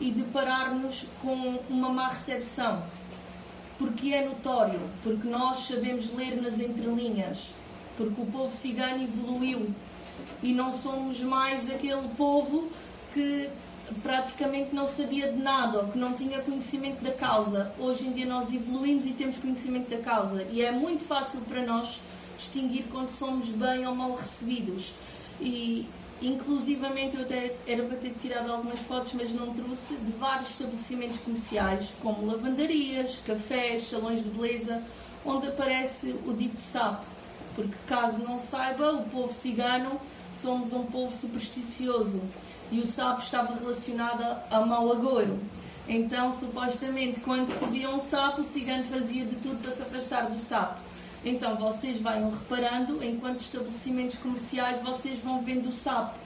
e 0.01 0.13
deparar-nos 0.13 1.07
com 1.21 1.59
uma 1.69 1.89
má 1.89 2.09
recepção. 2.09 2.85
Porque 3.77 4.15
é 4.15 4.25
notório, 4.25 4.81
porque 5.03 5.27
nós 5.27 5.59
sabemos 5.67 6.15
ler 6.15 6.41
nas 6.41 6.61
entrelinhas, 6.61 7.49
porque 7.97 8.21
o 8.21 8.27
povo 8.27 8.53
cigano 8.53 9.03
evoluiu 9.03 9.75
e 10.41 10.53
não 10.53 10.73
somos 10.73 11.21
mais 11.21 11.69
aquele 11.69 12.09
povo 12.17 12.69
que 13.13 13.51
praticamente 14.03 14.75
não 14.75 14.87
sabia 14.87 15.33
de 15.33 15.43
nada 15.43 15.81
ou 15.81 15.89
que 15.89 15.99
não 15.99 16.13
tinha 16.13 16.41
conhecimento 16.41 17.03
da 17.03 17.13
causa. 17.13 17.73
Hoje 17.79 18.07
em 18.07 18.13
dia 18.13 18.27
nós 18.27 18.53
evoluímos 18.53 19.07
e 19.07 19.13
temos 19.13 19.37
conhecimento 19.37 19.91
da 19.91 19.99
causa 19.99 20.47
e 20.51 20.63
é 20.63 20.73
muito 20.73 21.05
fácil 21.05 21.41
para 21.43 21.63
nós 21.63 22.01
distinguir 22.37 22.85
quando 22.91 23.09
somos 23.09 23.49
bem 23.49 23.87
ou 23.87 23.95
mal 23.95 24.13
recebidos. 24.15 24.93
E 25.41 25.87
inclusivamente 26.23 27.17
eu 27.17 27.23
até 27.23 27.57
era 27.67 27.83
para 27.85 27.97
ter 27.97 28.11
tirado 28.11 28.51
algumas 28.51 28.81
fotos, 28.81 29.13
mas 29.15 29.33
não 29.33 29.53
trouxe, 29.53 29.97
de 29.97 30.13
vários 30.13 30.51
estabelecimentos 30.51 31.19
comerciais, 31.19 31.95
como 32.01 32.27
lavandarias, 32.27 33.23
cafés, 33.27 33.83
salões 33.83 34.23
de 34.23 34.31
beleza, 34.31 34.83
onde 35.25 35.49
aparece 35.49 36.17
o 36.27 36.33
dito 36.33 36.61
sapo. 36.61 37.05
Porque 37.55 37.77
caso 37.87 38.19
não 38.19 38.39
saiba, 38.39 38.93
o 38.93 39.05
povo 39.05 39.33
cigano 39.33 40.01
somos 40.33 40.73
um 40.73 40.85
povo 40.85 41.15
supersticioso 41.15 42.21
e 42.71 42.81
o 42.81 42.87
sapo 42.87 43.21
estava 43.21 43.55
relacionado 43.55 44.25
a 44.51 44.61
mau 44.65 44.91
agouro. 44.91 45.39
Então, 45.89 46.33
supostamente, 46.33 47.21
quando 47.21 47.51
se 47.51 47.67
via 47.67 47.91
um 47.91 48.01
sapo, 48.01 48.41
o 48.41 48.45
cigano 48.45 48.85
fazia 48.85 49.25
de 49.25 49.37
tudo 49.37 49.61
para 49.61 49.71
se 49.71 49.83
afastar 49.83 50.31
do 50.31 50.39
sapo. 50.39 50.81
Então, 51.25 51.57
vocês 51.57 52.01
vão 52.01 52.31
reparando, 52.31 53.03
enquanto 53.03 53.41
estabelecimentos 53.41 54.17
comerciais, 54.19 54.83
vocês 54.83 55.21
vão 55.21 55.41
vendo 55.41 55.69
o 55.69 55.73
sapo. 55.73 56.19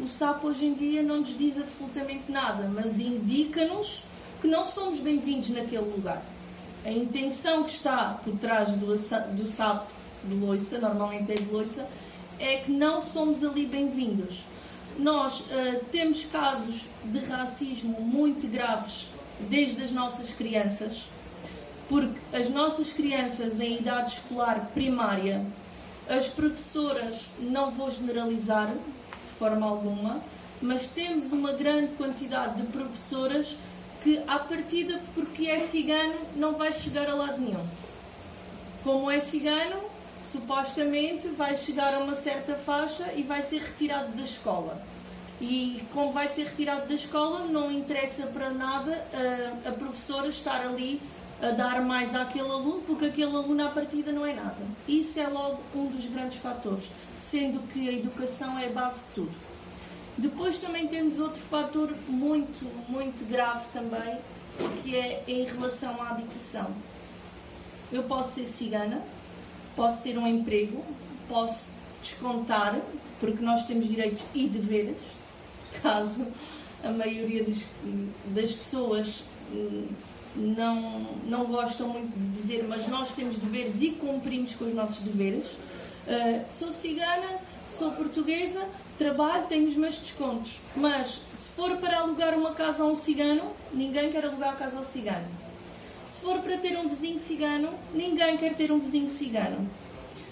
O 0.00 0.06
sapo 0.06 0.48
hoje 0.48 0.66
em 0.66 0.74
dia 0.74 1.02
não 1.02 1.18
nos 1.18 1.36
diz 1.36 1.58
absolutamente 1.58 2.30
nada, 2.30 2.68
mas 2.72 3.00
indica-nos 3.00 4.04
que 4.40 4.46
não 4.46 4.64
somos 4.64 5.00
bem-vindos 5.00 5.50
naquele 5.50 5.90
lugar. 5.90 6.22
A 6.84 6.90
intenção 6.90 7.64
que 7.64 7.70
está 7.70 8.18
por 8.22 8.36
trás 8.38 8.70
do, 8.72 8.86
do 8.86 9.46
sapo 9.46 9.92
de 10.24 10.34
loiça, 10.34 10.78
normalmente 10.78 11.32
é 11.32 11.34
de 11.34 11.50
loiça, 11.50 11.88
é 12.38 12.58
que 12.58 12.70
não 12.70 13.00
somos 13.00 13.42
ali 13.42 13.66
bem-vindos 13.66 14.44
nós 14.98 15.40
uh, 15.40 15.84
temos 15.90 16.24
casos 16.24 16.86
de 17.04 17.20
racismo 17.20 18.00
muito 18.00 18.48
graves 18.48 19.06
desde 19.38 19.82
as 19.82 19.92
nossas 19.92 20.32
crianças, 20.32 21.04
porque 21.88 22.18
as 22.36 22.50
nossas 22.50 22.92
crianças 22.92 23.60
em 23.60 23.78
idade 23.78 24.12
escolar 24.12 24.70
primária, 24.74 25.46
as 26.08 26.26
professoras, 26.26 27.30
não 27.38 27.70
vou 27.70 27.90
generalizar 27.90 28.68
de 28.68 29.32
forma 29.32 29.64
alguma, 29.64 30.20
mas 30.60 30.88
temos 30.88 31.30
uma 31.30 31.52
grande 31.52 31.92
quantidade 31.92 32.60
de 32.60 32.66
professoras 32.68 33.56
que, 34.02 34.20
à 34.26 34.38
partida, 34.38 35.00
porque 35.14 35.46
é 35.46 35.60
cigano, 35.60 36.16
não 36.34 36.54
vai 36.54 36.72
chegar 36.72 37.08
a 37.08 37.14
lado 37.14 37.40
nenhum. 37.40 37.64
Como 38.82 39.10
é 39.10 39.20
cigano, 39.20 39.76
supostamente 40.24 41.28
vai 41.28 41.56
chegar 41.56 41.94
a 41.94 41.98
uma 41.98 42.14
certa 42.14 42.54
faixa 42.54 43.12
e 43.14 43.22
vai 43.22 43.42
ser 43.42 43.60
retirado 43.60 44.12
da 44.12 44.22
escola. 44.22 44.80
E 45.40 45.82
como 45.92 46.10
vai 46.10 46.28
ser 46.28 46.44
retirado 46.44 46.88
da 46.88 46.94
escola, 46.94 47.46
não 47.46 47.70
interessa 47.70 48.26
para 48.26 48.50
nada 48.50 49.06
a, 49.64 49.68
a 49.68 49.72
professora 49.72 50.28
estar 50.28 50.60
ali 50.62 51.00
a 51.40 51.50
dar 51.50 51.80
mais 51.82 52.14
àquele 52.14 52.50
aluno, 52.50 52.82
porque 52.82 53.06
aquele 53.06 53.36
aluno 53.36 53.64
à 53.64 53.68
partida 53.68 54.10
não 54.10 54.26
é 54.26 54.34
nada. 54.34 54.56
Isso 54.88 55.20
é 55.20 55.28
logo 55.28 55.60
um 55.74 55.86
dos 55.86 56.06
grandes 56.06 56.38
fatores, 56.38 56.90
sendo 57.16 57.60
que 57.68 57.88
a 57.88 57.92
educação 57.92 58.58
é 58.58 58.66
a 58.66 58.70
base 58.70 59.06
de 59.06 59.14
tudo. 59.14 59.48
Depois 60.16 60.58
também 60.58 60.88
temos 60.88 61.20
outro 61.20 61.40
fator 61.40 61.94
muito, 62.08 62.64
muito 62.88 63.24
grave 63.28 63.66
também, 63.72 64.18
que 64.82 64.96
é 64.96 65.22
em 65.28 65.44
relação 65.44 66.02
à 66.02 66.08
habitação. 66.08 66.74
Eu 67.92 68.02
posso 68.02 68.34
ser 68.34 68.44
cigana, 68.44 69.00
posso 69.78 70.02
ter 70.02 70.18
um 70.18 70.26
emprego, 70.26 70.84
posso 71.28 71.66
descontar, 72.02 72.76
porque 73.20 73.40
nós 73.40 73.64
temos 73.64 73.88
direitos 73.88 74.24
e 74.34 74.48
deveres, 74.48 74.98
caso 75.80 76.26
a 76.82 76.90
maioria 76.90 77.44
das, 77.44 77.64
das 78.26 78.50
pessoas 78.50 79.22
hum, 79.52 79.86
não, 80.34 81.06
não 81.26 81.44
gostam 81.44 81.90
muito 81.90 82.18
de 82.18 82.26
dizer, 82.26 82.66
mas 82.68 82.88
nós 82.88 83.12
temos 83.12 83.38
deveres 83.38 83.80
e 83.80 83.92
cumprimos 83.92 84.56
com 84.56 84.64
os 84.64 84.74
nossos 84.74 84.98
deveres. 84.98 85.52
Uh, 85.52 86.44
sou 86.50 86.72
cigana, 86.72 87.38
sou 87.68 87.92
portuguesa, 87.92 88.66
trabalho, 88.96 89.46
tenho 89.46 89.68
os 89.68 89.76
meus 89.76 89.98
descontos. 89.98 90.60
Mas 90.74 91.22
se 91.32 91.52
for 91.52 91.76
para 91.76 91.98
alugar 91.98 92.36
uma 92.36 92.52
casa 92.52 92.82
a 92.82 92.86
um 92.86 92.96
cigano, 92.96 93.52
ninguém 93.72 94.10
quer 94.10 94.24
alugar 94.24 94.54
a 94.54 94.56
casa 94.56 94.78
ao 94.78 94.84
cigano. 94.84 95.26
Se 96.08 96.22
for 96.22 96.40
para 96.40 96.56
ter 96.56 96.74
um 96.78 96.88
vizinho 96.88 97.18
cigano, 97.18 97.68
ninguém 97.92 98.38
quer 98.38 98.54
ter 98.54 98.72
um 98.72 98.78
vizinho 98.78 99.10
cigano. 99.10 99.68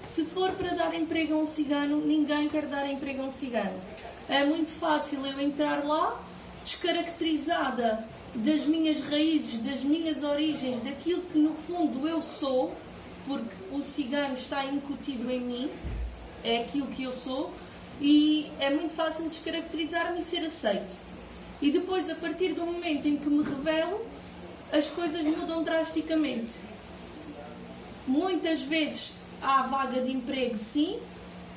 Se 0.06 0.24
for 0.24 0.52
para 0.52 0.70
dar 0.70 0.94
emprego 0.94 1.34
a 1.34 1.36
um 1.36 1.44
cigano, 1.44 2.00
ninguém 2.00 2.48
quer 2.48 2.64
dar 2.64 2.90
emprego 2.90 3.20
a 3.20 3.26
um 3.26 3.30
cigano. 3.30 3.78
É 4.26 4.42
muito 4.42 4.70
fácil 4.70 5.26
eu 5.26 5.38
entrar 5.38 5.84
lá, 5.84 6.18
descaracterizada 6.64 8.08
das 8.34 8.64
minhas 8.64 9.02
raízes, 9.02 9.60
das 9.60 9.84
minhas 9.84 10.22
origens, 10.22 10.80
daquilo 10.80 11.20
que 11.20 11.38
no 11.38 11.52
fundo 11.52 12.08
eu 12.08 12.22
sou, 12.22 12.74
porque 13.26 13.54
o 13.70 13.82
cigano 13.82 14.32
está 14.32 14.64
incutido 14.64 15.30
em 15.30 15.40
mim, 15.40 15.70
é 16.42 16.62
aquilo 16.62 16.86
que 16.86 17.02
eu 17.02 17.12
sou, 17.12 17.52
e 18.00 18.50
é 18.58 18.70
muito 18.70 18.94
fácil 18.94 19.28
descaracterizar-me 19.28 20.20
e 20.20 20.22
ser 20.22 20.38
aceite. 20.38 20.96
E 21.60 21.70
depois, 21.70 22.08
a 22.08 22.14
partir 22.14 22.54
do 22.54 22.64
momento 22.64 23.06
em 23.06 23.18
que 23.18 23.28
me 23.28 23.42
revelo, 23.42 24.15
as 24.72 24.88
coisas 24.88 25.24
mudam 25.24 25.62
drasticamente. 25.62 26.54
Muitas 28.06 28.62
vezes 28.62 29.14
há 29.42 29.62
vaga 29.62 30.00
de 30.00 30.12
emprego, 30.12 30.56
sim, 30.56 31.00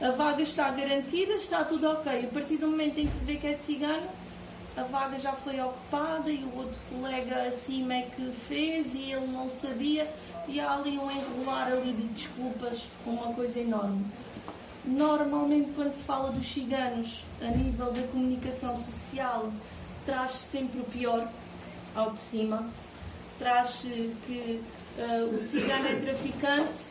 a 0.01 0.11
vaga 0.11 0.41
está 0.41 0.69
garantida, 0.69 1.33
está 1.33 1.63
tudo 1.63 1.89
ok. 1.89 2.25
A 2.25 2.27
partir 2.27 2.57
do 2.57 2.67
momento 2.67 2.99
em 2.99 3.07
que 3.07 3.13
se 3.13 3.23
vê 3.23 3.35
que 3.35 3.47
é 3.47 3.53
cigano, 3.53 4.07
a 4.77 4.83
vaga 4.83 5.19
já 5.19 5.33
foi 5.33 5.59
ocupada 5.59 6.31
e 6.31 6.43
o 6.43 6.57
outro 6.57 6.79
colega 6.89 7.47
acima 7.47 7.95
é 7.95 8.01
que 8.03 8.31
fez 8.31 8.95
e 8.95 9.11
ele 9.11 9.27
não 9.27 9.49
sabia 9.49 10.09
e 10.47 10.59
há 10.59 10.73
ali 10.73 10.97
um 10.97 11.11
enrolar 11.11 11.67
ali 11.67 11.93
de 11.93 12.03
desculpas, 12.03 12.87
uma 13.05 13.33
coisa 13.33 13.59
enorme. 13.59 14.05
Normalmente 14.85 15.71
quando 15.71 15.91
se 15.91 16.03
fala 16.03 16.31
dos 16.31 16.47
ciganos 16.47 17.25
a 17.41 17.47
nível 17.47 17.91
da 17.91 18.03
comunicação 18.03 18.77
social, 18.77 19.51
traz 20.05 20.31
sempre 20.31 20.79
o 20.79 20.85
pior 20.85 21.27
ao 21.93 22.11
de 22.11 22.19
cima, 22.19 22.65
traz 23.39 23.85
que 24.27 24.61
uh, 24.97 25.35
o 25.35 25.41
cigano 25.41 25.87
é 25.87 25.95
traficante, 25.95 26.83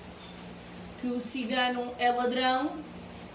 que 1.01 1.07
o 1.09 1.20
cigano 1.20 1.92
é 1.99 2.11
ladrão, 2.11 2.72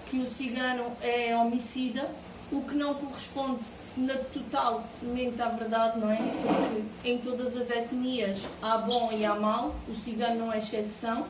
que 0.07 0.17
o 0.17 0.27
cigano 0.27 0.91
é 1.01 1.37
homicida, 1.37 2.09
o 2.51 2.61
que 2.61 2.75
não 2.75 2.95
corresponde 2.95 3.63
na 3.95 4.15
totalmente 4.15 5.39
à 5.39 5.49
verdade, 5.49 5.99
não 5.99 6.11
é? 6.11 6.17
Porque 6.17 7.09
em 7.09 7.19
todas 7.19 7.55
as 7.55 7.69
etnias 7.69 8.39
há 8.61 8.79
bom 8.79 9.11
e 9.11 9.23
há 9.23 9.35
mal, 9.35 9.75
o 9.87 9.93
cigano 9.93 10.45
não 10.45 10.53
é 10.53 10.57
exceção. 10.57 11.27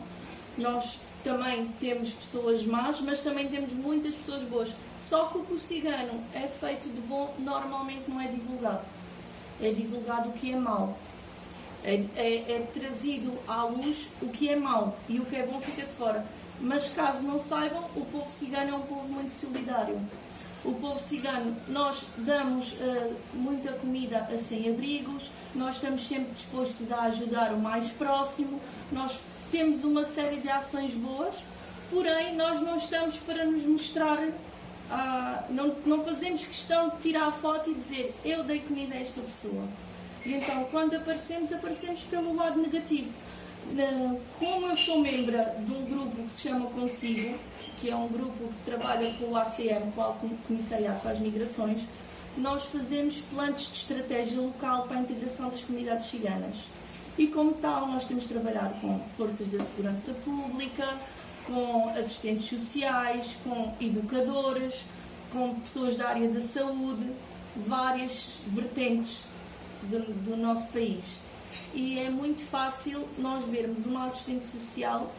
Nós 0.57 0.99
também 1.23 1.67
temos 1.79 2.13
pessoas 2.13 2.65
más, 2.65 3.01
mas 3.01 3.21
também 3.21 3.47
temos 3.49 3.73
muitas 3.73 4.15
pessoas 4.15 4.43
boas. 4.43 4.73
Só 5.01 5.25
que 5.25 5.37
o 5.39 5.43
que 5.43 5.53
o 5.53 5.59
cigano 5.59 6.23
é 6.33 6.47
feito 6.47 6.87
de 6.89 7.01
bom 7.01 7.33
normalmente 7.39 8.03
não 8.09 8.21
é 8.21 8.27
divulgado. 8.27 8.85
É 9.61 9.71
divulgado 9.71 10.29
o 10.29 10.33
que 10.33 10.53
é 10.53 10.55
mau. 10.55 10.97
É, 11.83 12.03
é, 12.15 12.55
é 12.55 12.67
trazido 12.73 13.37
à 13.47 13.65
luz 13.65 14.09
o 14.21 14.29
que 14.29 14.49
é 14.49 14.55
mau 14.55 14.97
e 15.09 15.19
o 15.19 15.25
que 15.25 15.35
é 15.35 15.45
bom 15.45 15.59
fica 15.59 15.83
de 15.83 15.91
fora. 15.91 16.25
Mas 16.61 16.87
caso 16.89 17.23
não 17.23 17.37
saibam, 17.37 17.83
o 17.95 18.05
povo 18.05 18.29
cigano 18.29 18.71
é 18.71 18.73
um 18.73 18.83
povo 18.83 19.11
muito 19.11 19.31
solidário 19.31 19.99
o 20.63 20.73
povo 20.75 20.97
cigano, 20.97 21.55
nós 21.67 22.07
damos 22.17 22.73
uh, 22.73 23.15
muita 23.33 23.73
comida 23.73 24.27
a 24.31 24.37
sem-abrigos, 24.37 25.29
nós 25.53 25.75
estamos 25.75 26.07
sempre 26.07 26.33
dispostos 26.33 26.91
a 26.91 27.01
ajudar 27.03 27.51
o 27.53 27.59
mais 27.59 27.91
próximo, 27.91 28.61
nós 28.91 29.19
temos 29.51 29.83
uma 29.83 30.05
série 30.05 30.37
de 30.37 30.49
ações 30.49 30.95
boas, 30.95 31.43
porém 31.89 32.35
nós 32.35 32.61
não 32.61 32.77
estamos 32.77 33.17
para 33.17 33.45
nos 33.45 33.65
mostrar, 33.65 34.19
uh, 34.19 34.33
não, 35.49 35.75
não 35.85 36.03
fazemos 36.03 36.45
questão 36.45 36.89
de 36.91 36.97
tirar 36.97 37.27
a 37.27 37.31
foto 37.31 37.69
e 37.69 37.73
dizer 37.73 38.15
eu 38.23 38.43
dei 38.43 38.61
comida 38.61 38.95
a 38.95 38.99
esta 38.99 39.21
pessoa. 39.21 39.67
E 40.25 40.33
então 40.33 40.65
quando 40.65 40.95
aparecemos, 40.95 41.51
aparecemos 41.51 42.01
pelo 42.03 42.35
lado 42.35 42.61
negativo. 42.61 43.13
Como 44.39 44.67
eu 44.67 44.75
sou 44.75 44.99
membra 44.99 45.55
de 45.59 45.71
um 45.71 45.85
grupo 45.85 46.23
que 46.23 46.31
se 46.31 46.49
chama 46.49 46.67
Consigo, 46.67 47.37
que 47.77 47.89
é 47.89 47.95
um 47.95 48.07
grupo 48.07 48.47
que 48.47 48.63
trabalha 48.65 49.13
com 49.17 49.31
o 49.31 49.35
ACM, 49.35 49.91
com 49.93 50.01
o 50.01 50.03
Alto 50.03 50.29
Comissariado 50.47 50.99
para 51.01 51.11
as 51.11 51.19
Migrações, 51.19 51.81
nós 52.37 52.65
fazemos 52.65 53.21
planos 53.21 53.67
de 53.67 53.77
estratégia 53.77 54.41
local 54.41 54.83
para 54.83 54.97
a 54.97 55.01
integração 55.01 55.49
das 55.49 55.63
comunidades 55.63 56.07
ciganas. 56.07 56.67
E 57.17 57.27
como 57.27 57.53
tal, 57.53 57.87
nós 57.87 58.05
temos 58.05 58.25
trabalhado 58.25 58.79
com 58.81 58.99
forças 59.09 59.47
da 59.47 59.61
segurança 59.61 60.13
pública, 60.25 60.97
com 61.45 61.89
assistentes 61.89 62.45
sociais, 62.45 63.37
com 63.43 63.73
educadores, 63.79 64.85
com 65.31 65.55
pessoas 65.55 65.95
da 65.95 66.09
área 66.09 66.27
da 66.29 66.39
saúde, 66.39 67.11
várias 67.55 68.39
vertentes 68.47 69.25
do, 69.85 69.99
do 70.23 70.37
nosso 70.37 70.71
país. 70.71 71.19
E 71.73 71.99
é 71.99 72.09
muito 72.09 72.43
fácil 72.43 73.07
nós 73.17 73.45
vermos 73.45 73.85
uma 73.85 74.05
assistente 74.05 74.45
social 74.45 75.11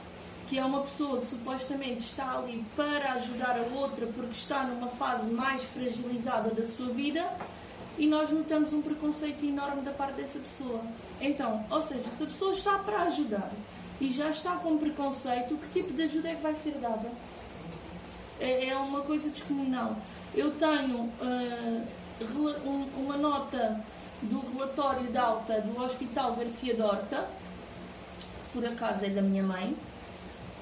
que 0.47 0.59
é 0.59 0.65
uma 0.65 0.81
pessoa 0.83 1.19
que 1.19 1.27
supostamente 1.27 2.01
está 2.01 2.39
ali 2.39 2.65
para 2.77 3.13
ajudar 3.15 3.57
a 3.59 3.77
outra 3.77 4.07
porque 4.07 4.33
está 4.33 4.65
numa 4.65 4.89
fase 4.89 5.31
mais 5.31 5.65
fragilizada 5.65 6.51
da 6.51 6.67
sua 6.67 6.89
vida 6.89 7.27
e 7.97 8.07
nós 8.07 8.31
notamos 8.31 8.73
um 8.73 8.83
preconceito 8.83 9.45
enorme 9.45 9.83
da 9.83 9.93
parte 9.93 10.17
dessa 10.17 10.39
pessoa. 10.39 10.83
Então, 11.21 11.65
ou 11.71 11.81
seja, 11.81 12.11
se 12.11 12.23
a 12.23 12.27
pessoa 12.27 12.53
está 12.53 12.79
para 12.79 13.03
ajudar 13.05 13.51
e 14.01 14.11
já 14.11 14.29
está 14.29 14.57
com 14.57 14.77
preconceito, 14.77 15.57
que 15.57 15.69
tipo 15.69 15.93
de 15.93 16.03
ajuda 16.03 16.29
é 16.29 16.35
que 16.35 16.43
vai 16.43 16.55
ser 16.55 16.75
dada? 16.75 17.11
É, 18.41 18.69
é 18.69 18.77
uma 18.77 19.01
coisa 19.03 19.31
descomunal. 19.31 19.97
Eu 20.35 20.51
tenho 20.53 20.99
uh, 20.99 21.87
uma 22.97 23.17
nota 23.17 23.83
do 24.25 24.41
relatório 24.53 25.11
de 25.11 25.19
alta 25.19 25.61
do 25.61 25.81
Hospital 25.83 26.35
Garcia 26.37 26.75
Dorta, 26.75 27.29
que 28.19 28.53
por 28.53 28.67
acaso 28.67 29.05
é 29.05 29.09
da 29.11 29.23
minha 29.23 29.43
mãe, 29.43 29.77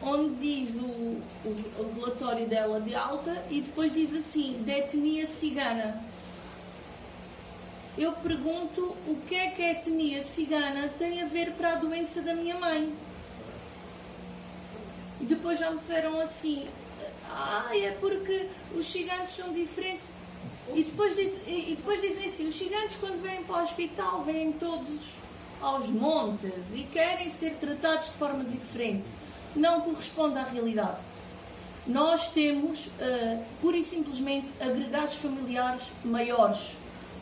onde 0.03 0.35
diz 0.37 0.77
o, 0.77 0.87
o, 0.87 1.23
o, 1.79 1.93
relatório 1.95 2.47
dela 2.47 2.81
de 2.81 2.95
alta 2.95 3.45
e 3.49 3.61
depois 3.61 3.93
diz 3.93 4.15
assim, 4.15 4.63
de 4.65 4.73
etnia 4.73 5.27
cigana. 5.27 6.03
Eu 7.97 8.13
pergunto 8.13 8.97
o 9.07 9.17
que 9.29 9.35
é 9.35 9.51
que 9.51 9.63
a 9.63 9.73
etnia 9.73 10.23
cigana 10.23 10.89
tem 10.89 11.23
a 11.23 11.27
ver 11.27 11.53
para 11.53 11.73
a 11.73 11.75
doença 11.77 12.23
da 12.23 12.35
minha 12.35 12.59
mãe. 12.59 12.93
E 15.21 15.25
depois 15.25 15.59
já 15.59 15.71
me 15.71 15.79
disseram 15.79 16.19
assim, 16.21 16.67
ah, 17.31 17.69
é 17.73 17.91
porque 18.01 18.49
os 18.75 18.87
ciganos 18.87 19.31
são 19.31 19.53
diferentes. 19.53 20.11
E 20.75 20.85
depois, 20.85 21.15
diz, 21.15 21.35
e 21.47 21.75
depois 21.77 22.01
dizem 22.01 22.27
assim, 22.27 22.49
os 22.49 22.55
ciganos 22.55 22.95
quando 22.97 23.21
vêm 23.23 23.43
para 23.45 23.59
o 23.59 23.63
hospital 23.63 24.23
vêm 24.23 24.53
todos 24.53 25.13
aos 25.61 25.89
montes 25.89 26.73
e 26.75 26.83
querem 26.85 27.29
ser 27.29 27.55
tratados 27.55 28.07
de 28.07 28.13
forma 28.13 28.43
diferente 28.45 29.05
não 29.55 29.81
corresponde 29.83 30.39
à 30.39 30.45
realidade. 30.45 30.99
Nós 31.87 32.31
temos, 32.31 32.87
uh, 32.87 33.45
pura 33.61 33.77
e 33.77 33.83
simplesmente, 33.83 34.53
agregados 34.61 35.17
familiares 35.17 35.93
maiores, 36.05 36.71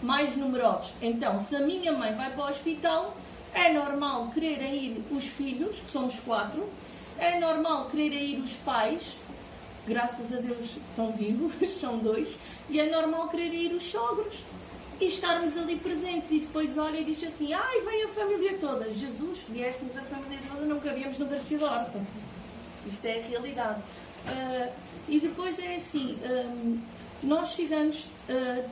mais 0.02 0.36
numerosos. 0.36 0.92
Então, 1.00 1.38
se 1.38 1.56
a 1.56 1.60
minha 1.60 1.92
mãe 1.92 2.12
vai 2.14 2.30
para 2.30 2.44
o 2.44 2.48
hospital, 2.48 3.16
é 3.54 3.72
normal 3.72 4.30
quererem 4.32 4.74
ir 4.74 5.04
os 5.10 5.24
filhos, 5.24 5.78
que 5.78 5.90
somos 5.90 6.20
quatro, 6.20 6.68
é 7.18 7.38
normal 7.38 7.88
quererem 7.90 8.34
ir 8.34 8.40
os 8.40 8.52
pais, 8.56 9.16
graças 9.90 10.32
a 10.32 10.40
Deus 10.40 10.76
estão 10.88 11.10
vivos, 11.10 11.52
são 11.80 11.98
dois, 11.98 12.36
e 12.68 12.78
é 12.78 12.88
normal 12.88 13.28
quererem 13.28 13.64
ir 13.64 13.74
os 13.74 13.82
sogros 13.82 14.44
e 15.00 15.06
estarmos 15.06 15.56
ali 15.56 15.76
presentes. 15.76 16.30
E 16.30 16.40
depois 16.40 16.78
olha 16.78 16.98
e 16.98 17.04
diz 17.04 17.22
assim: 17.24 17.52
ai, 17.52 17.80
vem 17.80 18.04
a 18.04 18.08
família 18.08 18.56
toda. 18.58 18.88
Jesus, 18.90 19.46
viéssemos 19.48 19.96
a 19.96 20.02
família 20.02 20.38
toda, 20.48 20.64
não 20.64 20.78
cabíamos 20.78 21.18
no 21.18 21.26
Garcia 21.26 21.58
da 21.58 21.66
Horta. 21.66 22.00
Isto 22.86 23.04
é 23.06 23.18
a 23.18 23.22
realidade. 23.22 23.80
Uh, 23.80 24.72
e 25.08 25.18
depois 25.18 25.58
é 25.58 25.74
assim: 25.74 26.16
um, 26.22 26.80
nós 27.24 27.50
ciganos 27.50 28.06
uh, 28.28 28.64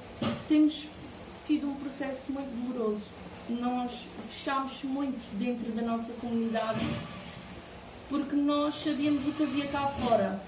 temos 0.47 0.89
tido 1.45 1.69
um 1.69 1.75
processo 1.75 2.31
muito 2.31 2.49
doloroso. 2.49 3.11
Nós 3.49 4.07
fechámos 4.29 4.85
muito 4.85 5.27
dentro 5.39 5.73
da 5.73 5.81
nossa 5.83 6.13
comunidade 6.13 6.87
porque 8.09 8.35
nós 8.37 8.75
sabíamos 8.75 9.27
o 9.27 9.33
que 9.33 9.43
havia 9.43 9.67
cá 9.67 9.87
fora. 9.87 10.41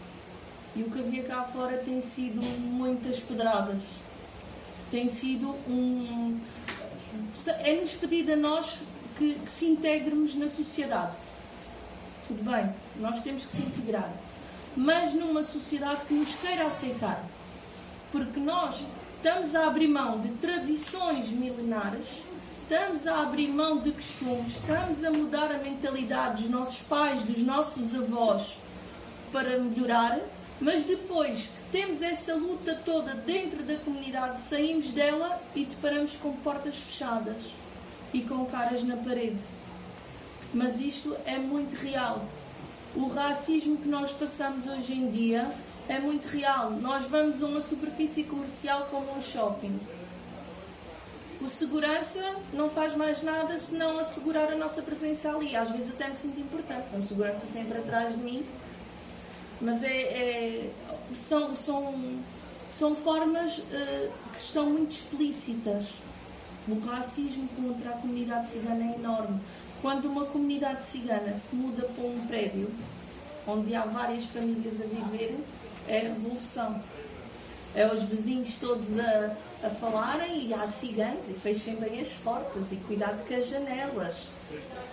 E 0.76 0.82
o 0.82 0.90
que 0.90 0.98
havia 1.00 1.22
cá 1.24 1.42
fora 1.42 1.78
tem 1.78 2.00
sido 2.00 2.40
muitas 2.40 3.18
pedradas 3.20 3.82
tem 4.90 5.08
sido 5.08 5.50
um. 5.68 6.38
É-nos 7.64 7.94
pedido 7.94 8.32
a 8.32 8.36
nós 8.36 8.78
que, 9.16 9.34
que 9.34 9.50
se 9.50 9.66
integremos 9.66 10.34
na 10.34 10.48
sociedade. 10.48 11.16
tudo 12.26 12.42
bem, 12.42 12.74
nós 12.96 13.20
temos 13.20 13.44
que 13.44 13.52
se 13.52 13.62
integrar, 13.62 14.12
mas 14.76 15.14
numa 15.14 15.42
sociedade 15.42 16.04
que 16.04 16.14
nos 16.14 16.34
queira 16.34 16.66
aceitar, 16.66 17.24
porque 18.10 18.38
nós 18.38 18.84
estamos 19.16 19.54
a 19.54 19.66
abrir 19.66 19.88
mão 19.88 20.20
de 20.20 20.28
tradições 20.34 21.30
milenares, 21.30 22.22
estamos 22.62 23.06
a 23.06 23.22
abrir 23.22 23.48
mão 23.48 23.78
de 23.78 23.90
costumes, 23.92 24.56
estamos 24.56 25.04
a 25.04 25.10
mudar 25.10 25.52
a 25.52 25.58
mentalidade 25.58 26.42
dos 26.42 26.50
nossos 26.50 26.82
pais, 26.82 27.24
dos 27.24 27.42
nossos 27.42 27.94
avós 27.94 28.58
para 29.32 29.58
melhorar, 29.58 30.18
mas 30.60 30.84
depois 30.84 31.46
que 31.46 31.62
temos 31.72 32.02
essa 32.02 32.34
luta 32.34 32.74
toda 32.74 33.14
dentro 33.14 33.62
da 33.62 33.76
comunidade, 33.76 34.40
saímos 34.40 34.90
dela 34.90 35.40
e 35.54 35.64
deparamos 35.64 36.14
com 36.16 36.32
portas 36.36 36.76
fechadas 36.76 37.54
e 38.12 38.20
com 38.20 38.44
caras 38.44 38.82
na 38.82 38.96
parede. 38.96 39.40
Mas 40.52 40.80
isto 40.80 41.16
é 41.24 41.38
muito 41.38 41.74
real. 41.74 42.24
O 42.94 43.06
racismo 43.06 43.78
que 43.78 43.88
nós 43.88 44.12
passamos 44.12 44.66
hoje 44.66 44.92
em 44.92 45.08
dia 45.08 45.50
é 45.88 45.98
muito 45.98 46.26
real. 46.26 46.70
Nós 46.72 47.06
vamos 47.06 47.42
a 47.42 47.46
uma 47.46 47.60
superfície 47.60 48.24
comercial 48.24 48.86
como 48.90 49.16
um 49.16 49.20
shopping. 49.20 49.78
O 51.40 51.48
segurança 51.48 52.36
não 52.52 52.68
faz 52.68 52.94
mais 52.94 53.22
nada 53.22 53.56
senão 53.56 53.98
assegurar 53.98 54.52
a 54.52 54.56
nossa 54.56 54.82
presença 54.82 55.34
ali. 55.34 55.56
Às 55.56 55.70
vezes 55.70 55.90
até 55.90 56.08
me 56.08 56.14
sinto 56.14 56.38
importante, 56.38 56.88
com 56.90 57.00
segurança 57.00 57.46
sempre 57.46 57.78
atrás 57.78 58.14
de 58.14 58.22
mim. 58.22 58.44
Mas 59.60 59.82
é, 59.82 59.88
é 59.88 60.70
são, 61.12 61.54
são, 61.54 62.18
são 62.68 62.96
formas 62.96 63.58
uh, 63.58 64.10
que 64.32 64.38
estão 64.38 64.66
muito 64.66 64.92
explícitas. 64.92 65.94
O 66.68 66.78
racismo 66.78 67.48
contra 67.56 67.90
a 67.90 67.92
comunidade 67.94 68.48
cigana 68.48 68.92
é 68.92 68.94
enorme. 68.94 69.40
Quando 69.82 70.06
uma 70.06 70.26
comunidade 70.26 70.84
cigana 70.84 71.32
se 71.32 71.56
muda 71.56 71.82
para 71.82 72.04
um 72.04 72.26
prédio 72.26 72.70
onde 73.46 73.74
há 73.74 73.84
várias 73.84 74.26
famílias 74.26 74.80
a 74.80 74.84
viver, 74.84 75.38
é 75.88 76.00
revolução. 76.00 76.82
É 77.74 77.86
os 77.86 78.04
vizinhos 78.04 78.54
todos 78.56 78.98
a, 78.98 79.36
a 79.64 79.70
falarem 79.70 80.46
e 80.46 80.54
há 80.54 80.66
ciganos 80.66 81.28
e 81.28 81.34
fechem 81.34 81.76
bem 81.76 82.00
as 82.00 82.08
portas 82.08 82.72
e 82.72 82.76
cuidado 82.76 83.26
com 83.26 83.34
as 83.34 83.48
janelas. 83.48 84.30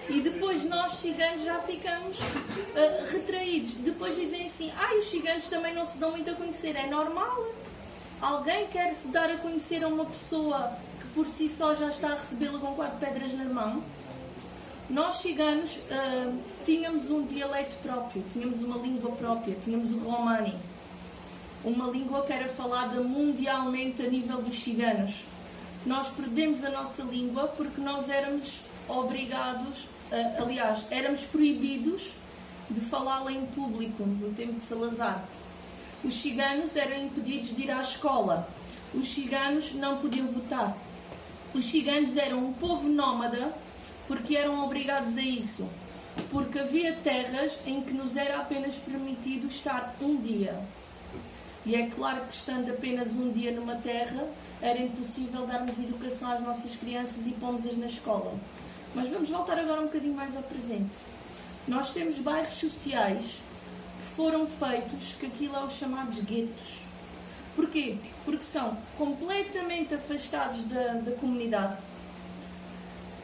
E 0.09 0.21
depois 0.21 0.63
nós 0.63 0.93
ciganos 0.93 1.43
já 1.43 1.59
ficamos 1.59 2.19
uh, 2.19 3.11
retraídos. 3.11 3.71
Depois 3.73 4.15
dizem 4.15 4.45
assim: 4.45 4.71
ah, 4.77 4.95
os 4.97 5.05
ciganos 5.05 5.47
também 5.47 5.73
não 5.73 5.85
se 5.85 5.97
dão 5.97 6.11
muito 6.11 6.29
a 6.29 6.35
conhecer. 6.35 6.75
É 6.75 6.87
normal. 6.87 7.45
Alguém 8.21 8.67
quer 8.67 8.93
se 8.93 9.09
dar 9.09 9.29
a 9.29 9.37
conhecer 9.37 9.83
a 9.83 9.87
uma 9.87 10.05
pessoa 10.05 10.71
que 10.99 11.07
por 11.07 11.27
si 11.27 11.47
só 11.47 11.75
já 11.75 11.89
está 11.89 12.09
a 12.09 12.15
recebê-la 12.15 12.57
com 12.57 12.73
quatro 12.73 12.97
pedras 12.97 13.33
na 13.33 13.45
mão? 13.45 13.83
Nós 14.89 15.15
ciganos 15.17 15.75
uh, 15.75 16.37
tínhamos 16.63 17.11
um 17.11 17.25
dialeto 17.25 17.75
próprio, 17.77 18.23
tínhamos 18.29 18.61
uma 18.61 18.77
língua 18.77 19.11
própria, 19.11 19.55
tínhamos 19.55 19.91
o 19.91 19.99
romani 19.99 20.57
uma 21.63 21.89
língua 21.89 22.23
que 22.23 22.33
era 22.33 22.47
falada 22.47 23.01
mundialmente 23.01 24.01
a 24.01 24.09
nível 24.09 24.41
dos 24.41 24.57
ciganos. 24.57 25.25
Nós 25.85 26.09
perdemos 26.09 26.63
a 26.63 26.69
nossa 26.69 27.03
língua 27.03 27.47
porque 27.47 27.81
nós 27.81 28.09
éramos 28.09 28.61
obrigados, 28.87 29.87
aliás, 30.11 30.87
éramos 30.91 31.25
proibidos 31.25 32.13
de 32.69 32.81
falá-la 32.81 33.31
em 33.31 33.45
público 33.47 34.03
no 34.03 34.33
tempo 34.33 34.53
de 34.53 34.63
Salazar. 34.63 35.23
Os 36.03 36.13
ciganos 36.13 36.75
eram 36.75 37.05
impedidos 37.05 37.55
de 37.55 37.63
ir 37.63 37.71
à 37.71 37.79
escola. 37.79 38.47
Os 38.93 39.07
ciganos 39.07 39.73
não 39.73 39.97
podiam 39.97 40.27
votar. 40.27 40.77
Os 41.53 41.65
ciganos 41.65 42.17
eram 42.17 42.39
um 42.39 42.53
povo 42.53 42.87
nómada 42.87 43.53
porque 44.07 44.35
eram 44.35 44.63
obrigados 44.63 45.17
a 45.17 45.21
isso. 45.21 45.67
Porque 46.29 46.59
havia 46.59 46.93
terras 46.95 47.59
em 47.65 47.81
que 47.81 47.93
nos 47.93 48.15
era 48.15 48.37
apenas 48.37 48.77
permitido 48.77 49.47
estar 49.47 49.95
um 50.01 50.17
dia. 50.17 50.59
E 51.65 51.75
é 51.75 51.87
claro 51.87 52.25
que 52.25 52.33
estando 52.33 52.71
apenas 52.71 53.09
um 53.11 53.29
dia 53.29 53.51
numa 53.51 53.75
terra, 53.75 54.25
era 54.61 54.79
impossível 54.79 55.45
darmos 55.45 55.77
educação 55.77 56.31
às 56.31 56.41
nossas 56.41 56.75
crianças 56.75 57.27
e 57.27 57.31
pomos-as 57.31 57.77
na 57.77 57.87
escola. 57.87 58.33
Mas 58.95 59.09
vamos 59.09 59.29
voltar 59.29 59.59
agora 59.59 59.81
um 59.81 59.85
bocadinho 59.85 60.15
mais 60.15 60.35
ao 60.35 60.43
presente. 60.43 60.99
Nós 61.67 61.91
temos 61.91 62.19
bairros 62.19 62.53
sociais 62.53 63.39
que 63.99 64.05
foram 64.05 64.47
feitos, 64.47 65.15
que 65.19 65.25
aquilo 65.25 65.55
é 65.55 65.63
os 65.63 65.73
chamados 65.73 66.19
guetos. 66.19 66.79
Porquê? 67.55 67.97
Porque 68.23 68.43
são 68.43 68.77
completamente 68.97 69.95
afastados 69.95 70.61
da, 70.63 70.93
da 70.93 71.11
comunidade. 71.13 71.77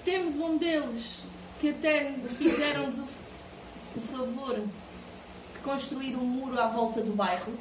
Temos 0.03 0.39
um 0.39 0.57
deles 0.57 1.22
que 1.59 1.70
até 1.70 2.14
fizeram-nos 2.28 2.99
o, 2.99 3.05
o 3.95 4.01
favor 4.01 4.55
de 5.53 5.59
construir 5.59 6.16
um 6.16 6.26
muro 6.26 6.59
à 6.59 6.68
volta 6.68 7.01
do 7.01 7.14
bairro 7.14 7.53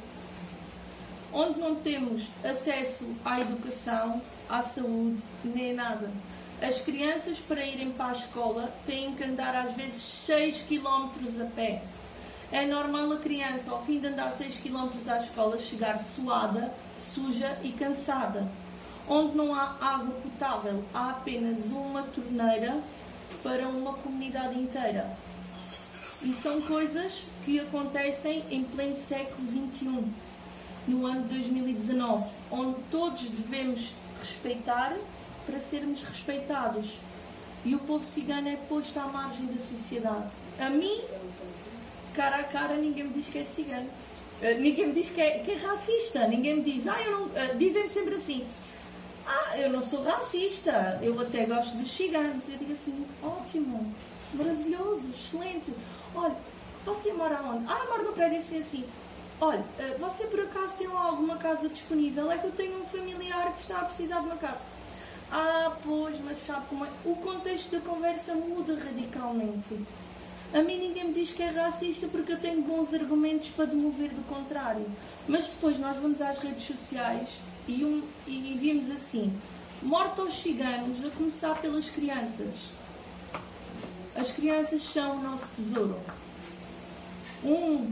onde 1.33 1.59
não 1.59 1.75
temos 1.75 2.27
acesso 2.43 3.15
à 3.25 3.41
educação, 3.41 4.21
à 4.47 4.61
saúde, 4.61 5.23
nem 5.43 5.73
nada. 5.73 6.11
As 6.63 6.79
crianças, 6.79 7.39
para 7.39 7.65
irem 7.65 7.91
para 7.91 8.07
a 8.07 8.11
escola, 8.13 8.73
têm 8.85 9.13
que 9.15 9.23
andar 9.25 9.53
às 9.53 9.73
vezes 9.73 10.01
6 10.01 10.61
km 10.61 11.09
a 11.41 11.45
pé. 11.53 11.83
É 12.53 12.65
normal 12.65 13.11
a 13.11 13.17
criança, 13.17 13.69
ao 13.69 13.83
fim 13.83 13.99
de 13.99 14.07
andar 14.07 14.31
6 14.31 14.59
km 14.59 14.87
à 15.09 15.17
escola, 15.17 15.59
chegar 15.59 15.97
suada, 15.97 16.73
suja 16.97 17.59
e 17.63 17.73
cansada. 17.73 18.47
Onde 19.09 19.35
não 19.35 19.53
há 19.53 19.75
água 19.81 20.15
potável, 20.21 20.85
há 20.93 21.09
apenas 21.09 21.65
uma 21.65 22.03
torneira 22.03 22.79
para 23.43 23.67
uma 23.67 23.95
comunidade 23.95 24.57
inteira. 24.57 25.17
E 26.21 26.31
são 26.31 26.61
coisas 26.61 27.25
que 27.43 27.59
acontecem 27.59 28.41
em 28.49 28.63
pleno 28.63 28.95
século 28.95 29.45
XXI 29.45 30.05
no 30.87 31.05
ano 31.05 31.23
de 31.23 31.35
2019, 31.35 32.29
onde 32.49 32.77
todos 32.89 33.23
devemos 33.23 33.95
respeitar 34.21 34.95
para 35.45 35.59
sermos 35.59 36.01
respeitados. 36.03 36.99
E 37.65 37.75
o 37.75 37.79
povo 37.79 38.03
cigano 38.03 38.49
é 38.49 38.55
posto 38.55 38.99
à 38.99 39.07
margem 39.07 39.45
da 39.47 39.57
sociedade. 39.57 40.33
A 40.59 40.69
mim, 40.69 41.01
cara 42.13 42.37
a 42.37 42.43
cara, 42.43 42.75
ninguém 42.75 43.05
me 43.05 43.13
diz 43.13 43.27
que 43.27 43.39
é 43.39 43.43
cigano. 43.43 43.89
Uh, 44.41 44.59
ninguém 44.59 44.87
me 44.87 44.93
diz 44.93 45.09
que 45.09 45.21
é, 45.21 45.39
que 45.39 45.51
é, 45.51 45.55
racista. 45.55 46.27
Ninguém 46.27 46.57
me 46.57 46.61
diz, 46.61 46.87
ah, 46.87 47.01
eu 47.01 47.11
não. 47.11 47.23
Uh, 47.27 47.57
Dizem-me 47.57 47.87
sempre 47.87 48.15
assim, 48.15 48.45
ah, 49.25 49.57
eu 49.57 49.69
não 49.69 49.81
sou 49.81 50.03
racista, 50.03 50.99
eu 51.01 51.19
até 51.21 51.45
gosto 51.45 51.77
dos 51.77 51.89
ciganos. 51.89 52.49
Eu 52.49 52.57
digo 52.57 52.73
assim, 52.73 53.05
ótimo, 53.23 53.93
maravilhoso, 54.33 55.09
excelente. 55.09 55.73
Olha, 56.13 56.35
você 56.85 57.13
mora 57.13 57.41
onde? 57.43 57.65
Ah, 57.67 57.85
moro 57.89 58.03
no 58.03 58.11
prédio 58.11 58.39
assim 58.39 58.59
assim. 58.59 58.83
Olha, 59.39 59.63
eh, 59.79 59.95
você 59.99 60.25
por 60.27 60.39
acaso 60.39 60.77
tem 60.77 60.87
lá 60.87 61.01
alguma 61.01 61.37
casa 61.37 61.67
disponível? 61.67 62.31
É 62.31 62.37
que 62.37 62.47
eu 62.47 62.51
tenho 62.51 62.79
um 62.79 62.85
familiar 62.85 63.53
que 63.53 63.61
está 63.61 63.79
a 63.79 63.85
precisar 63.85 64.19
de 64.19 64.27
uma 64.27 64.37
casa. 64.37 64.61
Ah, 65.35 65.75
pois, 65.81 66.19
mas 66.23 66.45
sabe 66.45 66.67
como 66.67 66.85
é? 66.85 66.89
O 67.03 67.15
contexto 67.15 67.71
da 67.71 67.79
conversa 67.79 68.35
muda 68.35 68.77
radicalmente. 68.77 69.79
A 70.53 70.61
mim 70.61 70.77
ninguém 70.77 71.05
me 71.07 71.13
diz 71.13 71.31
que 71.31 71.41
é 71.41 71.49
racista 71.49 72.07
porque 72.07 72.33
eu 72.33 72.39
tenho 72.39 72.61
bons 72.61 72.93
argumentos 72.93 73.49
para 73.49 73.65
demover 73.65 74.09
do 74.09 74.21
contrário. 74.27 74.85
Mas 75.27 75.47
depois 75.47 75.79
nós 75.79 75.97
vamos 75.97 76.21
às 76.21 76.37
redes 76.37 76.63
sociais 76.65 77.39
e, 77.67 77.83
um, 77.83 78.03
e 78.27 78.55
vimos 78.61 78.91
assim: 78.91 79.33
morte 79.81 80.21
aos 80.21 80.33
ciganos, 80.33 81.03
a 81.03 81.09
começar 81.09 81.59
pelas 81.59 81.89
crianças. 81.89 82.71
As 84.15 84.31
crianças 84.31 84.83
são 84.83 85.17
o 85.17 85.23
nosso 85.23 85.47
tesouro. 85.55 85.99
Um 87.43 87.91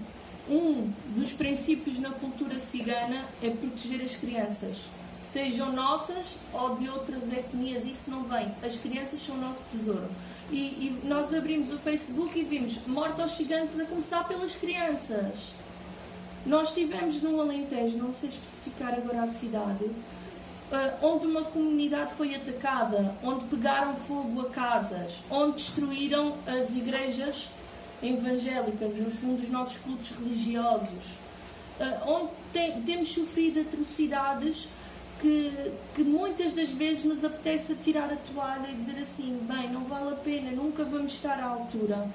um 0.50 0.92
dos 1.16 1.32
princípios 1.32 2.00
na 2.00 2.10
cultura 2.10 2.60
cigana 2.60 3.28
é 3.42 3.50
proteger 3.50 4.02
as 4.02 4.16
crianças, 4.16 4.82
sejam 5.22 5.72
nossas 5.72 6.36
ou 6.54 6.76
de 6.76 6.90
outras 6.90 7.32
etnias, 7.32 7.86
isso 7.86 8.10
não 8.10 8.24
vem. 8.24 8.54
As 8.64 8.78
crianças 8.78 9.22
são 9.22 9.36
o 9.36 9.40
nosso 9.40 9.66
tesouro. 9.70 10.10
E, 10.52 10.58
e 10.58 11.02
nós 11.06 11.34
abrimos 11.34 11.72
o 11.72 11.78
Facebook 11.78 12.38
e 12.38 12.44
vimos 12.44 12.86
morte 12.86 13.22
aos 13.22 13.38
gigantes 13.38 13.80
a 13.80 13.86
começar 13.86 14.28
pelas 14.28 14.56
crianças. 14.56 15.54
Nós 16.46 16.70
estivemos 16.70 17.22
num 17.22 17.40
Alentejo, 17.40 17.98
não 17.98 18.12
sei 18.12 18.30
especificar 18.30 18.94
agora 18.94 19.24
a 19.24 19.28
cidade, 19.28 19.90
eh, 20.72 20.94
onde 21.02 21.28
uma 21.28 21.44
comunidade 21.44 22.14
foi 22.14 22.34
atacada, 22.34 23.16
onde 23.22 23.46
pegaram 23.46 23.96
fogo 23.96 24.42
a 24.42 24.50
casas, 24.50 25.20
onde 25.30 25.58
destruíram 25.58 26.36
as 26.48 26.74
igrejas 26.76 27.50
evangélicas 28.02 28.96
no 28.96 29.12
fundo, 29.12 29.44
os 29.44 29.50
nossos 29.50 29.78
cultos 29.78 30.10
religiosos, 30.12 31.12
uh, 31.80 32.10
onde 32.10 32.32
tem, 32.52 32.82
temos 32.82 33.10
sofrido 33.10 33.62
atrocidades 33.62 34.70
que, 35.22 35.72
que 35.94 36.04
muitas 36.04 36.54
das 36.54 36.72
vezes 36.72 37.04
nos 37.04 37.24
apetece 37.24 37.76
tirar 37.76 38.12
a 38.12 38.16
toalha 38.16 38.70
e 38.72 38.76
dizer 38.76 38.98
assim: 39.00 39.40
bem, 39.44 39.70
não 39.72 39.86
vale 39.86 40.10
a 40.10 40.16
pena, 40.16 40.52
nunca 40.52 40.84
vamos 40.84 41.14
estar 41.14 41.40
à 41.40 41.46
altura. 41.46 42.10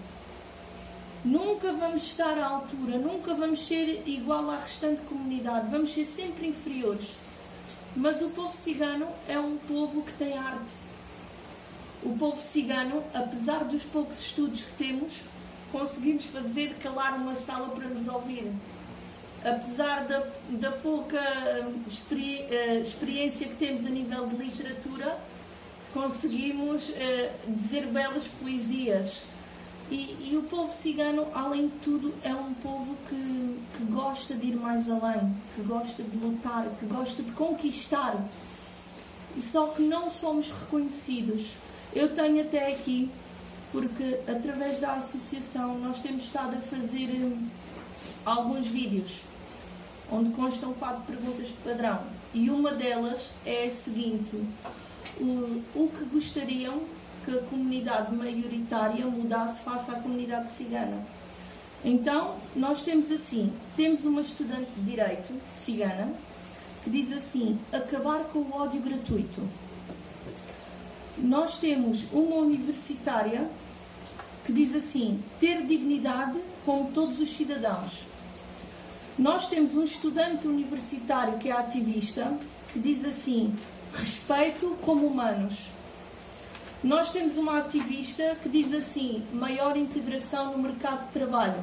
Nunca 1.24 1.72
vamos 1.72 2.02
estar 2.02 2.38
à 2.38 2.46
altura, 2.46 2.98
nunca 2.98 3.34
vamos 3.34 3.66
ser 3.66 4.02
igual 4.06 4.48
à 4.50 4.60
restante 4.60 5.00
comunidade, 5.02 5.70
vamos 5.70 5.90
ser 5.90 6.04
sempre 6.04 6.46
inferiores. 6.46 7.16
Mas 7.96 8.20
o 8.22 8.28
povo 8.28 8.54
cigano 8.54 9.08
é 9.28 9.38
um 9.38 9.56
povo 9.56 10.02
que 10.02 10.12
tem 10.12 10.36
arte. 10.36 10.74
O 12.04 12.16
povo 12.16 12.40
cigano, 12.40 13.02
apesar 13.14 13.64
dos 13.64 13.82
poucos 13.82 14.20
estudos 14.20 14.62
que 14.62 14.72
temos, 14.74 15.22
conseguimos 15.72 16.26
fazer 16.26 16.76
calar 16.80 17.14
uma 17.14 17.34
sala 17.34 17.68
para 17.70 17.88
nos 17.88 18.06
ouvir. 18.06 18.52
Apesar 19.46 20.04
da, 20.06 20.26
da 20.48 20.72
pouca 20.72 21.20
hum, 21.64 21.80
experi, 21.86 22.48
uh, 22.50 22.82
experiência 22.82 23.46
que 23.46 23.54
temos 23.54 23.86
a 23.86 23.90
nível 23.90 24.26
de 24.26 24.34
literatura, 24.34 25.16
conseguimos 25.94 26.88
uh, 26.88 26.94
dizer 27.46 27.86
belas 27.86 28.26
poesias. 28.26 29.22
E, 29.88 30.32
e, 30.32 30.36
o 30.36 30.42
povo 30.42 30.72
cigano, 30.72 31.28
além 31.32 31.68
de 31.68 31.74
tudo, 31.74 32.12
é 32.24 32.34
um 32.34 32.54
povo 32.54 32.96
que, 33.08 33.60
que 33.76 33.84
gosta 33.84 34.34
de 34.34 34.48
ir 34.48 34.56
mais 34.56 34.90
além, 34.90 35.36
que 35.54 35.62
gosta 35.62 36.02
de 36.02 36.16
lutar, 36.16 36.66
que 36.80 36.86
gosta 36.86 37.22
de 37.22 37.30
conquistar. 37.30 38.16
E 39.36 39.40
só 39.40 39.68
que 39.68 39.80
não 39.80 40.10
somos 40.10 40.50
reconhecidos. 40.50 41.52
Eu 41.94 42.12
tenho 42.12 42.42
até 42.42 42.72
aqui, 42.72 43.08
porque 43.70 44.18
através 44.26 44.80
da 44.80 44.94
associação 44.94 45.78
nós 45.78 46.00
temos 46.00 46.24
estado 46.24 46.56
a 46.56 46.60
fazer 46.60 47.32
alguns 48.24 48.66
vídeos 48.66 49.22
onde 50.10 50.30
constam 50.30 50.72
quatro 50.74 51.02
perguntas 51.02 51.48
de 51.48 51.54
padrão. 51.54 52.00
E 52.32 52.50
uma 52.50 52.72
delas 52.72 53.32
é 53.44 53.66
a 53.66 53.70
seguinte: 53.70 54.40
o, 55.20 55.62
o 55.74 55.88
que 55.88 56.04
gostariam 56.04 56.80
que 57.24 57.30
a 57.30 57.42
comunidade 57.42 58.14
maioritária 58.14 59.06
mudasse 59.06 59.64
face 59.64 59.90
à 59.90 59.94
comunidade 59.94 60.50
cigana? 60.50 61.04
Então, 61.84 62.36
nós 62.54 62.82
temos 62.82 63.10
assim: 63.10 63.52
temos 63.74 64.04
uma 64.04 64.20
estudante 64.20 64.70
de 64.76 64.82
direito 64.82 65.34
cigana 65.50 66.12
que 66.82 66.90
diz 66.90 67.12
assim: 67.12 67.58
acabar 67.72 68.24
com 68.24 68.40
o 68.40 68.52
ódio 68.52 68.80
gratuito. 68.80 69.42
Nós 71.18 71.58
temos 71.58 72.04
uma 72.12 72.36
universitária 72.36 73.48
que 74.44 74.52
diz 74.52 74.74
assim: 74.74 75.22
ter 75.40 75.64
dignidade 75.66 76.38
como 76.64 76.90
todos 76.92 77.20
os 77.20 77.30
cidadãos. 77.30 78.02
Nós 79.18 79.48
temos 79.48 79.76
um 79.76 79.82
estudante 79.82 80.46
universitário 80.46 81.38
que 81.38 81.48
é 81.48 81.52
ativista 81.52 82.36
que 82.70 82.78
diz 82.78 83.02
assim: 83.02 83.54
respeito 83.90 84.76
como 84.82 85.06
humanos. 85.06 85.68
Nós 86.84 87.10
temos 87.10 87.38
uma 87.38 87.58
ativista 87.58 88.36
que 88.42 88.48
diz 88.48 88.74
assim: 88.74 89.22
maior 89.32 89.74
integração 89.74 90.52
no 90.52 90.58
mercado 90.58 91.06
de 91.06 91.12
trabalho, 91.12 91.62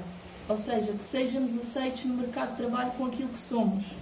ou 0.49 0.57
seja, 0.57 0.93
que 0.93 1.03
sejamos 1.03 1.55
aceitos 1.55 2.05
no 2.05 2.15
mercado 2.15 2.51
de 2.51 2.57
trabalho 2.57 2.91
com 2.97 3.05
aquilo 3.05 3.29
que 3.29 3.37
somos. 3.37 3.97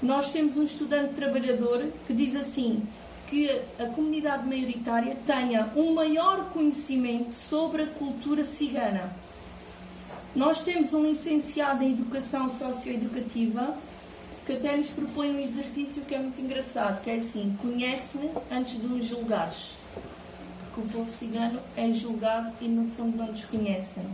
Nós 0.00 0.30
temos 0.30 0.56
um 0.56 0.62
estudante 0.62 1.14
trabalhador 1.14 1.90
que 2.06 2.14
diz 2.14 2.36
assim: 2.36 2.86
que 3.26 3.50
a 3.80 3.86
comunidade 3.86 4.46
maioritária 4.46 5.16
tenha 5.26 5.72
um 5.74 5.92
maior 5.92 6.50
conhecimento 6.50 7.34
sobre 7.34 7.82
a 7.82 7.86
cultura 7.88 8.44
cigana 8.44 9.25
nós 10.36 10.60
temos 10.60 10.92
um 10.92 11.02
licenciado 11.02 11.82
em 11.82 11.92
Educação 11.92 12.50
Socioeducativa 12.50 13.74
que 14.44 14.52
até 14.52 14.76
nos 14.76 14.90
propõe 14.90 15.34
um 15.34 15.40
exercício 15.40 16.02
que 16.02 16.14
é 16.14 16.18
muito 16.18 16.38
engraçado, 16.38 17.00
que 17.00 17.08
é 17.08 17.14
assim, 17.14 17.56
conhece-me 17.58 18.30
antes 18.50 18.78
de 18.78 18.86
nos 18.86 19.06
julgares. 19.06 19.78
Porque 20.60 20.80
o 20.82 20.92
povo 20.92 21.08
cigano 21.08 21.58
é 21.74 21.90
julgado 21.90 22.52
e 22.60 22.68
no 22.68 22.86
fundo 22.86 23.16
não 23.16 23.28
nos 23.28 23.46
conhecem. 23.46 24.04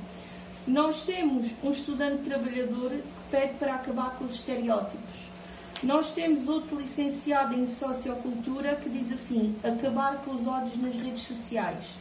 Nós 0.65 1.03
temos 1.03 1.51
um 1.61 1.73
estudante 1.73 2.23
trabalhador 2.23 2.91
que 2.91 3.03
pede 3.29 3.55
para 3.55 3.75
acabar 3.75 4.15
com 4.15 4.25
os 4.25 4.35
estereótipos. 4.35 5.29
Nós 5.83 6.13
temos 6.13 6.47
outro 6.47 6.81
licenciado 6.81 7.57
em 7.57 7.67
Sociocultura 7.67 8.77
que 8.77 8.89
diz 8.89 9.11
assim, 9.11 9.57
acabar 9.65 10.23
com 10.23 10.31
os 10.31 10.47
ódios 10.47 10.77
nas 10.77 10.95
redes 10.95 11.23
sociais. 11.25 11.97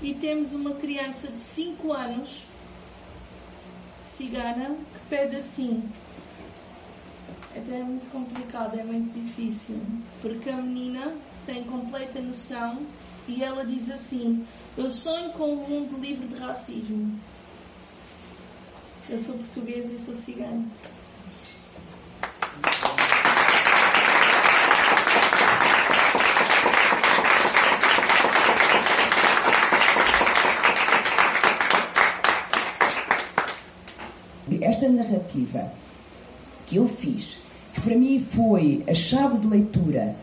E 0.00 0.14
temos 0.14 0.54
uma 0.54 0.72
criança 0.72 1.28
de 1.28 1.42
5 1.42 1.92
anos 1.92 2.46
cigana 4.12 4.76
que 4.92 5.00
pede 5.08 5.36
assim. 5.36 5.88
Até 7.56 7.80
é 7.80 7.82
muito 7.82 8.10
complicado, 8.10 8.78
é 8.78 8.84
muito 8.84 9.12
difícil, 9.12 9.80
porque 10.20 10.48
a 10.48 10.56
menina 10.56 11.14
tem 11.44 11.64
completa 11.64 12.20
noção 12.20 12.86
e 13.26 13.42
ela 13.42 13.64
diz 13.64 13.90
assim: 13.90 14.44
Eu 14.76 14.90
sonho 14.90 15.30
com 15.30 15.52
um 15.52 15.68
mundo 15.68 15.98
livre 16.00 16.26
de 16.26 16.36
racismo. 16.36 17.18
Eu 19.08 19.18
sou 19.18 19.36
portuguesa 19.36 19.92
e 19.92 19.98
sou 19.98 20.14
cigana. 20.14 20.64
Esta 34.82 34.88
narrativa 34.88 35.72
que 36.66 36.76
eu 36.76 36.88
fiz, 36.88 37.38
que 37.72 37.80
para 37.80 37.96
mim 37.96 38.18
foi 38.18 38.82
a 38.88 38.94
chave 38.94 39.38
de 39.38 39.46
leitura 39.46 40.16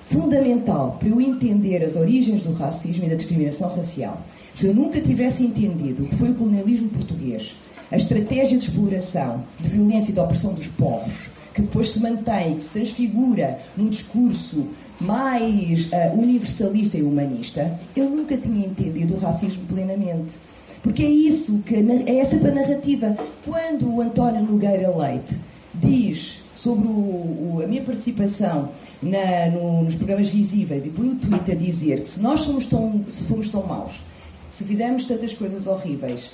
fundamental 0.00 0.96
para 1.00 1.08
eu 1.08 1.20
entender 1.20 1.82
as 1.82 1.96
origens 1.96 2.42
do 2.42 2.52
racismo 2.52 3.04
e 3.04 3.08
da 3.08 3.16
discriminação 3.16 3.74
racial, 3.74 4.24
se 4.52 4.66
eu 4.66 4.74
nunca 4.74 5.00
tivesse 5.00 5.42
entendido 5.42 6.04
o 6.04 6.08
que 6.08 6.14
foi 6.14 6.30
o 6.30 6.34
colonialismo 6.34 6.90
português, 6.90 7.56
a 7.90 7.96
estratégia 7.96 8.58
de 8.58 8.64
exploração, 8.64 9.42
de 9.60 9.68
violência 9.68 10.10
e 10.10 10.14
de 10.14 10.20
opressão 10.20 10.54
dos 10.54 10.68
povos, 10.68 11.30
que 11.52 11.62
depois 11.62 11.90
se 11.90 12.00
mantém, 12.00 12.54
que 12.54 12.62
se 12.62 12.70
transfigura 12.70 13.58
num 13.76 13.88
discurso 13.88 14.68
mais 15.00 15.86
uh, 15.86 16.18
universalista 16.18 16.96
e 16.96 17.02
humanista, 17.02 17.80
eu 17.96 18.10
nunca 18.10 18.36
tinha 18.36 18.66
entendido 18.66 19.14
o 19.14 19.18
racismo 19.18 19.64
plenamente. 19.66 20.34
Porque 20.84 21.02
é 21.02 21.08
isso 21.08 21.60
que 21.60 21.74
é 21.76 22.18
essa 22.18 22.36
a 22.36 22.52
narrativa. 22.52 23.16
Quando 23.42 23.88
o 23.88 24.02
António 24.02 24.42
Nogueira 24.42 24.94
Leite 24.94 25.34
diz 25.72 26.42
sobre 26.52 26.86
o, 26.86 26.90
o, 26.90 27.62
a 27.64 27.66
minha 27.66 27.82
participação 27.82 28.68
na, 29.02 29.50
no, 29.50 29.82
nos 29.82 29.94
programas 29.96 30.28
visíveis 30.28 30.84
e 30.84 30.90
põe 30.90 31.08
o 31.08 31.16
tweet 31.16 31.50
a 31.50 31.54
dizer 31.54 32.02
que 32.02 32.08
se 32.08 32.20
nós 32.20 32.42
somos 32.42 32.66
tão, 32.66 33.02
se 33.06 33.24
fomos 33.24 33.48
tão 33.48 33.66
maus, 33.66 34.02
se 34.50 34.64
fizermos 34.64 35.06
tantas 35.06 35.32
coisas 35.32 35.66
horríveis, 35.66 36.32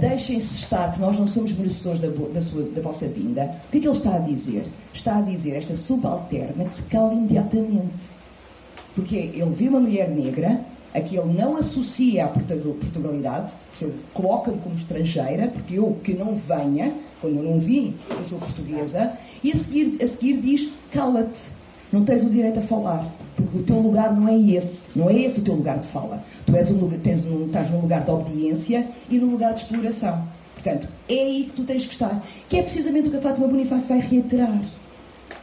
deixem-se 0.00 0.58
estar 0.58 0.92
que 0.92 1.00
nós 1.00 1.16
não 1.16 1.28
somos 1.28 1.52
merecedores 1.52 2.00
da, 2.00 2.08
da, 2.08 2.42
sua, 2.42 2.64
da 2.64 2.82
vossa 2.82 3.06
vinda, 3.06 3.54
o 3.68 3.70
que 3.70 3.78
é 3.78 3.80
que 3.82 3.86
ele 3.86 3.96
está 3.96 4.16
a 4.16 4.18
dizer? 4.18 4.66
Está 4.92 5.18
a 5.18 5.22
dizer 5.22 5.54
esta 5.54 5.76
subalterna 5.76 6.64
que 6.64 6.74
se 6.74 6.82
cala 6.84 7.14
imediatamente. 7.14 8.04
Porque 8.96 9.14
ele 9.14 9.54
vê 9.54 9.68
uma 9.68 9.80
mulher 9.80 10.10
negra 10.10 10.71
a 10.94 11.00
que 11.00 11.16
ele 11.16 11.32
não 11.32 11.56
associa 11.56 12.26
à 12.26 12.28
Portugalidade, 12.28 13.54
coloca-me 14.12 14.58
como 14.58 14.74
estrangeira, 14.74 15.48
porque 15.48 15.78
eu 15.78 15.98
que 16.02 16.14
não 16.14 16.34
venha, 16.34 16.94
quando 17.20 17.36
eu 17.36 17.42
não 17.42 17.58
vim, 17.58 17.94
eu 18.10 18.24
sou 18.24 18.38
portuguesa, 18.38 19.12
e 19.42 19.50
a 19.52 19.56
seguir, 19.56 20.02
a 20.02 20.06
seguir 20.06 20.36
diz: 20.38 20.72
cala-te, 20.90 21.40
não 21.90 22.04
tens 22.04 22.22
o 22.22 22.30
direito 22.30 22.58
a 22.58 22.62
falar, 22.62 23.10
porque 23.36 23.58
o 23.58 23.62
teu 23.62 23.78
lugar 23.80 24.14
não 24.14 24.28
é 24.28 24.38
esse, 24.38 24.88
não 24.96 25.08
é 25.08 25.14
esse 25.14 25.40
o 25.40 25.42
teu 25.42 25.54
lugar 25.54 25.78
de 25.78 25.86
fala. 25.86 26.22
Tu 26.44 26.54
és 26.54 26.70
um, 26.70 26.88
tens 26.98 27.24
um, 27.24 27.46
estás 27.46 27.70
num 27.70 27.80
lugar 27.80 28.04
de 28.04 28.10
obediência 28.10 28.86
e 29.08 29.18
num 29.18 29.30
lugar 29.30 29.54
de 29.54 29.60
exploração. 29.60 30.26
Portanto, 30.54 30.86
é 31.08 31.14
aí 31.14 31.44
que 31.44 31.54
tu 31.54 31.64
tens 31.64 31.84
que 31.84 31.92
estar, 31.92 32.22
que 32.48 32.58
é 32.58 32.62
precisamente 32.62 33.08
o 33.08 33.10
que 33.10 33.16
a 33.16 33.20
Fátima 33.20 33.48
Bonifácio 33.48 33.88
vai 33.88 33.98
reiterar. 33.98 34.62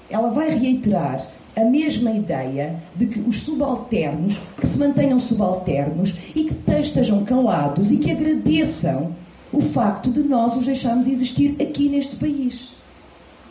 Ela 0.10 0.32
vai 0.32 0.50
reiterar 0.50 1.26
a 1.62 1.66
mesma 1.66 2.12
ideia 2.12 2.82
de 2.95 3.07
que 3.07 3.20
os 3.20 3.41
subalternos 3.41 4.39
que 4.60 4.68
se 4.68 4.78
mantenham 4.78 5.20
subalternos 5.20 6.16
e 6.36 6.43
que 6.43 6.72
estejam 6.80 7.24
calados 7.24 7.91
e 7.91 7.97
que 7.97 8.12
agradeçam 8.12 9.16
o 9.51 9.62
facto 9.62 10.12
de 10.12 10.24
nós 10.24 10.55
os 10.55 10.66
deixarmos 10.66 11.07
existir 11.07 11.55
aqui 11.62 11.89
neste 11.89 12.16
país. 12.16 12.79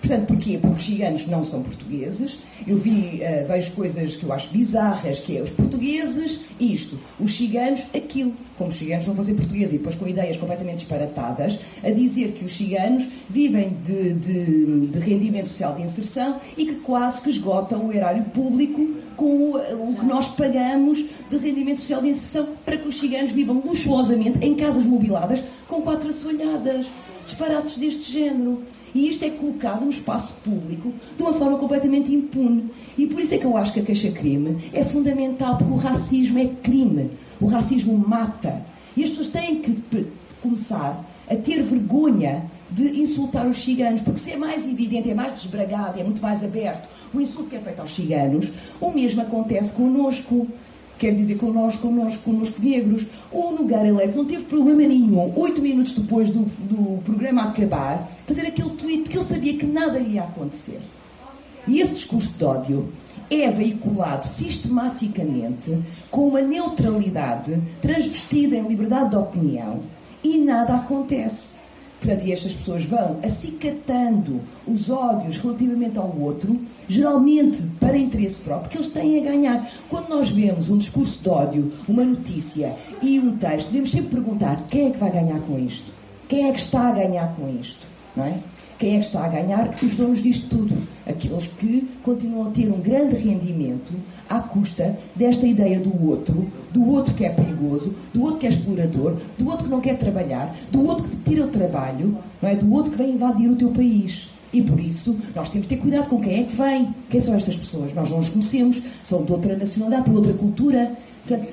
Portanto, 0.09 0.27
porquê? 0.27 0.57
Porque 0.59 0.75
os 0.75 0.83
ciganos 0.83 1.27
não 1.27 1.45
são 1.45 1.63
portugueses. 1.63 2.39
Eu 2.67 2.79
vi, 2.79 3.21
uh, 3.21 3.47
vejo 3.47 3.73
coisas 3.73 4.17
que 4.17 4.25
eu 4.25 4.33
acho 4.33 4.49
bizarras, 4.49 5.19
que 5.19 5.37
é 5.37 5.43
os 5.43 5.51
portugueses 5.51 6.41
isto, 6.59 6.99
os 7.21 7.33
ciganos 7.33 7.83
aquilo. 7.95 8.33
Como 8.57 8.71
os 8.71 8.77
ciganos 8.77 9.07
não 9.07 9.15
fossem 9.15 9.35
portugueses 9.35 9.75
e 9.75 9.77
depois 9.77 9.95
com 9.97 10.09
ideias 10.09 10.39
completamente 10.39 10.79
disparatadas, 10.79 11.61
a 11.85 11.91
dizer 11.91 12.33
que 12.33 12.43
os 12.43 12.57
ciganos 12.57 13.07
vivem 13.29 13.77
de, 13.85 14.15
de, 14.15 14.87
de 14.87 14.99
rendimento 14.99 15.47
social 15.47 15.75
de 15.75 15.83
inserção 15.83 16.41
e 16.57 16.65
que 16.65 16.77
quase 16.77 17.21
que 17.21 17.29
esgotam 17.29 17.87
o 17.87 17.93
erário 17.93 18.25
público 18.25 18.89
com 19.15 19.27
o, 19.27 19.91
o 19.91 19.95
que 19.95 20.07
nós 20.07 20.29
pagamos 20.29 21.05
de 21.29 21.37
rendimento 21.37 21.81
social 21.81 22.01
de 22.01 22.09
inserção 22.09 22.49
para 22.65 22.79
que 22.79 22.89
os 22.89 22.99
ciganos 22.99 23.33
vivam 23.33 23.63
luxuosamente 23.63 24.39
em 24.41 24.55
casas 24.55 24.87
mobiladas 24.87 25.45
com 25.67 25.83
quatro 25.83 26.09
assoalhadas. 26.09 26.87
Disparates 27.27 27.77
deste 27.77 28.11
género. 28.11 28.63
E 28.95 29.09
isto 29.09 29.25
é 29.25 29.31
colocado 29.31 29.85
no 29.85 29.91
espaço 29.91 30.35
público 30.45 30.93
de 31.17 31.23
uma 31.23 31.33
forma 31.33 31.59
completamente 31.59 32.13
impune. 32.13 32.71
E 32.97 33.07
por 33.07 33.21
isso 33.21 33.35
é 33.35 33.39
que 33.39 33.45
eu 33.45 33.57
acho 33.57 33.73
que 33.73 33.81
a 33.81 33.85
queixa-crime 33.85 34.57
é 34.73 34.85
fundamental, 34.85 35.57
porque 35.57 35.73
o 35.73 35.77
racismo 35.77 36.39
é 36.39 36.47
crime. 36.63 37.11
O 37.41 37.47
racismo 37.47 37.97
mata. 37.97 38.63
E 38.97 39.05
as 39.05 39.11
pessoas 39.11 39.29
têm 39.29 39.61
que 39.61 39.83
começar 40.43 41.05
a 41.29 41.37
ter 41.37 41.63
vergonha 41.63 42.51
de 42.71 43.01
insultar 43.01 43.47
os 43.47 43.57
ciganos, 43.57 44.03
porque 44.03 44.19
se 44.19 44.33
é 44.33 44.37
mais 44.37 44.67
evidente, 44.67 45.11
é 45.11 45.15
mais 45.15 45.35
desbragado, 45.35 45.99
é 45.99 46.05
muito 46.05 46.21
mais 46.21 46.45
aberto 46.45 46.89
o 47.13 47.21
insulto 47.21 47.49
que 47.49 47.57
é 47.57 47.59
feito 47.59 47.81
aos 47.81 47.95
ciganos, 47.95 48.53
o 48.81 48.91
mesmo 48.91 49.23
acontece 49.23 49.73
connosco. 49.73 50.47
Quer 50.99 51.15
dizer 51.15 51.37
connosco, 51.37 51.83
connosco, 51.89 52.25
connosco 52.25 52.61
negros. 52.61 53.07
O 53.31 53.53
Nogueira 53.53 53.93
Leite 53.93 54.17
não 54.17 54.25
teve 54.25 54.45
problema 54.45 54.83
nenhum, 54.83 55.33
oito 55.37 55.63
minutos 55.63 55.93
depois 55.93 56.29
do, 56.31 56.43
do 56.43 56.99
programa 57.03 57.45
acabar, 57.45 58.11
fazer 58.27 58.47
aquele 58.47 58.71
tweet, 58.71 59.03
porque 59.03 59.17
ele 59.17 59.25
sabia 59.25 59.57
que 59.57 59.67
nada 59.67 59.99
lhe 59.99 60.15
ia 60.15 60.25
acontecer. 60.25 60.81
E 61.67 61.81
esse 61.81 61.93
discurso 61.93 62.39
de 62.39 62.45
ódio 62.45 62.93
é 63.31 63.51
veiculado 63.51 64.27
sistematicamente 64.27 65.79
com 66.11 66.29
uma 66.29 66.41
neutralidade 66.41 67.63
transvestida 67.81 68.57
em 68.57 68.67
liberdade 68.67 69.11
de 69.11 69.17
opinião 69.17 69.83
e 70.25 70.39
nada 70.39 70.77
acontece. 70.77 71.58
Portanto, 72.01 72.25
e 72.25 72.33
estas 72.33 72.55
pessoas 72.55 72.85
vão 72.85 73.19
acicatando 73.23 74.41
os 74.67 74.89
ódios 74.89 75.37
relativamente 75.39 75.99
ao 75.99 76.17
outro, 76.19 76.61
geralmente 76.89 77.63
para 77.81 77.99
interesse 77.99 78.37
próprio, 78.41 78.69
porque 78.69 78.79
eles 78.79 78.93
têm 78.93 79.19
a 79.19 79.31
ganhar. 79.31 79.71
Quando 79.89 80.09
nós 80.09 80.31
vemos 80.31 80.71
um 80.71 80.79
discurso 80.79 81.23
de 81.23 81.29
ódio, 81.29 81.73
uma 81.89 82.05
notícia 82.05 82.75
e 83.03 83.19
um 83.19 83.37
texto, 83.37 83.69
devemos 83.69 83.91
sempre 83.91 84.11
perguntar 84.11 84.67
quem 84.69 84.89
é 84.89 84.91
que 84.91 84.99
vai 84.99 85.11
ganhar 85.11 85.41
com 85.41 85.59
isto? 85.59 85.93
Quem 86.29 86.49
é 86.49 86.53
que 86.53 86.61
está 86.61 86.89
a 86.89 86.93
ganhar 86.93 87.35
com 87.35 87.49
isto? 87.61 87.87
Não 88.15 88.25
é? 88.25 88.39
Quem 88.79 88.91
é 88.91 88.99
que 89.01 89.07
está 89.07 89.25
a 89.25 89.29
ganhar? 89.29 89.75
Os 89.83 89.97
donos 89.97 90.23
disto 90.23 90.57
tudo. 90.57 90.77
Aqueles 91.29 91.47
que 91.47 91.89
continuam 92.03 92.49
a 92.49 92.51
ter 92.51 92.73
um 92.73 92.81
grande 92.81 93.17
rendimento 93.17 93.93
à 94.31 94.41
custa 94.41 94.99
desta 95.15 95.47
ideia 95.47 95.79
do 95.79 96.09
outro, 96.09 96.51
do 96.73 96.83
outro 96.89 97.13
que 97.13 97.27
é 97.27 97.31
perigoso, 97.31 97.95
do 98.15 98.23
outro 98.23 98.39
que 98.39 98.47
é 98.47 98.49
explorador, 98.49 99.15
do 99.37 99.47
outro 99.47 99.67
que 99.67 99.71
não 99.71 99.81
quer 99.81 99.99
trabalhar, 99.99 100.57
do 100.73 100.83
outro 100.87 101.05
que 101.05 101.17
te 101.17 101.31
tira 101.31 101.45
o 101.45 101.49
trabalho, 101.49 102.17
não 102.41 102.49
é? 102.49 102.57
do 102.57 102.73
outro 102.73 102.93
que 102.93 102.97
vem 102.97 103.13
invadir 103.13 103.51
o 103.51 103.57
teu 103.57 103.71
país. 103.71 104.31
E 104.51 104.63
por 104.63 104.81
isso 104.81 105.15
nós 105.35 105.51
temos 105.51 105.67
que 105.67 105.77
ter 105.77 105.83
cuidado 105.83 106.09
com 106.09 106.19
quem 106.19 106.41
é 106.41 106.45
que 106.45 106.57
vem. 106.57 106.95
Quem 107.11 107.21
são 107.21 107.35
estas 107.35 107.59
pessoas? 107.59 107.93
Nós 107.93 108.09
não 108.09 108.21
os 108.21 108.31
conhecemos, 108.31 108.81
são 109.03 109.23
de 109.23 109.31
outra 109.31 109.55
nacionalidade, 109.55 110.09
de 110.09 110.17
outra 110.17 110.33
cultura. 110.33 110.97
Portanto, 111.27 111.49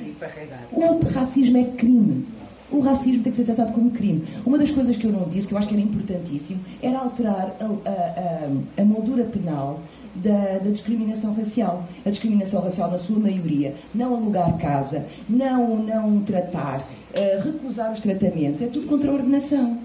o 0.71 1.05
racismo 1.09 1.57
é 1.57 1.65
crime 1.65 2.25
o 2.71 2.79
racismo 2.79 3.23
tem 3.23 3.31
que 3.31 3.37
ser 3.37 3.45
tratado 3.45 3.73
como 3.73 3.91
crime. 3.91 4.23
Uma 4.45 4.57
das 4.57 4.71
coisas 4.71 4.97
que 4.97 5.05
eu 5.05 5.11
não 5.11 5.27
disse, 5.27 5.47
que 5.47 5.53
eu 5.53 5.57
acho 5.57 5.67
que 5.67 5.75
era 5.75 5.83
importantíssimo, 5.83 6.59
era 6.81 6.99
alterar 6.99 7.55
a, 7.59 7.65
a, 7.65 8.79
a, 8.79 8.81
a 8.81 8.85
moldura 8.85 9.25
penal 9.25 9.79
da, 10.15 10.59
da, 10.59 10.69
discriminação 10.69 11.33
racial. 11.33 11.85
A 12.05 12.09
discriminação 12.09 12.61
racial, 12.61 12.89
na 12.89 12.97
sua 12.97 13.19
maioria, 13.19 13.75
não 13.93 14.15
alugar 14.15 14.57
casa, 14.57 15.05
não, 15.29 15.77
não 15.77 16.21
tratar, 16.21 16.79
uh, 16.79 17.43
recusar 17.43 17.91
os 17.91 17.99
tratamentos, 17.99 18.61
é 18.61 18.67
tudo 18.67 18.87
contra 18.87 19.11
a 19.11 19.13
ordenação. 19.13 19.79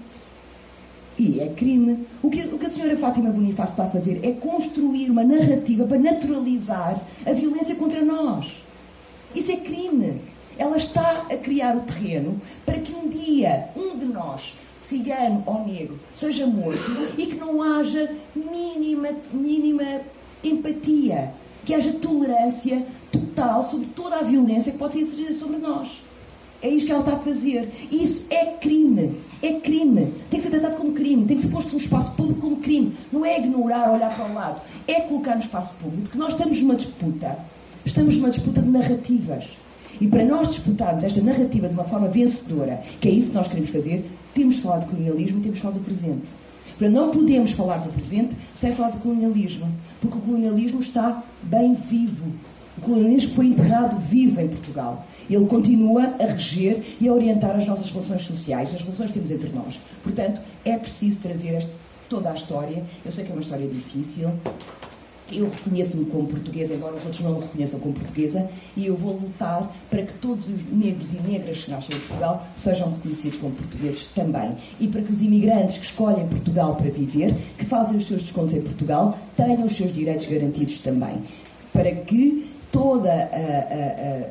E 1.19 1.39
é 1.39 1.49
crime. 1.49 2.07
O 2.23 2.29
que, 2.31 2.41
o 2.41 2.57
que 2.57 2.65
a 2.65 2.69
senhora 2.69 2.97
Fátima 2.97 3.29
Bonifácio 3.29 3.73
está 3.73 3.83
a 3.83 3.89
fazer 3.89 4.21
é 4.23 4.31
construir 4.31 5.09
uma 5.09 5.23
narrativa 5.23 5.85
para 5.85 5.99
naturalizar 5.99 6.99
a 7.25 7.31
violência 7.33 7.75
contra 7.75 8.03
nós. 8.03 8.63
Isso 9.35 9.51
é 9.51 9.57
crime 9.57 10.21
ela 10.57 10.77
está 10.77 11.27
a 11.29 11.37
criar 11.37 11.75
o 11.75 11.81
terreno 11.81 12.39
para 12.65 12.79
que 12.79 12.93
um 12.93 13.07
dia 13.07 13.69
um 13.75 13.97
de 13.97 14.05
nós, 14.05 14.55
cigano 14.81 15.43
ou 15.45 15.65
negro, 15.65 15.99
seja 16.13 16.45
morto 16.45 16.81
e 17.17 17.27
que 17.27 17.35
não 17.35 17.61
haja 17.61 18.13
mínima, 18.35 19.09
mínima 19.31 20.01
empatia, 20.43 21.33
que 21.65 21.73
haja 21.73 21.93
tolerância 21.93 22.85
total 23.11 23.63
sobre 23.63 23.87
toda 23.87 24.17
a 24.17 24.23
violência 24.23 24.71
que 24.71 24.77
pode 24.77 24.93
ser 24.93 25.01
inserida 25.01 25.33
sobre 25.33 25.57
nós. 25.57 26.03
É 26.61 26.69
isto 26.69 26.85
que 26.85 26.91
ela 26.91 27.01
está 27.01 27.15
a 27.15 27.19
fazer. 27.19 27.71
Isso 27.91 28.27
é 28.29 28.45
crime. 28.57 29.19
É 29.41 29.53
crime. 29.53 30.13
Tem 30.29 30.39
que 30.39 30.41
ser 30.41 30.51
tratado 30.51 30.77
como 30.77 30.93
crime. 30.93 31.25
Tem 31.25 31.35
que 31.35 31.41
ser 31.41 31.49
posto 31.49 31.71
no 31.71 31.79
espaço 31.79 32.11
público 32.11 32.39
como 32.39 32.57
crime. 32.57 32.93
Não 33.11 33.25
é 33.25 33.39
ignorar, 33.39 33.91
olhar 33.91 34.15
para 34.15 34.29
o 34.29 34.33
lado. 34.33 34.61
É 34.87 35.01
colocar 35.01 35.33
no 35.33 35.41
espaço 35.41 35.73
público. 35.75 36.03
Porque 36.03 36.19
nós 36.19 36.33
estamos 36.33 36.61
numa 36.61 36.75
disputa. 36.75 37.39
Estamos 37.83 38.15
numa 38.17 38.29
disputa 38.29 38.61
de 38.61 38.69
narrativas. 38.69 39.45
E 40.01 40.07
para 40.07 40.25
nós 40.25 40.49
disputarmos 40.49 41.03
esta 41.03 41.21
narrativa 41.21 41.69
de 41.69 41.75
uma 41.75 41.83
forma 41.83 42.07
vencedora, 42.07 42.81
que 42.99 43.07
é 43.07 43.11
isso 43.11 43.29
que 43.29 43.35
nós 43.35 43.47
queremos 43.47 43.69
fazer, 43.69 44.09
temos 44.33 44.55
de 44.55 44.61
falar 44.61 44.79
de 44.79 44.87
colonialismo 44.87 45.37
e 45.37 45.41
temos 45.41 45.57
de 45.57 45.61
falar 45.61 45.75
do 45.75 45.79
presente. 45.81 46.25
Portanto, 46.69 46.91
não 46.91 47.11
podemos 47.11 47.51
falar 47.51 47.77
do 47.77 47.91
presente 47.91 48.35
sem 48.51 48.73
falar 48.73 48.89
do 48.89 48.97
colonialismo, 48.97 49.71
porque 50.01 50.17
o 50.17 50.21
colonialismo 50.21 50.79
está 50.79 51.23
bem 51.43 51.75
vivo. 51.75 52.33
O 52.79 52.81
colonialismo 52.81 53.35
foi 53.35 53.45
enterrado 53.45 53.95
vivo 53.99 54.41
em 54.41 54.47
Portugal. 54.47 55.05
Ele 55.29 55.45
continua 55.45 56.15
a 56.19 56.25
reger 56.25 56.83
e 56.99 57.07
a 57.07 57.13
orientar 57.13 57.55
as 57.55 57.67
nossas 57.67 57.91
relações 57.91 58.23
sociais, 58.23 58.73
as 58.73 58.81
relações 58.81 59.11
que 59.11 59.19
temos 59.19 59.29
entre 59.29 59.49
nós. 59.49 59.79
Portanto, 60.01 60.41
é 60.65 60.75
preciso 60.77 61.19
trazer 61.19 61.63
toda 62.09 62.31
a 62.31 62.33
história. 62.33 62.83
Eu 63.05 63.11
sei 63.11 63.23
que 63.23 63.29
é 63.29 63.33
uma 63.35 63.41
história 63.41 63.67
difícil, 63.67 64.31
eu 65.31 65.49
reconheço-me 65.49 66.05
como 66.05 66.27
portuguesa, 66.27 66.73
embora 66.73 66.95
os 66.95 67.03
outros 67.03 67.21
não 67.21 67.35
me 67.35 67.41
reconheçam 67.41 67.79
como 67.79 67.93
portuguesa, 67.93 68.49
e 68.75 68.85
eu 68.85 68.95
vou 68.95 69.13
lutar 69.13 69.75
para 69.89 70.03
que 70.03 70.13
todos 70.13 70.47
os 70.47 70.65
negros 70.71 71.13
e 71.13 71.21
negras 71.21 71.63
que 71.63 71.71
nascem 71.71 71.95
em 71.95 71.99
Portugal 71.99 72.47
sejam 72.55 72.91
reconhecidos 72.91 73.39
como 73.39 73.55
portugueses 73.55 74.07
também. 74.15 74.55
E 74.79 74.87
para 74.87 75.01
que 75.01 75.11
os 75.11 75.21
imigrantes 75.21 75.77
que 75.77 75.85
escolhem 75.85 76.27
Portugal 76.27 76.75
para 76.75 76.89
viver, 76.89 77.35
que 77.57 77.65
fazem 77.65 77.97
os 77.97 78.07
seus 78.07 78.23
descontos 78.23 78.53
em 78.53 78.61
Portugal, 78.61 79.17
tenham 79.35 79.63
os 79.63 79.73
seus 79.73 79.93
direitos 79.93 80.27
garantidos 80.27 80.79
também. 80.79 81.21
Para 81.73 81.91
que 81.91 82.50
todas 82.71 83.11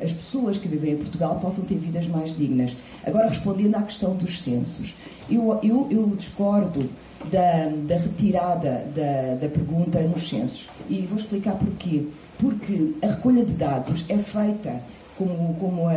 as 0.03 0.11
pessoas 0.11 0.57
que 0.57 0.67
vivem 0.67 0.93
em 0.93 0.97
Portugal 0.97 1.39
possam 1.39 1.63
ter 1.63 1.75
vidas 1.75 2.07
mais 2.07 2.35
dignas. 2.35 2.75
Agora, 3.05 3.27
respondendo 3.27 3.75
à 3.75 3.83
questão 3.83 4.15
dos 4.15 4.41
censos, 4.41 4.95
eu, 5.29 5.59
eu, 5.61 5.87
eu 5.91 6.15
discordo 6.15 6.89
da, 7.29 7.69
da 7.87 7.95
retirada 7.95 8.85
da, 8.95 9.35
da 9.35 9.49
pergunta 9.49 9.99
nos 10.01 10.27
censos. 10.27 10.69
E 10.89 11.01
vou 11.01 11.17
explicar 11.17 11.55
porquê. 11.55 12.07
Porque 12.37 12.93
a 13.01 13.07
recolha 13.07 13.45
de 13.45 13.53
dados 13.53 14.05
é 14.09 14.17
feita 14.17 14.81
como, 15.17 15.53
como 15.55 15.87
a, 15.87 15.93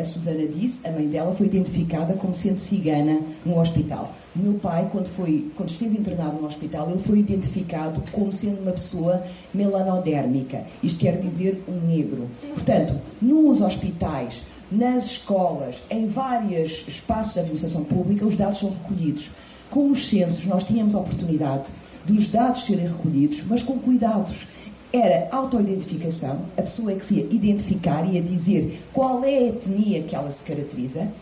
a, 0.00 0.04
Susana 0.04 0.46
disse, 0.46 0.86
a 0.86 0.92
mãe 0.92 1.08
dela 1.08 1.34
foi 1.34 1.46
identificada 1.46 2.14
como 2.14 2.34
sendo 2.34 2.58
cigana 2.58 3.20
no 3.44 3.58
hospital. 3.58 4.12
O 4.36 4.38
meu 4.38 4.54
pai, 4.54 4.88
quando, 4.90 5.08
foi, 5.08 5.50
quando 5.56 5.70
esteve 5.70 5.98
internado 5.98 6.40
no 6.40 6.46
hospital, 6.46 6.88
ele 6.90 6.98
foi 6.98 7.18
identificado 7.18 8.02
como 8.12 8.32
sendo 8.32 8.62
uma 8.62 8.72
pessoa 8.72 9.22
melanodérmica. 9.52 10.64
Isto 10.82 11.00
quer 11.00 11.18
dizer 11.18 11.64
um 11.68 11.86
negro. 11.86 12.28
Portanto, 12.54 13.00
nos 13.20 13.60
hospitais, 13.60 14.42
nas 14.70 15.06
escolas, 15.12 15.82
em 15.90 16.06
vários 16.06 16.86
espaços 16.86 17.34
de 17.34 17.40
administração 17.40 17.84
pública, 17.84 18.26
os 18.26 18.36
dados 18.36 18.58
são 18.58 18.70
recolhidos. 18.70 19.30
Com 19.70 19.90
os 19.90 20.08
censos, 20.08 20.46
nós 20.46 20.64
tínhamos 20.64 20.94
a 20.94 21.00
oportunidade 21.00 21.70
dos 22.08 22.28
dados 22.28 22.64
serem 22.64 22.86
recolhidos, 22.86 23.44
mas 23.46 23.62
com 23.62 23.78
cuidados. 23.78 24.46
Era 24.92 25.28
autoidentificação, 25.30 26.46
a 26.56 26.62
pessoa 26.62 26.94
que 26.94 27.04
se 27.04 27.16
ia 27.16 27.24
identificar 27.24 28.10
e 28.10 28.18
a 28.18 28.22
dizer 28.22 28.82
qual 28.92 29.22
é 29.22 29.36
a 29.36 29.42
etnia 29.48 30.02
que 30.02 30.16
ela 30.16 30.30
se 30.30 30.42
caracteriza, 30.44 31.12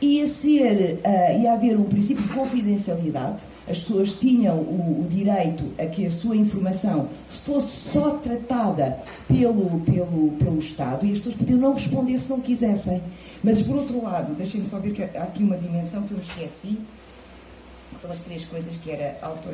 ia, 0.00 0.26
ser, 0.26 1.00
uh, 1.04 1.40
ia 1.40 1.52
haver 1.52 1.78
um 1.78 1.84
princípio 1.84 2.22
de 2.22 2.30
confidencialidade, 2.30 3.42
as 3.68 3.78
pessoas 3.80 4.14
tinham 4.14 4.56
o, 4.56 5.02
o, 5.02 5.06
direito 5.06 5.70
a 5.78 5.84
que 5.86 6.06
a 6.06 6.10
sua 6.10 6.34
informação 6.34 7.08
fosse 7.28 7.90
só 7.90 8.12
tratada 8.12 8.98
pelo, 9.28 9.80
pelo, 9.80 10.30
pelo 10.32 10.58
Estado 10.58 11.04
e 11.04 11.12
as 11.12 11.18
pessoas 11.18 11.36
podiam 11.36 11.58
não 11.58 11.74
responder 11.74 12.16
se 12.16 12.30
não 12.30 12.40
quisessem. 12.40 13.02
Mas, 13.44 13.60
por 13.60 13.76
outro 13.76 14.02
lado, 14.02 14.34
deixem-me 14.34 14.66
só 14.66 14.78
ver 14.78 14.92
que 14.92 15.02
há 15.02 15.22
aqui 15.22 15.42
uma 15.42 15.58
dimensão 15.58 16.02
que 16.04 16.12
eu 16.12 16.18
esqueci 16.18 16.78
que 17.92 18.00
são 18.00 18.10
as 18.10 18.20
três 18.20 18.44
coisas 18.44 18.76
que 18.76 18.90
era 18.90 19.18
auto 19.22 19.48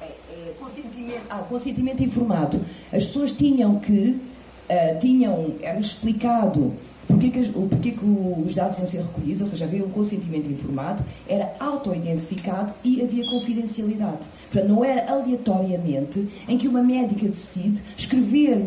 é, 0.00 0.04
é, 0.04 0.54
consentimento, 0.58 1.22
ah, 1.28 1.38
consentimento 1.38 2.02
informado. 2.02 2.60
As 2.92 3.04
pessoas 3.04 3.32
tinham 3.32 3.78
que, 3.78 4.20
uh, 4.68 4.98
tinham, 5.00 5.54
era 5.60 5.78
explicado 5.78 6.74
Porquê 7.10 7.30
que, 7.30 7.92
que 7.92 8.04
os 8.04 8.54
dados 8.54 8.78
iam 8.78 8.86
ser 8.86 9.02
recolhidos, 9.02 9.40
ou 9.40 9.46
seja, 9.46 9.64
havia 9.64 9.84
um 9.84 9.90
consentimento 9.90 10.48
informado, 10.50 11.04
era 11.28 11.52
auto-identificado 11.58 12.72
e 12.84 13.02
havia 13.02 13.28
confidencialidade. 13.28 14.28
Portanto, 14.50 14.68
não 14.68 14.84
era 14.84 15.10
aleatoriamente 15.10 16.26
em 16.48 16.56
que 16.56 16.68
uma 16.68 16.82
médica 16.82 17.28
decide 17.28 17.80
escrever 17.96 18.66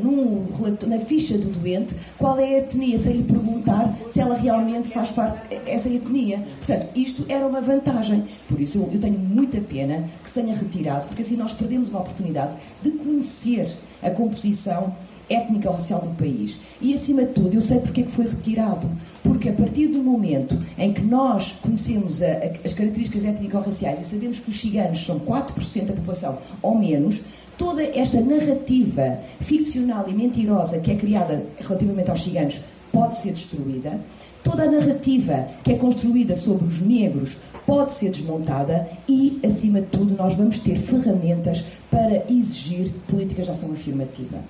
na 0.87 0.99
ficha 0.99 1.37
do 1.37 1.49
doente 1.49 1.95
qual 2.17 2.37
é 2.37 2.43
a 2.43 2.59
etnia, 2.59 2.97
sem 2.97 3.13
lhe 3.17 3.23
perguntar 3.23 3.95
se 4.09 4.19
ela 4.19 4.35
realmente 4.35 4.89
faz 4.89 5.09
parte 5.09 5.55
dessa 5.59 5.89
etnia. 5.89 6.45
Portanto, 6.57 6.89
isto 6.95 7.25
era 7.29 7.47
uma 7.47 7.61
vantagem. 7.61 8.23
Por 8.47 8.59
isso, 8.59 8.77
eu, 8.79 8.89
eu 8.93 8.99
tenho 8.99 9.17
muita 9.17 9.59
pena 9.61 10.07
que 10.21 10.29
se 10.29 10.41
tenha 10.41 10.55
retirado, 10.55 11.07
porque 11.07 11.21
assim 11.21 11.37
nós 11.37 11.53
perdemos 11.53 11.89
uma 11.89 12.01
oportunidade 12.01 12.55
de 12.81 12.91
conhecer 12.91 13.69
a 14.01 14.11
composição 14.11 14.95
étnica 15.29 15.69
ou 15.69 15.75
racial 15.75 16.01
do 16.01 16.11
país. 16.11 16.59
E, 16.81 16.93
acima 16.93 17.23
de 17.23 17.33
tudo, 17.33 17.53
eu 17.53 17.61
sei 17.61 17.79
porque 17.79 18.01
é 18.01 18.03
que 18.03 18.11
foi 18.11 18.25
retirado. 18.25 18.89
Porque 19.21 19.49
a 19.49 19.53
partir 19.53 19.87
do 19.87 20.03
momento 20.03 20.57
em 20.77 20.93
que 20.93 21.01
nós 21.01 21.55
conhecemos 21.61 22.21
a, 22.21 22.27
a, 22.27 22.65
as 22.65 22.73
características 22.73 23.25
étnico-raciais 23.25 24.01
e 24.01 24.03
sabemos 24.03 24.39
que 24.39 24.49
os 24.49 24.59
ciganos 24.59 25.05
são 25.05 25.19
4% 25.19 25.85
da 25.85 25.93
população 25.93 26.37
ou 26.61 26.77
menos, 26.77 27.21
toda 27.57 27.83
esta 27.83 28.19
narrativa 28.19 29.19
ficcional 29.39 30.05
e 30.07 30.13
mentirosa 30.13 30.79
que 30.79 30.91
é 30.91 30.95
criada 30.95 31.45
relativamente 31.59 32.09
aos 32.09 32.23
ciganos 32.23 32.59
pode 32.91 33.17
ser 33.17 33.33
destruída, 33.33 33.99
toda 34.43 34.63
a 34.63 34.71
narrativa 34.71 35.47
que 35.63 35.71
é 35.71 35.75
construída 35.75 36.35
sobre 36.35 36.65
os 36.65 36.81
negros 36.81 37.37
pode 37.65 37.93
ser 37.93 38.09
desmontada 38.09 38.87
e, 39.07 39.39
acima 39.45 39.81
de 39.81 39.87
tudo, 39.87 40.15
nós 40.15 40.35
vamos 40.35 40.59
ter 40.59 40.77
ferramentas 40.77 41.63
para 41.89 42.25
exigir 42.29 42.91
políticas 43.07 43.45
de 43.45 43.51
ação 43.51 43.71
afirmativa. 43.71 44.43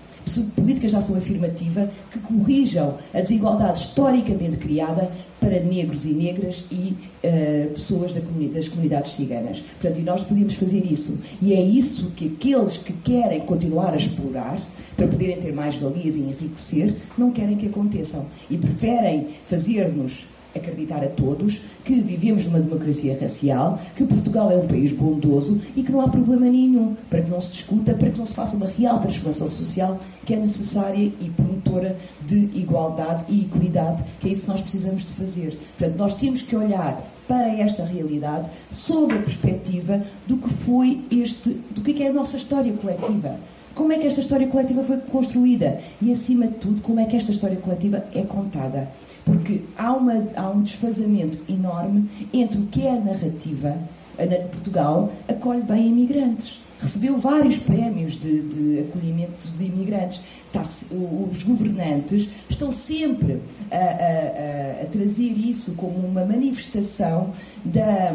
Políticas 0.55 0.91
de 0.91 0.97
ação 0.97 1.15
afirmativa 1.15 1.89
que 2.09 2.19
corrijam 2.19 2.95
a 3.13 3.21
desigualdade 3.21 3.79
historicamente 3.79 4.57
criada 4.57 5.11
para 5.39 5.59
negros 5.59 6.05
e 6.05 6.13
negras 6.13 6.63
e 6.71 6.95
uh, 7.23 7.69
pessoas 7.69 8.13
da 8.13 8.21
comunidade, 8.21 8.59
das 8.59 8.67
comunidades 8.69 9.11
ciganas. 9.11 9.59
Portanto, 9.59 9.99
e 9.99 10.03
nós 10.03 10.23
podemos 10.23 10.55
fazer 10.55 10.85
isso. 10.89 11.19
E 11.41 11.53
é 11.53 11.61
isso 11.61 12.11
que 12.15 12.27
aqueles 12.27 12.77
que 12.77 12.93
querem 12.93 13.41
continuar 13.41 13.93
a 13.93 13.97
explorar 13.97 14.59
para 14.95 15.07
poderem 15.07 15.37
ter 15.37 15.53
mais 15.53 15.75
valias 15.75 16.15
e 16.15 16.19
enriquecer, 16.19 16.95
não 17.17 17.31
querem 17.31 17.57
que 17.57 17.67
aconteçam. 17.67 18.25
E 18.49 18.57
preferem 18.57 19.27
fazer-nos 19.47 20.27
acreditar 20.55 21.03
a 21.03 21.07
todos 21.07 21.61
que 21.83 21.93
vivemos 22.01 22.45
numa 22.45 22.59
democracia 22.59 23.17
racial, 23.19 23.79
que 23.95 24.05
Portugal 24.05 24.51
é 24.51 24.57
um 24.57 24.67
país 24.67 24.91
bondoso 24.93 25.59
e 25.75 25.83
que 25.83 25.91
não 25.91 26.01
há 26.01 26.07
problema 26.07 26.47
nenhum 26.47 26.95
para 27.09 27.21
que 27.21 27.29
não 27.29 27.41
se 27.41 27.51
discuta, 27.51 27.93
para 27.93 28.09
que 28.09 28.17
não 28.17 28.25
se 28.25 28.33
faça 28.33 28.55
uma 28.55 28.67
real 28.67 28.99
transformação 28.99 29.49
social 29.49 29.99
que 30.25 30.33
é 30.33 30.37
necessária 30.37 31.11
e 31.19 31.29
promotora 31.35 31.97
de 32.25 32.49
igualdade 32.53 33.25
e 33.29 33.41
equidade, 33.41 34.03
que 34.19 34.29
é 34.29 34.31
isso 34.31 34.43
que 34.43 34.49
nós 34.49 34.61
precisamos 34.61 35.05
de 35.05 35.13
fazer. 35.13 35.57
Portanto, 35.77 35.97
nós 35.97 36.13
temos 36.13 36.41
que 36.41 36.55
olhar 36.55 37.01
para 37.27 37.47
esta 37.57 37.83
realidade 37.83 38.49
sob 38.69 39.13
a 39.15 39.19
perspectiva 39.19 40.03
do 40.27 40.37
que 40.37 40.49
foi 40.49 41.05
este, 41.09 41.49
do 41.71 41.81
que 41.81 42.03
é 42.03 42.09
a 42.09 42.13
nossa 42.13 42.37
história 42.37 42.73
coletiva. 42.73 43.39
Como 43.75 43.91
é 43.91 43.97
que 43.97 44.05
esta 44.05 44.19
história 44.19 44.47
coletiva 44.47 44.83
foi 44.83 44.97
construída? 44.97 45.79
E, 46.01 46.11
acima 46.11 46.47
de 46.47 46.55
tudo, 46.55 46.81
como 46.81 46.99
é 46.99 47.05
que 47.05 47.15
esta 47.15 47.31
história 47.31 47.57
coletiva 47.57 48.05
é 48.13 48.21
contada? 48.21 48.89
Porque 49.25 49.63
há, 49.75 49.91
uma, 49.93 50.27
há 50.35 50.49
um 50.49 50.61
desfazamento 50.61 51.39
enorme 51.51 52.07
entre 52.31 52.59
o 52.59 52.67
que 52.67 52.85
é 52.85 52.91
a 52.91 52.99
narrativa. 52.99 53.77
A 54.17 54.47
Portugal 54.49 55.11
acolhe 55.27 55.63
bem 55.63 55.87
imigrantes. 55.87 56.61
Recebeu 56.79 57.17
vários 57.17 57.57
prémios 57.57 58.19
de, 58.19 58.41
de 58.41 58.79
acolhimento 58.81 59.47
de 59.57 59.63
imigrantes. 59.63 60.21
Está, 60.45 60.61
os 60.91 61.41
governantes 61.41 62.29
estão 62.49 62.71
sempre 62.71 63.41
a, 63.71 63.77
a, 63.77 64.83
a, 64.83 64.85
trazer 64.87 65.31
isso 65.31 65.73
como 65.75 65.97
uma 66.05 66.25
manifestação 66.25 67.31
da, 67.65 68.13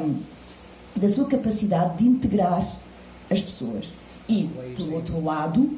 da 0.95 1.09
sua 1.09 1.25
capacidade 1.27 1.99
de 1.99 2.05
integrar 2.05 2.65
as 3.31 3.41
pessoas. 3.41 3.98
E, 4.29 4.49
por 4.77 4.93
outro 4.93 5.25
lado, 5.25 5.71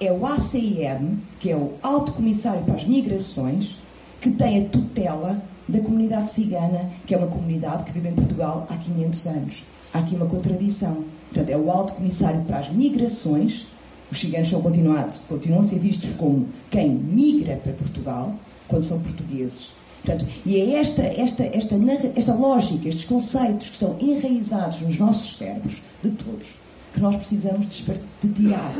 é 0.00 0.12
o 0.12 0.26
ACIM, 0.26 1.20
que 1.38 1.50
é 1.50 1.56
o 1.56 1.74
Alto 1.82 2.12
Comissário 2.12 2.64
para 2.64 2.74
as 2.74 2.84
Migrações, 2.84 3.78
que 4.20 4.30
tem 4.30 4.64
a 4.64 4.68
tutela 4.68 5.42
da 5.68 5.80
comunidade 5.80 6.30
cigana, 6.30 6.90
que 7.06 7.14
é 7.14 7.18
uma 7.18 7.28
comunidade 7.28 7.84
que 7.84 7.92
vive 7.92 8.08
em 8.08 8.14
Portugal 8.14 8.66
há 8.68 8.76
500 8.76 9.26
anos. 9.26 9.64
Há 9.94 10.00
aqui 10.00 10.16
uma 10.16 10.26
contradição. 10.26 11.04
Portanto, 11.30 11.50
é 11.50 11.56
o 11.56 11.70
alto 11.70 11.94
comissário 11.94 12.42
para 12.42 12.58
as 12.58 12.68
migrações. 12.70 13.68
Os 14.10 14.18
ciganos 14.18 14.48
são 14.48 14.60
continuados, 14.60 15.18
continuam 15.26 15.60
a 15.60 15.64
ser 15.64 15.78
vistos 15.78 16.14
como 16.14 16.48
quem 16.70 16.90
migra 16.90 17.56
para 17.56 17.72
Portugal, 17.72 18.34
quando 18.68 18.84
são 18.84 19.00
portugueses. 19.00 19.70
Portanto, 20.04 20.26
e 20.44 20.56
é 20.56 20.80
esta, 20.80 21.02
esta, 21.02 21.44
esta, 21.44 21.76
esta 22.16 22.34
lógica, 22.34 22.88
estes 22.88 23.04
conceitos 23.04 23.68
que 23.68 23.74
estão 23.74 23.96
enraizados 24.00 24.80
nos 24.82 24.98
nossos 24.98 25.36
cérebros, 25.36 25.80
de 26.02 26.10
todos, 26.10 26.56
que 26.92 27.00
nós 27.00 27.16
precisamos 27.16 27.66
de 27.66 28.28
tirar. 28.28 28.74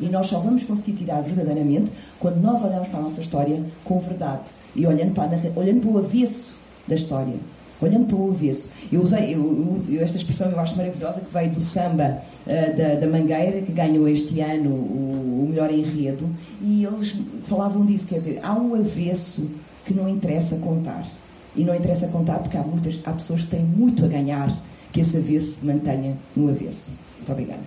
E 0.00 0.06
nós 0.06 0.28
só 0.28 0.38
vamos 0.38 0.62
conseguir 0.64 0.92
tirar 0.92 1.20
verdadeiramente 1.22 1.90
quando 2.20 2.36
nós 2.36 2.62
olhamos 2.62 2.88
para 2.88 3.00
a 3.00 3.02
nossa 3.02 3.20
história 3.20 3.64
com 3.84 3.98
verdade 3.98 4.50
e 4.74 4.86
olhando 4.86 5.12
para, 5.12 5.28
olhando 5.56 5.80
para 5.80 5.90
o 5.90 5.98
avesso 5.98 6.56
da 6.86 6.94
história. 6.94 7.34
Olhando 7.80 8.06
para 8.06 8.16
o 8.16 8.30
avesso. 8.30 8.70
Eu 8.90 9.02
usei 9.02 9.34
eu, 9.34 9.78
eu 9.88 10.02
esta 10.02 10.16
expressão, 10.16 10.50
eu 10.50 10.58
acho 10.58 10.76
maravilhosa, 10.76 11.20
que 11.20 11.32
veio 11.32 11.50
do 11.52 11.62
samba 11.62 12.20
uh, 12.44 12.76
da, 12.76 12.94
da 12.96 13.06
Mangueira, 13.06 13.62
que 13.62 13.72
ganhou 13.72 14.08
este 14.08 14.40
ano 14.40 14.70
o, 14.70 15.44
o 15.44 15.46
melhor 15.48 15.72
enredo, 15.72 16.28
e 16.60 16.84
eles 16.84 17.16
falavam 17.44 17.86
disso, 17.86 18.08
quer 18.08 18.18
dizer, 18.18 18.40
há 18.42 18.52
um 18.54 18.74
avesso 18.74 19.48
que 19.84 19.94
não 19.94 20.08
interessa 20.08 20.56
contar. 20.56 21.06
E 21.54 21.64
não 21.64 21.74
interessa 21.74 22.08
contar 22.08 22.40
porque 22.40 22.56
há, 22.56 22.62
muitas, 22.62 22.98
há 23.04 23.12
pessoas 23.12 23.42
que 23.42 23.48
têm 23.48 23.64
muito 23.64 24.04
a 24.04 24.08
ganhar 24.08 24.52
que 24.92 25.00
esse 25.00 25.16
avesso 25.16 25.60
se 25.60 25.66
mantenha 25.66 26.16
no 26.34 26.48
avesso. 26.48 26.92
Muito 27.28 27.32
obrigada. 27.32 27.62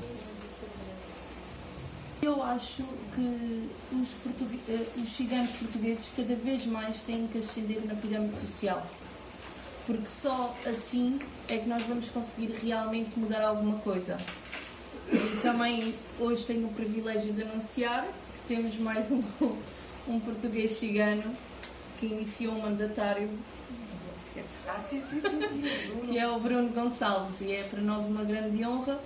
Eu 2.22 2.42
acho 2.42 2.84
que 3.14 3.70
os, 3.92 4.18
eh, 4.68 4.86
os 4.98 5.10
ciganos 5.10 5.52
portugueses 5.52 6.10
cada 6.16 6.36
vez 6.36 6.66
mais 6.66 7.02
têm 7.02 7.28
que 7.28 7.38
ascender 7.38 7.86
na 7.86 7.94
pirâmide 7.94 8.36
social. 8.38 8.84
Porque 9.86 10.08
só 10.08 10.56
assim 10.66 11.20
é 11.48 11.60
que 11.60 11.70
nós 11.70 11.84
vamos 11.84 12.10
conseguir 12.10 12.54
realmente 12.64 13.20
mudar 13.20 13.44
alguma 13.44 13.78
coisa. 13.80 14.18
E 15.12 15.42
também 15.42 15.94
hoje 16.20 16.46
tenho 16.46 16.68
o 16.68 16.74
privilégio 16.74 17.32
de 17.34 17.44
anunciar 17.44 18.06
que 18.06 18.56
temos 18.56 18.78
mais 18.78 19.12
um, 19.12 19.22
um 20.08 20.20
português 20.20 20.72
cigano 20.72 21.36
que 22.00 22.08
iniciou 22.08 22.54
um 22.54 22.62
mandatário 22.62 23.30
que 26.08 26.18
é 26.18 26.28
o 26.28 26.40
Bruno 26.40 26.70
Gonçalves 26.70 27.42
e 27.42 27.52
é 27.52 27.64
para 27.64 27.82
nós 27.82 28.08
uma 28.08 28.24
grande 28.24 28.66
honra 28.66 28.98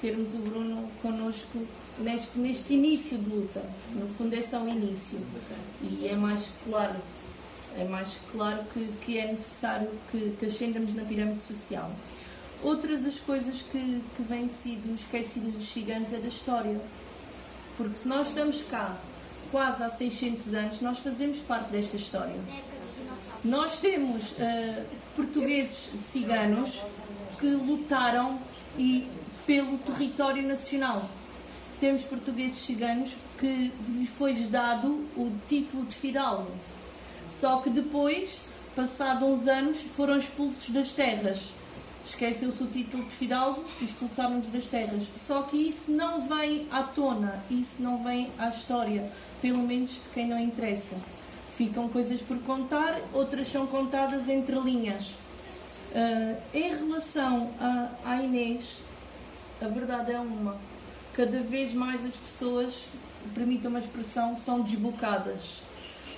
termos 0.00 0.34
o 0.34 0.38
Bruno 0.38 0.88
connosco 1.02 1.58
neste, 1.98 2.38
neste 2.38 2.74
início 2.74 3.18
de 3.18 3.30
luta. 3.30 3.62
No 3.94 4.08
fundo, 4.08 4.34
é 4.34 4.42
só 4.42 4.62
o 4.62 4.68
início. 4.68 5.18
E 5.82 6.08
é 6.08 6.14
mais 6.14 6.50
claro, 6.64 6.96
é 7.76 7.84
mais 7.84 8.20
claro 8.32 8.64
que, 8.72 8.92
que 9.00 9.18
é 9.18 9.26
necessário 9.26 9.90
que, 10.10 10.36
que 10.38 10.46
ascendamos 10.46 10.94
na 10.94 11.04
pirâmide 11.04 11.42
social. 11.42 11.90
Outra 12.62 12.96
das 12.96 13.20
coisas 13.20 13.62
que, 13.62 14.02
que 14.16 14.22
vem 14.22 14.48
sido 14.48 14.92
esquecidas 14.94 15.54
dos 15.54 15.68
ciganos 15.68 16.12
é 16.12 16.18
da 16.18 16.28
história. 16.28 16.80
Porque 17.76 17.94
se 17.94 18.08
nós 18.08 18.28
estamos 18.28 18.62
cá 18.62 18.96
quase 19.52 19.82
há 19.82 19.88
600 19.88 20.54
anos, 20.54 20.80
nós 20.80 20.98
fazemos 20.98 21.40
parte 21.40 21.70
desta 21.70 21.96
história. 21.96 22.36
Nós 23.44 23.78
temos 23.80 24.32
uh, 24.32 24.84
portugueses 25.14 25.90
ciganos 25.94 26.82
que 27.38 27.46
lutaram 27.46 28.40
e 28.76 29.06
pelo 29.48 29.78
território 29.78 30.46
nacional 30.46 31.08
temos 31.80 32.02
portugueses 32.02 32.58
ciganos 32.58 33.16
que 33.38 33.72
lhes 33.88 34.10
foi 34.10 34.34
dado 34.34 35.06
o 35.16 35.32
título 35.46 35.86
de 35.86 35.94
fidalgo. 35.94 36.50
Só 37.30 37.60
que 37.60 37.70
depois, 37.70 38.42
passados 38.76 39.26
uns 39.26 39.46
anos, 39.46 39.80
foram 39.80 40.18
expulsos 40.18 40.68
das 40.70 40.92
terras. 40.92 41.54
Esqueceu-se 42.04 42.62
o 42.62 42.66
título 42.66 43.04
de 43.04 43.14
fidalgo 43.14 43.64
e 43.80 43.84
expulsaram-nos 43.84 44.50
das 44.50 44.66
terras. 44.66 45.08
Só 45.16 45.42
que 45.42 45.56
isso 45.56 45.92
não 45.92 46.28
vem 46.28 46.66
à 46.70 46.82
tona, 46.82 47.42
isso 47.50 47.80
não 47.82 48.02
vem 48.02 48.30
à 48.36 48.48
história, 48.48 49.10
pelo 49.40 49.62
menos 49.62 49.92
de 49.92 50.08
quem 50.12 50.26
não 50.26 50.38
interessa. 50.38 50.96
Ficam 51.56 51.88
coisas 51.88 52.20
por 52.20 52.38
contar, 52.40 53.00
outras 53.14 53.48
são 53.48 53.66
contadas 53.66 54.28
entre 54.28 54.58
linhas. 54.58 55.14
Uh, 55.90 56.36
em 56.52 56.70
relação 56.70 57.50
a, 57.58 57.88
à 58.04 58.22
Inês, 58.22 58.76
a 59.60 59.68
verdade 59.68 60.12
é 60.12 60.20
uma 60.20 60.56
cada 61.18 61.42
vez 61.42 61.74
mais 61.74 62.04
as 62.04 62.14
pessoas, 62.14 62.90
permitam 63.34 63.70
uma 63.70 63.80
expressão, 63.80 64.36
são 64.36 64.60
desbocadas. 64.60 65.62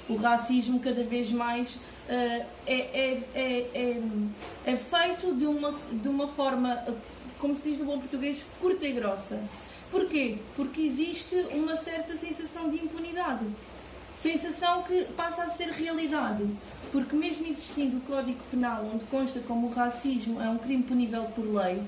O 0.06 0.16
racismo 0.16 0.78
cada 0.78 1.02
vez 1.02 1.32
mais 1.32 1.76
uh, 1.76 1.80
é, 2.08 2.44
é, 2.66 3.22
é, 3.34 4.00
é, 4.66 4.76
feito 4.76 5.34
de 5.34 5.46
uma, 5.46 5.74
de 5.90 6.06
uma 6.06 6.28
forma, 6.28 6.84
como 7.38 7.54
se 7.54 7.62
diz 7.62 7.78
no 7.78 7.86
bom 7.86 7.98
português, 7.98 8.44
curta 8.60 8.86
e 8.86 8.92
grossa. 8.92 9.42
Porquê? 9.90 10.38
Porque 10.54 10.82
existe 10.82 11.34
uma 11.52 11.76
certa 11.76 12.14
sensação 12.14 12.68
de 12.68 12.76
impunidade. 12.76 13.46
Sensação 14.14 14.82
que 14.82 15.04
passa 15.16 15.44
a 15.44 15.46
ser 15.46 15.70
realidade. 15.70 16.46
Porque, 16.92 17.16
mesmo 17.16 17.46
existindo 17.46 17.96
o 17.96 18.00
Código 18.02 18.38
Penal, 18.50 18.86
onde 18.92 19.04
consta 19.06 19.40
como 19.40 19.68
o 19.68 19.70
racismo 19.70 20.42
é 20.42 20.48
um 20.50 20.58
crime 20.58 20.82
punível 20.82 21.24
por 21.34 21.46
lei, 21.46 21.82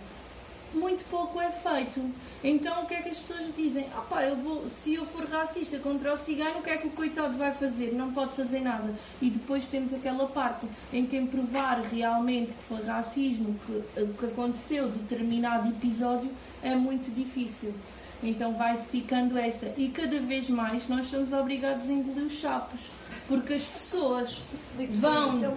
muito 0.75 1.05
pouco 1.05 1.41
é 1.41 1.51
feito. 1.51 2.01
Então 2.43 2.83
o 2.83 2.87
que 2.87 2.95
é 2.95 3.03
que 3.03 3.09
as 3.09 3.19
pessoas 3.19 3.55
dizem? 3.55 3.87
Ah 3.97 4.01
pá, 4.01 4.25
eu 4.25 4.37
vou, 4.37 4.69
se 4.69 4.95
eu 4.95 5.05
for 5.05 5.25
racista 5.25 5.79
contra 5.79 6.13
o 6.13 6.17
cigano, 6.17 6.59
o 6.59 6.63
que 6.63 6.71
é 6.71 6.77
que 6.77 6.87
o 6.87 6.91
coitado 6.91 7.37
vai 7.37 7.53
fazer? 7.53 7.93
Não 7.93 8.13
pode 8.13 8.35
fazer 8.35 8.61
nada. 8.61 8.95
E 9.21 9.31
depois 9.31 9.67
temos 9.67 9.93
aquela 9.95 10.27
parte 10.29 10.67
em 10.93 11.07
quem 11.07 11.27
provar 11.27 11.81
realmente 11.81 12.53
que 12.55 12.63
foi 12.63 12.83
racismo, 12.83 13.57
que 13.67 14.01
o 14.01 14.15
que 14.15 14.27
aconteceu, 14.27 14.89
determinado 14.89 15.69
episódio, 15.69 16.31
é 16.63 16.75
muito 16.75 17.11
difícil. 17.11 17.75
Então 18.23 18.55
vai-se 18.55 18.89
ficando 18.89 19.37
essa. 19.37 19.73
E 19.77 19.89
cada 19.89 20.19
vez 20.21 20.49
mais 20.49 20.89
nós 20.89 21.07
somos 21.07 21.33
obrigados 21.33 21.89
a 21.89 21.93
engolir 21.93 22.25
os 22.25 22.35
chapos 22.35 22.91
porque 23.29 23.55
as 23.55 23.65
pessoas 23.65 24.43
vão. 24.91 25.41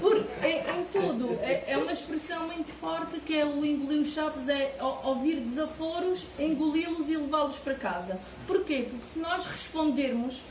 Por, 0.00 0.26
é, 0.42 0.78
em 0.78 0.84
tudo. 0.84 1.38
É, 1.42 1.72
é, 1.72 1.78
uma 1.78 1.92
expressão 1.92 2.46
muito 2.46 2.72
forte 2.72 3.18
que 3.20 3.36
é 3.38 3.44
o 3.44 3.64
engolir 3.64 4.02
os 4.02 4.10
chapos, 4.10 4.48
é 4.48 4.76
ouvir 5.04 5.40
desaforos, 5.40 6.26
engoli-los 6.38 7.08
e 7.08 7.16
levá-los 7.16 7.58
para 7.58 7.74
casa. 7.74 8.18
Porquê? 8.46 8.86
Porque 8.90 9.04
se 9.04 9.18
nós 9.18 9.46
respondermos 9.46 10.42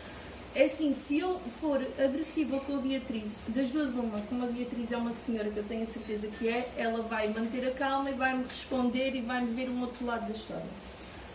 é 0.56 0.64
assim, 0.64 0.94
se 0.94 1.20
eu 1.20 1.38
for 1.60 1.86
agressiva 2.00 2.58
com 2.62 2.78
a 2.78 2.78
Beatriz, 2.78 3.34
das 3.50 3.72
duas 3.72 3.96
uma, 3.96 4.22
como 4.22 4.46
a 4.46 4.48
Beatriz 4.48 4.90
é 4.94 4.96
uma 4.96 5.12
senhora 5.12 5.50
que 5.50 5.58
eu 5.58 5.66
tenho 5.66 5.84
a 5.84 5.86
certeza 5.86 6.28
que 6.28 6.48
é, 6.48 6.72
ela 6.78 7.02
vai 7.02 7.28
manter 7.28 7.68
a 7.68 7.72
calma 7.72 8.10
e 8.10 8.14
vai-me 8.14 8.46
responder 8.46 9.14
e 9.16 9.20
vai-me 9.20 9.54
ver 9.54 9.70
um 9.70 9.82
outro 9.82 10.06
lado 10.06 10.28
da 10.28 10.34
história. 10.34 10.66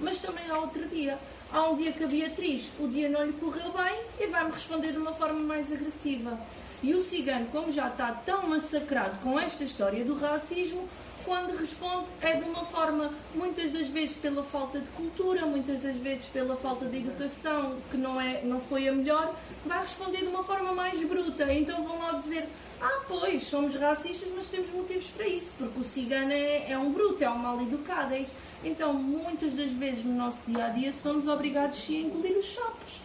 Mas 0.00 0.20
também 0.20 0.48
há 0.48 0.58
outro 0.58 0.88
dia. 0.88 1.18
Há 1.53 1.68
um 1.68 1.74
dia 1.74 1.90
que 1.90 2.05
a 2.05 2.07
Beatriz, 2.07 2.70
o 2.78 2.86
dia 2.86 3.09
não 3.09 3.24
lhe 3.24 3.32
correu 3.32 3.72
bem 3.72 4.05
e 4.20 4.28
vai-me 4.28 4.53
responder 4.53 4.92
de 4.92 4.98
uma 4.98 5.12
forma 5.12 5.40
mais 5.40 5.72
agressiva. 5.72 6.38
E 6.80 6.94
o 6.94 7.01
cigano, 7.01 7.46
como 7.46 7.72
já 7.72 7.88
está 7.88 8.12
tão 8.12 8.46
massacrado 8.46 9.18
com 9.18 9.38
esta 9.38 9.64
história 9.64 10.05
do 10.05 10.14
racismo, 10.14 10.88
quando 11.24 11.55
responde 11.57 12.07
é 12.20 12.34
de 12.36 12.44
uma 12.44 12.64
forma, 12.64 13.12
muitas 13.34 13.72
das 13.72 13.88
vezes 13.88 14.16
pela 14.16 14.42
falta 14.42 14.80
de 14.80 14.88
cultura, 14.90 15.44
muitas 15.44 15.80
das 15.80 15.96
vezes 15.96 16.26
pela 16.26 16.55
falta 16.57 16.86
de 16.86 16.98
educação, 16.98 17.76
que 17.90 17.96
não, 17.96 18.20
é, 18.20 18.42
não 18.44 18.61
foi 18.61 18.88
a 18.88 18.92
melhor, 18.92 19.34
vai 19.66 19.80
responder 19.80 20.18
de 20.18 20.28
uma 20.28 20.42
forma 20.42 20.72
mais 20.72 21.03
bruta. 21.03 21.53
Então 21.53 21.82
vão 21.82 21.98
logo 21.98 22.20
dizer: 22.20 22.48
Ah, 22.80 23.01
pois, 23.09 23.42
somos 23.42 23.74
racistas, 23.74 24.30
mas 24.34 24.46
temos 24.48 24.70
motivos 24.70 25.11
para 25.11 25.26
isso, 25.26 25.55
porque 25.59 25.80
o 25.80 25.84
cigano 25.84 26.32
é, 26.32 26.70
é 26.70 26.78
um 26.78 26.92
bruto, 26.92 27.22
é 27.22 27.28
um 27.28 27.38
mal 27.38 27.61
educado. 27.61 28.14
É 28.14 28.24
então, 28.62 28.92
muitas 28.92 29.54
das 29.54 29.70
vezes 29.72 30.04
no 30.04 30.14
nosso 30.14 30.50
dia 30.50 30.66
a 30.66 30.68
dia 30.68 30.92
somos 30.92 31.26
obrigados 31.26 31.88
a 31.88 31.92
engolir 31.92 32.36
os 32.36 32.54
sapos. 32.54 33.00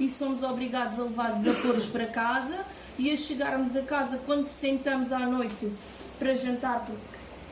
E 0.00 0.08
somos 0.08 0.42
obrigados 0.42 0.98
a 0.98 1.04
levar 1.04 1.32
desaforos 1.32 1.86
para 1.86 2.06
casa 2.06 2.64
e 2.98 3.10
a 3.10 3.16
chegarmos 3.16 3.76
a 3.76 3.82
casa 3.82 4.20
quando 4.24 4.46
sentamos 4.46 5.12
à 5.12 5.20
noite 5.20 5.70
para 6.18 6.34
jantar, 6.34 6.80
porque 6.80 7.00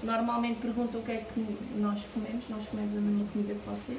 normalmente 0.03 0.61
perguntam 0.61 1.01
o 1.01 1.05
que 1.05 1.13
é 1.13 1.19
que 1.19 1.47
nós 1.77 2.05
comemos, 2.13 2.45
nós 2.49 2.67
comemos 2.67 2.97
a 2.97 3.01
mesma 3.01 3.27
comida 3.33 3.55
que 3.55 3.69
vocês. 3.69 3.99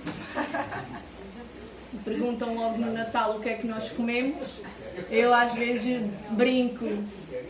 Perguntam 2.04 2.56
logo 2.56 2.78
no 2.78 2.92
Natal 2.92 3.38
o 3.38 3.40
que 3.40 3.50
é 3.50 3.56
que 3.56 3.68
nós 3.68 3.90
comemos. 3.90 4.62
Eu 5.10 5.34
às 5.34 5.54
vezes 5.54 6.02
brinco 6.32 6.86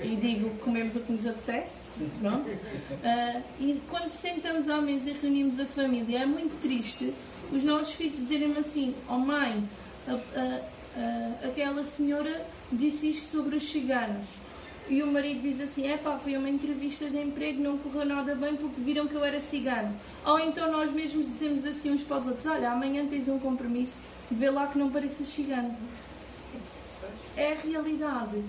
e 0.01 0.15
digo 0.15 0.49
que 0.51 0.57
comemos 0.57 0.95
o 0.95 1.01
que 1.01 1.11
nos 1.11 1.27
apetece. 1.27 1.83
Pronto. 2.19 2.51
Uh, 2.51 3.43
e 3.59 3.81
quando 3.87 4.09
sentamos 4.09 4.69
à 4.69 4.81
mesa 4.81 5.09
e 5.09 5.13
reunimos 5.13 5.59
a 5.59 5.65
família, 5.65 6.19
é 6.19 6.25
muito 6.25 6.59
triste 6.59 7.13
os 7.53 7.63
nossos 7.63 7.93
filhos 7.93 8.15
dizerem-me 8.15 8.57
assim: 8.57 8.95
Oh 9.07 9.17
mãe, 9.17 9.63
a, 10.07 10.11
a, 10.11 10.59
a, 11.45 11.47
aquela 11.47 11.83
senhora 11.83 12.45
disse 12.71 13.11
isto 13.11 13.27
sobre 13.27 13.55
os 13.55 13.63
ciganos. 13.63 14.37
E 14.89 15.01
o 15.01 15.07
marido 15.07 15.41
diz 15.41 15.61
assim: 15.61 15.87
é 15.87 15.97
pá, 15.97 16.17
foi 16.17 16.35
uma 16.35 16.49
entrevista 16.49 17.09
de 17.09 17.17
emprego, 17.17 17.61
não 17.61 17.77
correu 17.77 18.05
nada 18.05 18.35
bem 18.35 18.55
porque 18.55 18.81
viram 18.81 19.07
que 19.07 19.13
eu 19.13 19.23
era 19.23 19.39
cigano. 19.39 19.95
Ou 20.25 20.39
então 20.39 20.71
nós 20.71 20.91
mesmos 20.91 21.27
dizemos 21.27 21.65
assim 21.65 21.91
uns 21.91 22.03
para 22.03 22.17
os 22.17 22.27
outros: 22.27 22.45
olha, 22.47 22.71
amanhã 22.71 23.05
tens 23.05 23.27
um 23.29 23.39
compromisso, 23.39 23.97
vê 24.33 24.49
lá 24.49 24.67
que 24.67 24.77
não 24.77 24.91
pareças 24.91 25.27
cigano. 25.27 25.75
É 27.35 27.53
a 27.53 27.55
realidade, 27.55 28.43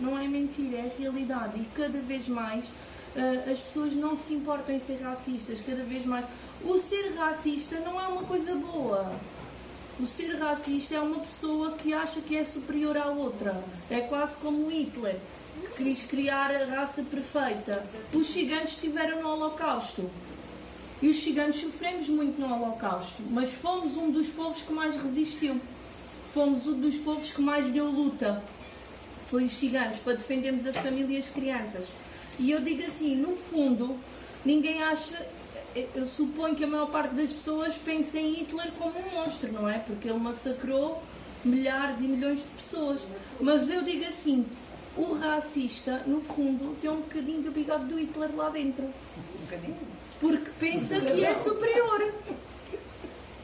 não 0.00 0.18
é 0.18 0.26
mentira, 0.26 0.78
é 0.78 0.92
a 0.92 0.98
realidade. 0.98 1.60
E 1.60 1.64
cada 1.74 2.00
vez 2.00 2.28
mais 2.28 2.66
uh, 2.66 3.50
as 3.50 3.60
pessoas 3.60 3.94
não 3.94 4.16
se 4.16 4.34
importam 4.34 4.74
em 4.74 4.80
ser 4.80 5.00
racistas, 5.00 5.60
cada 5.60 5.82
vez 5.82 6.04
mais. 6.04 6.26
O 6.64 6.76
ser 6.78 7.14
racista 7.14 7.78
não 7.80 8.00
é 8.00 8.06
uma 8.06 8.22
coisa 8.22 8.54
boa. 8.54 9.12
O 9.98 10.06
ser 10.06 10.34
racista 10.36 10.94
é 10.94 11.00
uma 11.00 11.20
pessoa 11.20 11.72
que 11.72 11.94
acha 11.94 12.20
que 12.20 12.36
é 12.36 12.44
superior 12.44 12.96
à 12.98 13.06
outra. 13.06 13.64
É 13.88 14.00
quase 14.00 14.36
como 14.36 14.70
Hitler 14.70 15.18
que 15.74 15.84
quis 15.84 16.02
criar 16.02 16.50
a 16.50 16.66
raça 16.66 17.02
perfeita. 17.02 17.82
Os 18.12 18.26
ciganos 18.26 18.72
estiveram 18.72 19.22
no 19.22 19.28
Holocausto. 19.30 20.10
E 21.02 21.08
os 21.08 21.16
ciganos 21.16 21.56
sofremos 21.56 22.08
muito 22.08 22.40
no 22.40 22.52
Holocausto, 22.52 23.22
mas 23.30 23.52
fomos 23.52 23.96
um 23.96 24.10
dos 24.10 24.28
povos 24.28 24.62
que 24.62 24.72
mais 24.72 24.96
resistiu. 24.96 25.60
Fomos 26.32 26.66
um 26.66 26.80
dos 26.80 26.96
povos 26.96 27.30
que 27.30 27.42
mais 27.42 27.68
deu 27.70 27.90
luta. 27.90 28.42
Foi 29.24 29.44
os 29.44 29.52
ciganos, 29.52 29.98
para 29.98 30.14
defendermos 30.14 30.66
a 30.66 30.72
família 30.72 31.16
e 31.16 31.18
as 31.18 31.28
crianças. 31.28 31.86
E 32.38 32.50
eu 32.50 32.60
digo 32.60 32.82
assim, 32.86 33.14
no 33.16 33.36
fundo, 33.36 33.96
ninguém 34.44 34.82
acha. 34.82 35.26
Eu 35.94 36.06
suponho 36.06 36.54
que 36.54 36.64
a 36.64 36.66
maior 36.66 36.90
parte 36.90 37.14
das 37.14 37.30
pessoas 37.30 37.74
pensa 37.76 38.18
em 38.18 38.32
Hitler 38.32 38.72
como 38.78 38.98
um 38.98 39.10
monstro, 39.14 39.52
não 39.52 39.68
é? 39.68 39.78
Porque 39.78 40.08
ele 40.08 40.18
massacrou 40.18 41.02
milhares 41.44 42.00
e 42.00 42.04
milhões 42.04 42.38
de 42.38 42.48
pessoas. 42.48 43.00
Mas 43.38 43.68
eu 43.68 43.82
digo 43.82 44.04
assim, 44.06 44.46
o 44.96 45.12
racista, 45.14 46.02
no 46.06 46.22
fundo, 46.22 46.74
tem 46.80 46.90
um 46.90 47.00
bocadinho 47.00 47.42
do 47.42 47.50
bigode 47.50 47.84
do 47.84 47.98
Hitler 47.98 48.34
lá 48.34 48.48
dentro. 48.48 48.84
Um 48.84 49.44
bocadinho. 49.44 49.95
Porque 50.20 50.50
pensa 50.58 51.00
que 51.00 51.24
é 51.24 51.34
superior. 51.34 52.14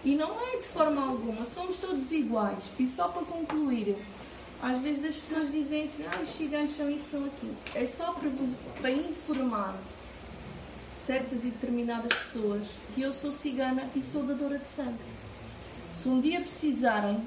E 0.04 0.16
não 0.16 0.40
é 0.40 0.58
de 0.58 0.66
forma 0.66 1.00
alguma, 1.06 1.44
somos 1.44 1.76
todos 1.76 2.10
iguais. 2.10 2.72
E 2.78 2.88
só 2.88 3.08
para 3.08 3.22
concluir, 3.22 3.96
às 4.60 4.80
vezes 4.80 5.04
as 5.04 5.16
pessoas 5.16 5.50
dizem 5.50 5.84
assim, 5.84 6.04
ah, 6.06 6.20
os 6.22 6.28
ciganos 6.30 6.72
são 6.72 6.90
isso, 6.90 7.10
são 7.10 7.24
aquilo. 7.24 7.56
É 7.74 7.86
só 7.86 8.12
para, 8.12 8.28
vos, 8.28 8.56
para 8.80 8.90
informar 8.90 9.76
certas 10.96 11.44
e 11.44 11.50
determinadas 11.50 12.12
pessoas 12.16 12.68
que 12.94 13.02
eu 13.02 13.12
sou 13.12 13.32
cigana 13.32 13.88
e 13.94 14.02
sou 14.02 14.24
dadora 14.24 14.58
de 14.58 14.68
sangue. 14.68 14.98
Se 15.90 16.08
um 16.08 16.20
dia 16.20 16.40
precisarem, 16.40 17.22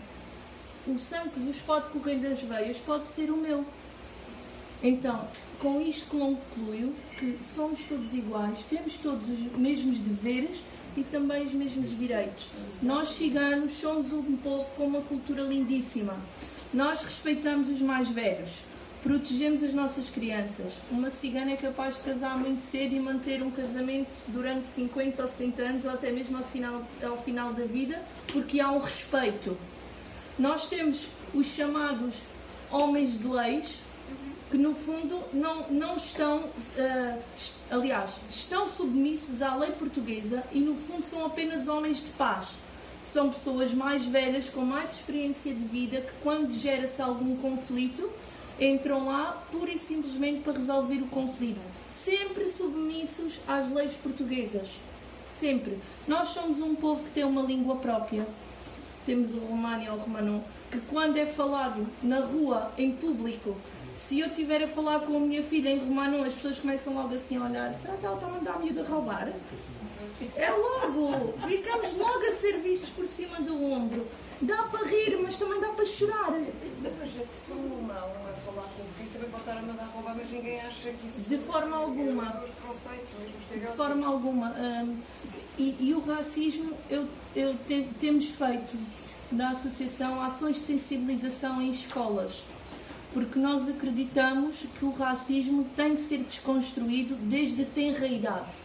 o 0.88 0.98
sangue 0.98 1.30
que 1.30 1.40
vos 1.40 1.58
pode 1.58 1.90
correr 1.90 2.20
das 2.20 2.42
veias 2.42 2.78
pode 2.78 3.08
ser 3.08 3.30
o 3.30 3.38
meu. 3.38 3.66
Então, 4.82 5.28
com 5.60 5.82
isto 5.82 6.08
concluo 6.10 6.94
que 7.18 7.38
somos 7.42 7.84
todos 7.84 8.14
iguais, 8.14 8.66
temos 8.66 8.96
todos 8.96 9.30
os 9.30 9.40
mesmos 9.58 10.00
deveres 10.00 10.64
e 10.98 11.04
também 11.04 11.46
os 11.46 11.54
mesmos 11.54 11.98
direitos. 11.98 12.50
Nós, 12.82 13.10
ciganos, 13.10 13.74
somos 13.74 14.14
um 14.14 14.38
povo 14.38 14.66
com 14.76 14.88
uma 14.88 15.02
cultura 15.02 15.44
lindíssima. 15.44 16.18
Nós 16.74 17.04
respeitamos 17.04 17.70
os 17.70 17.82
mais 17.82 18.10
velhos, 18.10 18.62
protegemos 19.02 19.64
as 19.64 19.74
nossas 19.74 20.10
crianças. 20.10 20.74
Uma 20.90 21.10
cigana 21.10 21.52
é 21.52 21.56
capaz 21.56 21.98
de 21.98 22.04
casar 22.04 22.38
muito 22.38 22.62
cedo 22.62 22.96
e 22.96 23.00
manter 23.00 23.44
um 23.44 23.52
casamento 23.52 24.10
durante 24.28 24.68
50 24.68 25.22
ou 25.22 25.28
60 25.28 25.62
anos, 25.62 25.86
ou 25.86 25.92
até 25.92 26.12
mesmo 26.12 26.38
ao 26.38 26.44
final, 26.44 26.84
ao 27.04 27.18
final 27.18 27.54
da 27.54 27.66
vida, 27.66 28.02
porque 28.28 28.60
há 28.60 28.72
um 28.72 28.80
respeito. 28.80 29.58
Nós 30.38 30.68
temos 30.68 31.10
os 31.34 31.48
chamados 31.48 32.22
homens 32.72 33.20
de 33.20 33.28
leis, 33.28 33.80
que 34.50 34.58
no 34.58 34.76
fundo 34.76 35.20
não, 35.34 35.68
não 35.70 35.96
estão, 35.96 36.40
uh, 36.40 37.20
aliás, 37.72 38.20
estão 38.30 38.68
submissos 38.68 39.42
à 39.42 39.56
lei 39.56 39.72
portuguesa 39.72 40.44
e 40.52 40.60
no 40.60 40.76
fundo 40.76 41.04
são 41.04 41.26
apenas 41.26 41.68
homens 41.68 42.04
de 42.04 42.12
paz. 42.12 42.54
São 43.04 43.30
pessoas 43.30 43.74
mais 43.74 44.06
velhas, 44.06 44.50
com 44.50 44.62
mais 44.62 44.94
experiência 44.94 45.54
de 45.54 45.64
vida, 45.64 46.02
que 46.02 46.12
quando 46.24 46.52
gera-se 46.52 47.02
algum 47.02 47.36
conflito, 47.38 48.10
entram 48.60 49.06
lá 49.06 49.44
pura 49.52 49.72
e 49.72 49.78
simplesmente 49.78 50.42
para 50.42 50.54
resolver 50.54 51.02
o 51.02 51.08
conflito. 51.08 51.62
Sempre 51.90 52.48
submissos 52.48 53.40
às 53.48 53.72
leis 53.72 53.94
portuguesas. 53.94 54.70
Sempre. 55.40 55.78
Nós 56.08 56.30
somos 56.30 56.62
um 56.62 56.74
povo 56.74 57.04
que 57.04 57.12
tem 57.12 57.24
uma 57.24 57.42
língua 57.42 57.76
própria. 57.76 58.26
Temos 59.06 59.34
o 59.34 59.40
romano 59.40 59.84
e 59.84 59.90
o 59.90 59.98
romanão, 59.98 60.44
que 60.72 60.80
quando 60.80 61.18
é 61.18 61.26
falado 61.28 61.86
na 62.02 62.22
rua, 62.22 62.72
em 62.76 62.92
público, 62.92 63.56
se 63.98 64.20
eu 64.20 64.28
estiver 64.28 64.64
a 64.64 64.68
falar 64.68 65.00
com 65.02 65.16
a 65.18 65.20
minha 65.20 65.44
filha 65.44 65.70
em 65.70 65.80
romano, 65.80 66.24
as 66.24 66.36
pessoas 66.36 66.60
começam 66.60 66.94
logo 66.94 67.14
assim 67.14 67.38
a 67.38 67.46
olhar: 67.46 67.74
será 67.74 67.96
que 67.98 68.06
ela 68.06 68.16
está 68.16 68.28
a 68.28 68.30
mandar 68.30 68.56
a 68.56 68.60
miúda 68.60 68.84
roubar? 68.84 69.32
É 70.36 70.50
logo! 70.52 71.34
Ficamos 71.48 71.98
logo 71.98 72.26
a 72.26 72.32
ser 72.32 72.58
vistos 72.60 72.90
por 72.90 73.08
cima 73.08 73.40
do 73.42 73.64
ombro. 73.64 74.08
Dá 74.42 74.64
para 74.64 74.86
rir, 74.86 75.18
mas 75.22 75.38
também 75.38 75.60
dá 75.60 75.70
para 75.70 75.86
chorar. 75.86 76.32
Mas 76.32 77.22
é 77.22 77.26
que 77.26 77.34
se 77.34 77.52
uma 77.52 77.94
a 77.94 78.34
falar 78.46 78.64
com 78.64 78.84
o 78.84 78.88
filho 78.98 79.10
também 79.14 79.30
pode 79.30 79.44
estar 79.44 79.58
a 79.58 79.62
mandar 79.62 79.86
roubar, 79.86 80.16
mas 80.16 80.30
ninguém 80.30 80.60
acha 80.60 80.90
que 80.92 81.08
isso. 81.08 81.30
De 81.30 81.38
forma 81.38 81.78
alguma. 81.78 82.44
De 83.52 83.66
forma 83.76 84.08
alguma. 84.08 84.50
Hum, 84.52 84.98
e, 85.58 85.78
e, 85.80 85.94
o 85.94 86.02
racismo, 86.02 86.74
eu, 86.90 87.08
eu 87.34 87.56
te, 87.66 87.90
temos 87.98 88.30
feito 88.32 88.78
na 89.32 89.52
associação 89.52 90.22
ações 90.22 90.58
de 90.58 90.64
sensibilização 90.64 91.62
em 91.62 91.72
escolas 91.72 92.44
porque 93.16 93.40
nós 93.40 93.70
acreditamos 93.70 94.66
que 94.78 94.84
o 94.84 94.92
racismo 94.92 95.66
tem 95.74 95.96
que 95.96 96.02
ser 96.02 96.18
desconstruído 96.18 97.16
desde 97.16 97.62
a 97.62 97.66
tenra 97.66 98.06
idade. 98.06 98.56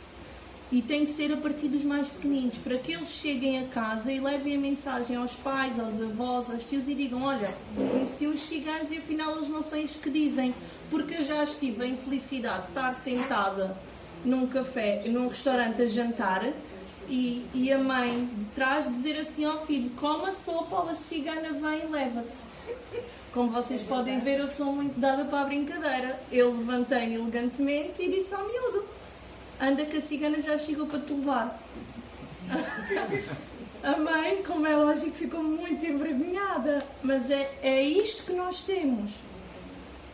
E 0.73 0.83
tem 0.83 1.05
que 1.05 1.11
ser 1.11 1.33
a 1.33 1.37
partir 1.37 1.69
dos 1.69 1.85
mais 1.85 2.09
pequeninos, 2.09 2.59
para 2.59 2.77
que 2.77 2.93
eles 2.93 3.11
cheguem 3.11 3.61
a 3.61 3.69
casa 3.69 4.11
e 4.11 4.19
levem 4.19 4.57
a 4.57 4.59
mensagem 4.59 5.15
aos 5.15 5.37
pais, 5.37 5.79
aos 5.79 6.01
avós, 6.01 6.51
aos 6.51 6.65
tios 6.65 6.89
e 6.89 6.97
digam: 6.97 7.23
Olha, 7.23 7.49
conheci 7.77 8.27
os 8.27 8.41
ciganos 8.41 8.91
e 8.91 8.99
afinal 8.99 9.37
eles 9.37 9.49
não 9.49 9.63
são 9.63 9.79
isso 9.79 10.01
que 10.01 10.11
dizem, 10.11 10.53
porque 10.91 11.15
eu 11.15 11.25
já 11.25 11.45
estive 11.45 11.85
a 11.85 11.87
infelicidade 11.87 12.63
de 12.65 12.69
estar 12.71 12.93
sentada 12.93 13.77
num 14.25 14.49
café, 14.49 15.05
num 15.07 15.29
restaurante 15.29 15.83
a 15.83 15.87
jantar 15.87 16.45
e, 17.09 17.47
e 17.55 17.73
a 17.73 17.79
mãe 17.79 18.29
de 18.37 18.47
trás 18.47 18.89
dizer 18.89 19.17
assim 19.17 19.45
ao 19.45 19.65
filho: 19.65 19.91
Coma 19.91 20.33
sopa, 20.33 20.91
a 20.91 20.95
cigana 20.95 21.53
vem 21.53 21.85
e 21.85 21.87
leva-te. 21.87 22.39
Como 23.33 23.49
vocês 23.49 23.83
podem 23.83 24.19
ver, 24.19 24.41
eu 24.41 24.49
sou 24.49 24.73
muito 24.73 24.99
dada 24.99 25.25
para 25.25 25.43
a 25.43 25.45
brincadeira. 25.45 26.19
Eu 26.33 26.53
levantei-me 26.53 27.15
elegantemente 27.15 28.03
e 28.03 28.11
disse 28.11 28.35
ao 28.35 28.45
miúdo: 28.45 28.85
Anda 29.61 29.87
que 29.87 29.99
a 29.99 30.01
cigana 30.01 30.41
já 30.41 30.59
chegou 30.59 30.87
para 30.87 30.99
te 31.01 31.13
levar. 31.13 31.61
A 33.83 33.97
mãe, 33.97 34.43
como 34.43 34.67
é 34.67 34.77
lógico, 34.77 35.13
ficou 35.13 35.43
muito 35.43 35.87
envergonhada. 35.87 36.85
Mas 37.03 37.31
é, 37.31 37.59
é 37.63 37.83
isto 37.83 38.27
que 38.27 38.33
nós 38.35 38.63
temos. 38.63 39.21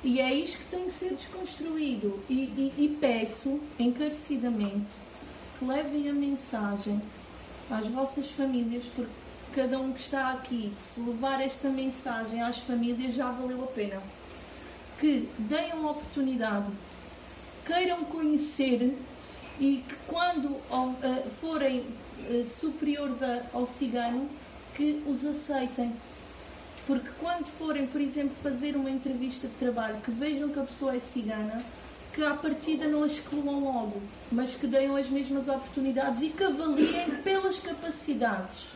E 0.05 0.21
é 0.21 0.33
isto 0.33 0.65
que 0.65 0.77
tem 0.77 0.85
que 0.85 0.93
ser 0.93 1.15
desconstruído. 1.15 2.23
E, 2.29 2.35
e, 2.35 2.75
e 2.79 2.97
peço 3.01 3.59
encarecidamente 3.77 4.97
que 5.59 5.65
levem 5.65 6.09
a 6.09 6.13
mensagem 6.13 7.03
às 7.69 7.89
vossas 7.89 8.31
famílias, 8.31 8.85
porque 8.95 9.11
cada 9.57 9.81
um 9.81 9.91
que 9.91 10.01
está 10.01 10.33
aqui, 10.33 10.71
se 10.79 11.01
levar 11.01 11.41
esta 11.41 11.71
mensagem 11.71 12.43
às 12.43 12.59
famílias, 12.59 13.15
já 13.15 13.31
valeu 13.31 13.65
a 13.65 13.67
pena. 13.69 14.03
Que 14.99 15.31
deem 15.39 15.73
uma 15.73 15.93
oportunidade, 15.93 16.71
queiram 17.65 18.05
conhecer 18.05 18.95
e 19.59 19.83
que 19.89 19.95
quando 20.07 20.49
uh, 20.49 21.31
forem 21.31 21.87
uh, 22.29 22.45
superiores 22.45 23.21
ao 23.55 23.65
cigano, 23.65 24.29
que 24.75 25.03
os 25.07 25.25
aceitem. 25.25 25.91
Porque 26.87 27.09
quando 27.19 27.47
forem, 27.47 27.87
por 27.87 28.03
exemplo, 28.03 28.37
fazer 28.37 28.77
uma 28.77 28.91
entrevista 28.91 29.49
de 29.49 29.55
trabalho, 29.55 30.03
que 30.03 30.11
vejam 30.11 30.51
que 30.51 30.59
a 30.59 30.65
pessoa 30.65 30.95
é 30.95 30.99
cigana, 30.99 31.65
que 32.13 32.23
à 32.23 32.35
partida 32.35 32.87
não 32.87 33.05
a 33.05 33.07
excluam 33.07 33.65
logo, 33.65 34.03
mas 34.31 34.55
que 34.55 34.67
deem 34.67 34.95
as 34.99 35.09
mesmas 35.09 35.49
oportunidades 35.49 36.21
e 36.21 36.29
que 36.29 36.45
avaliem 36.45 37.23
pelas 37.25 37.59
capacidades 37.59 38.76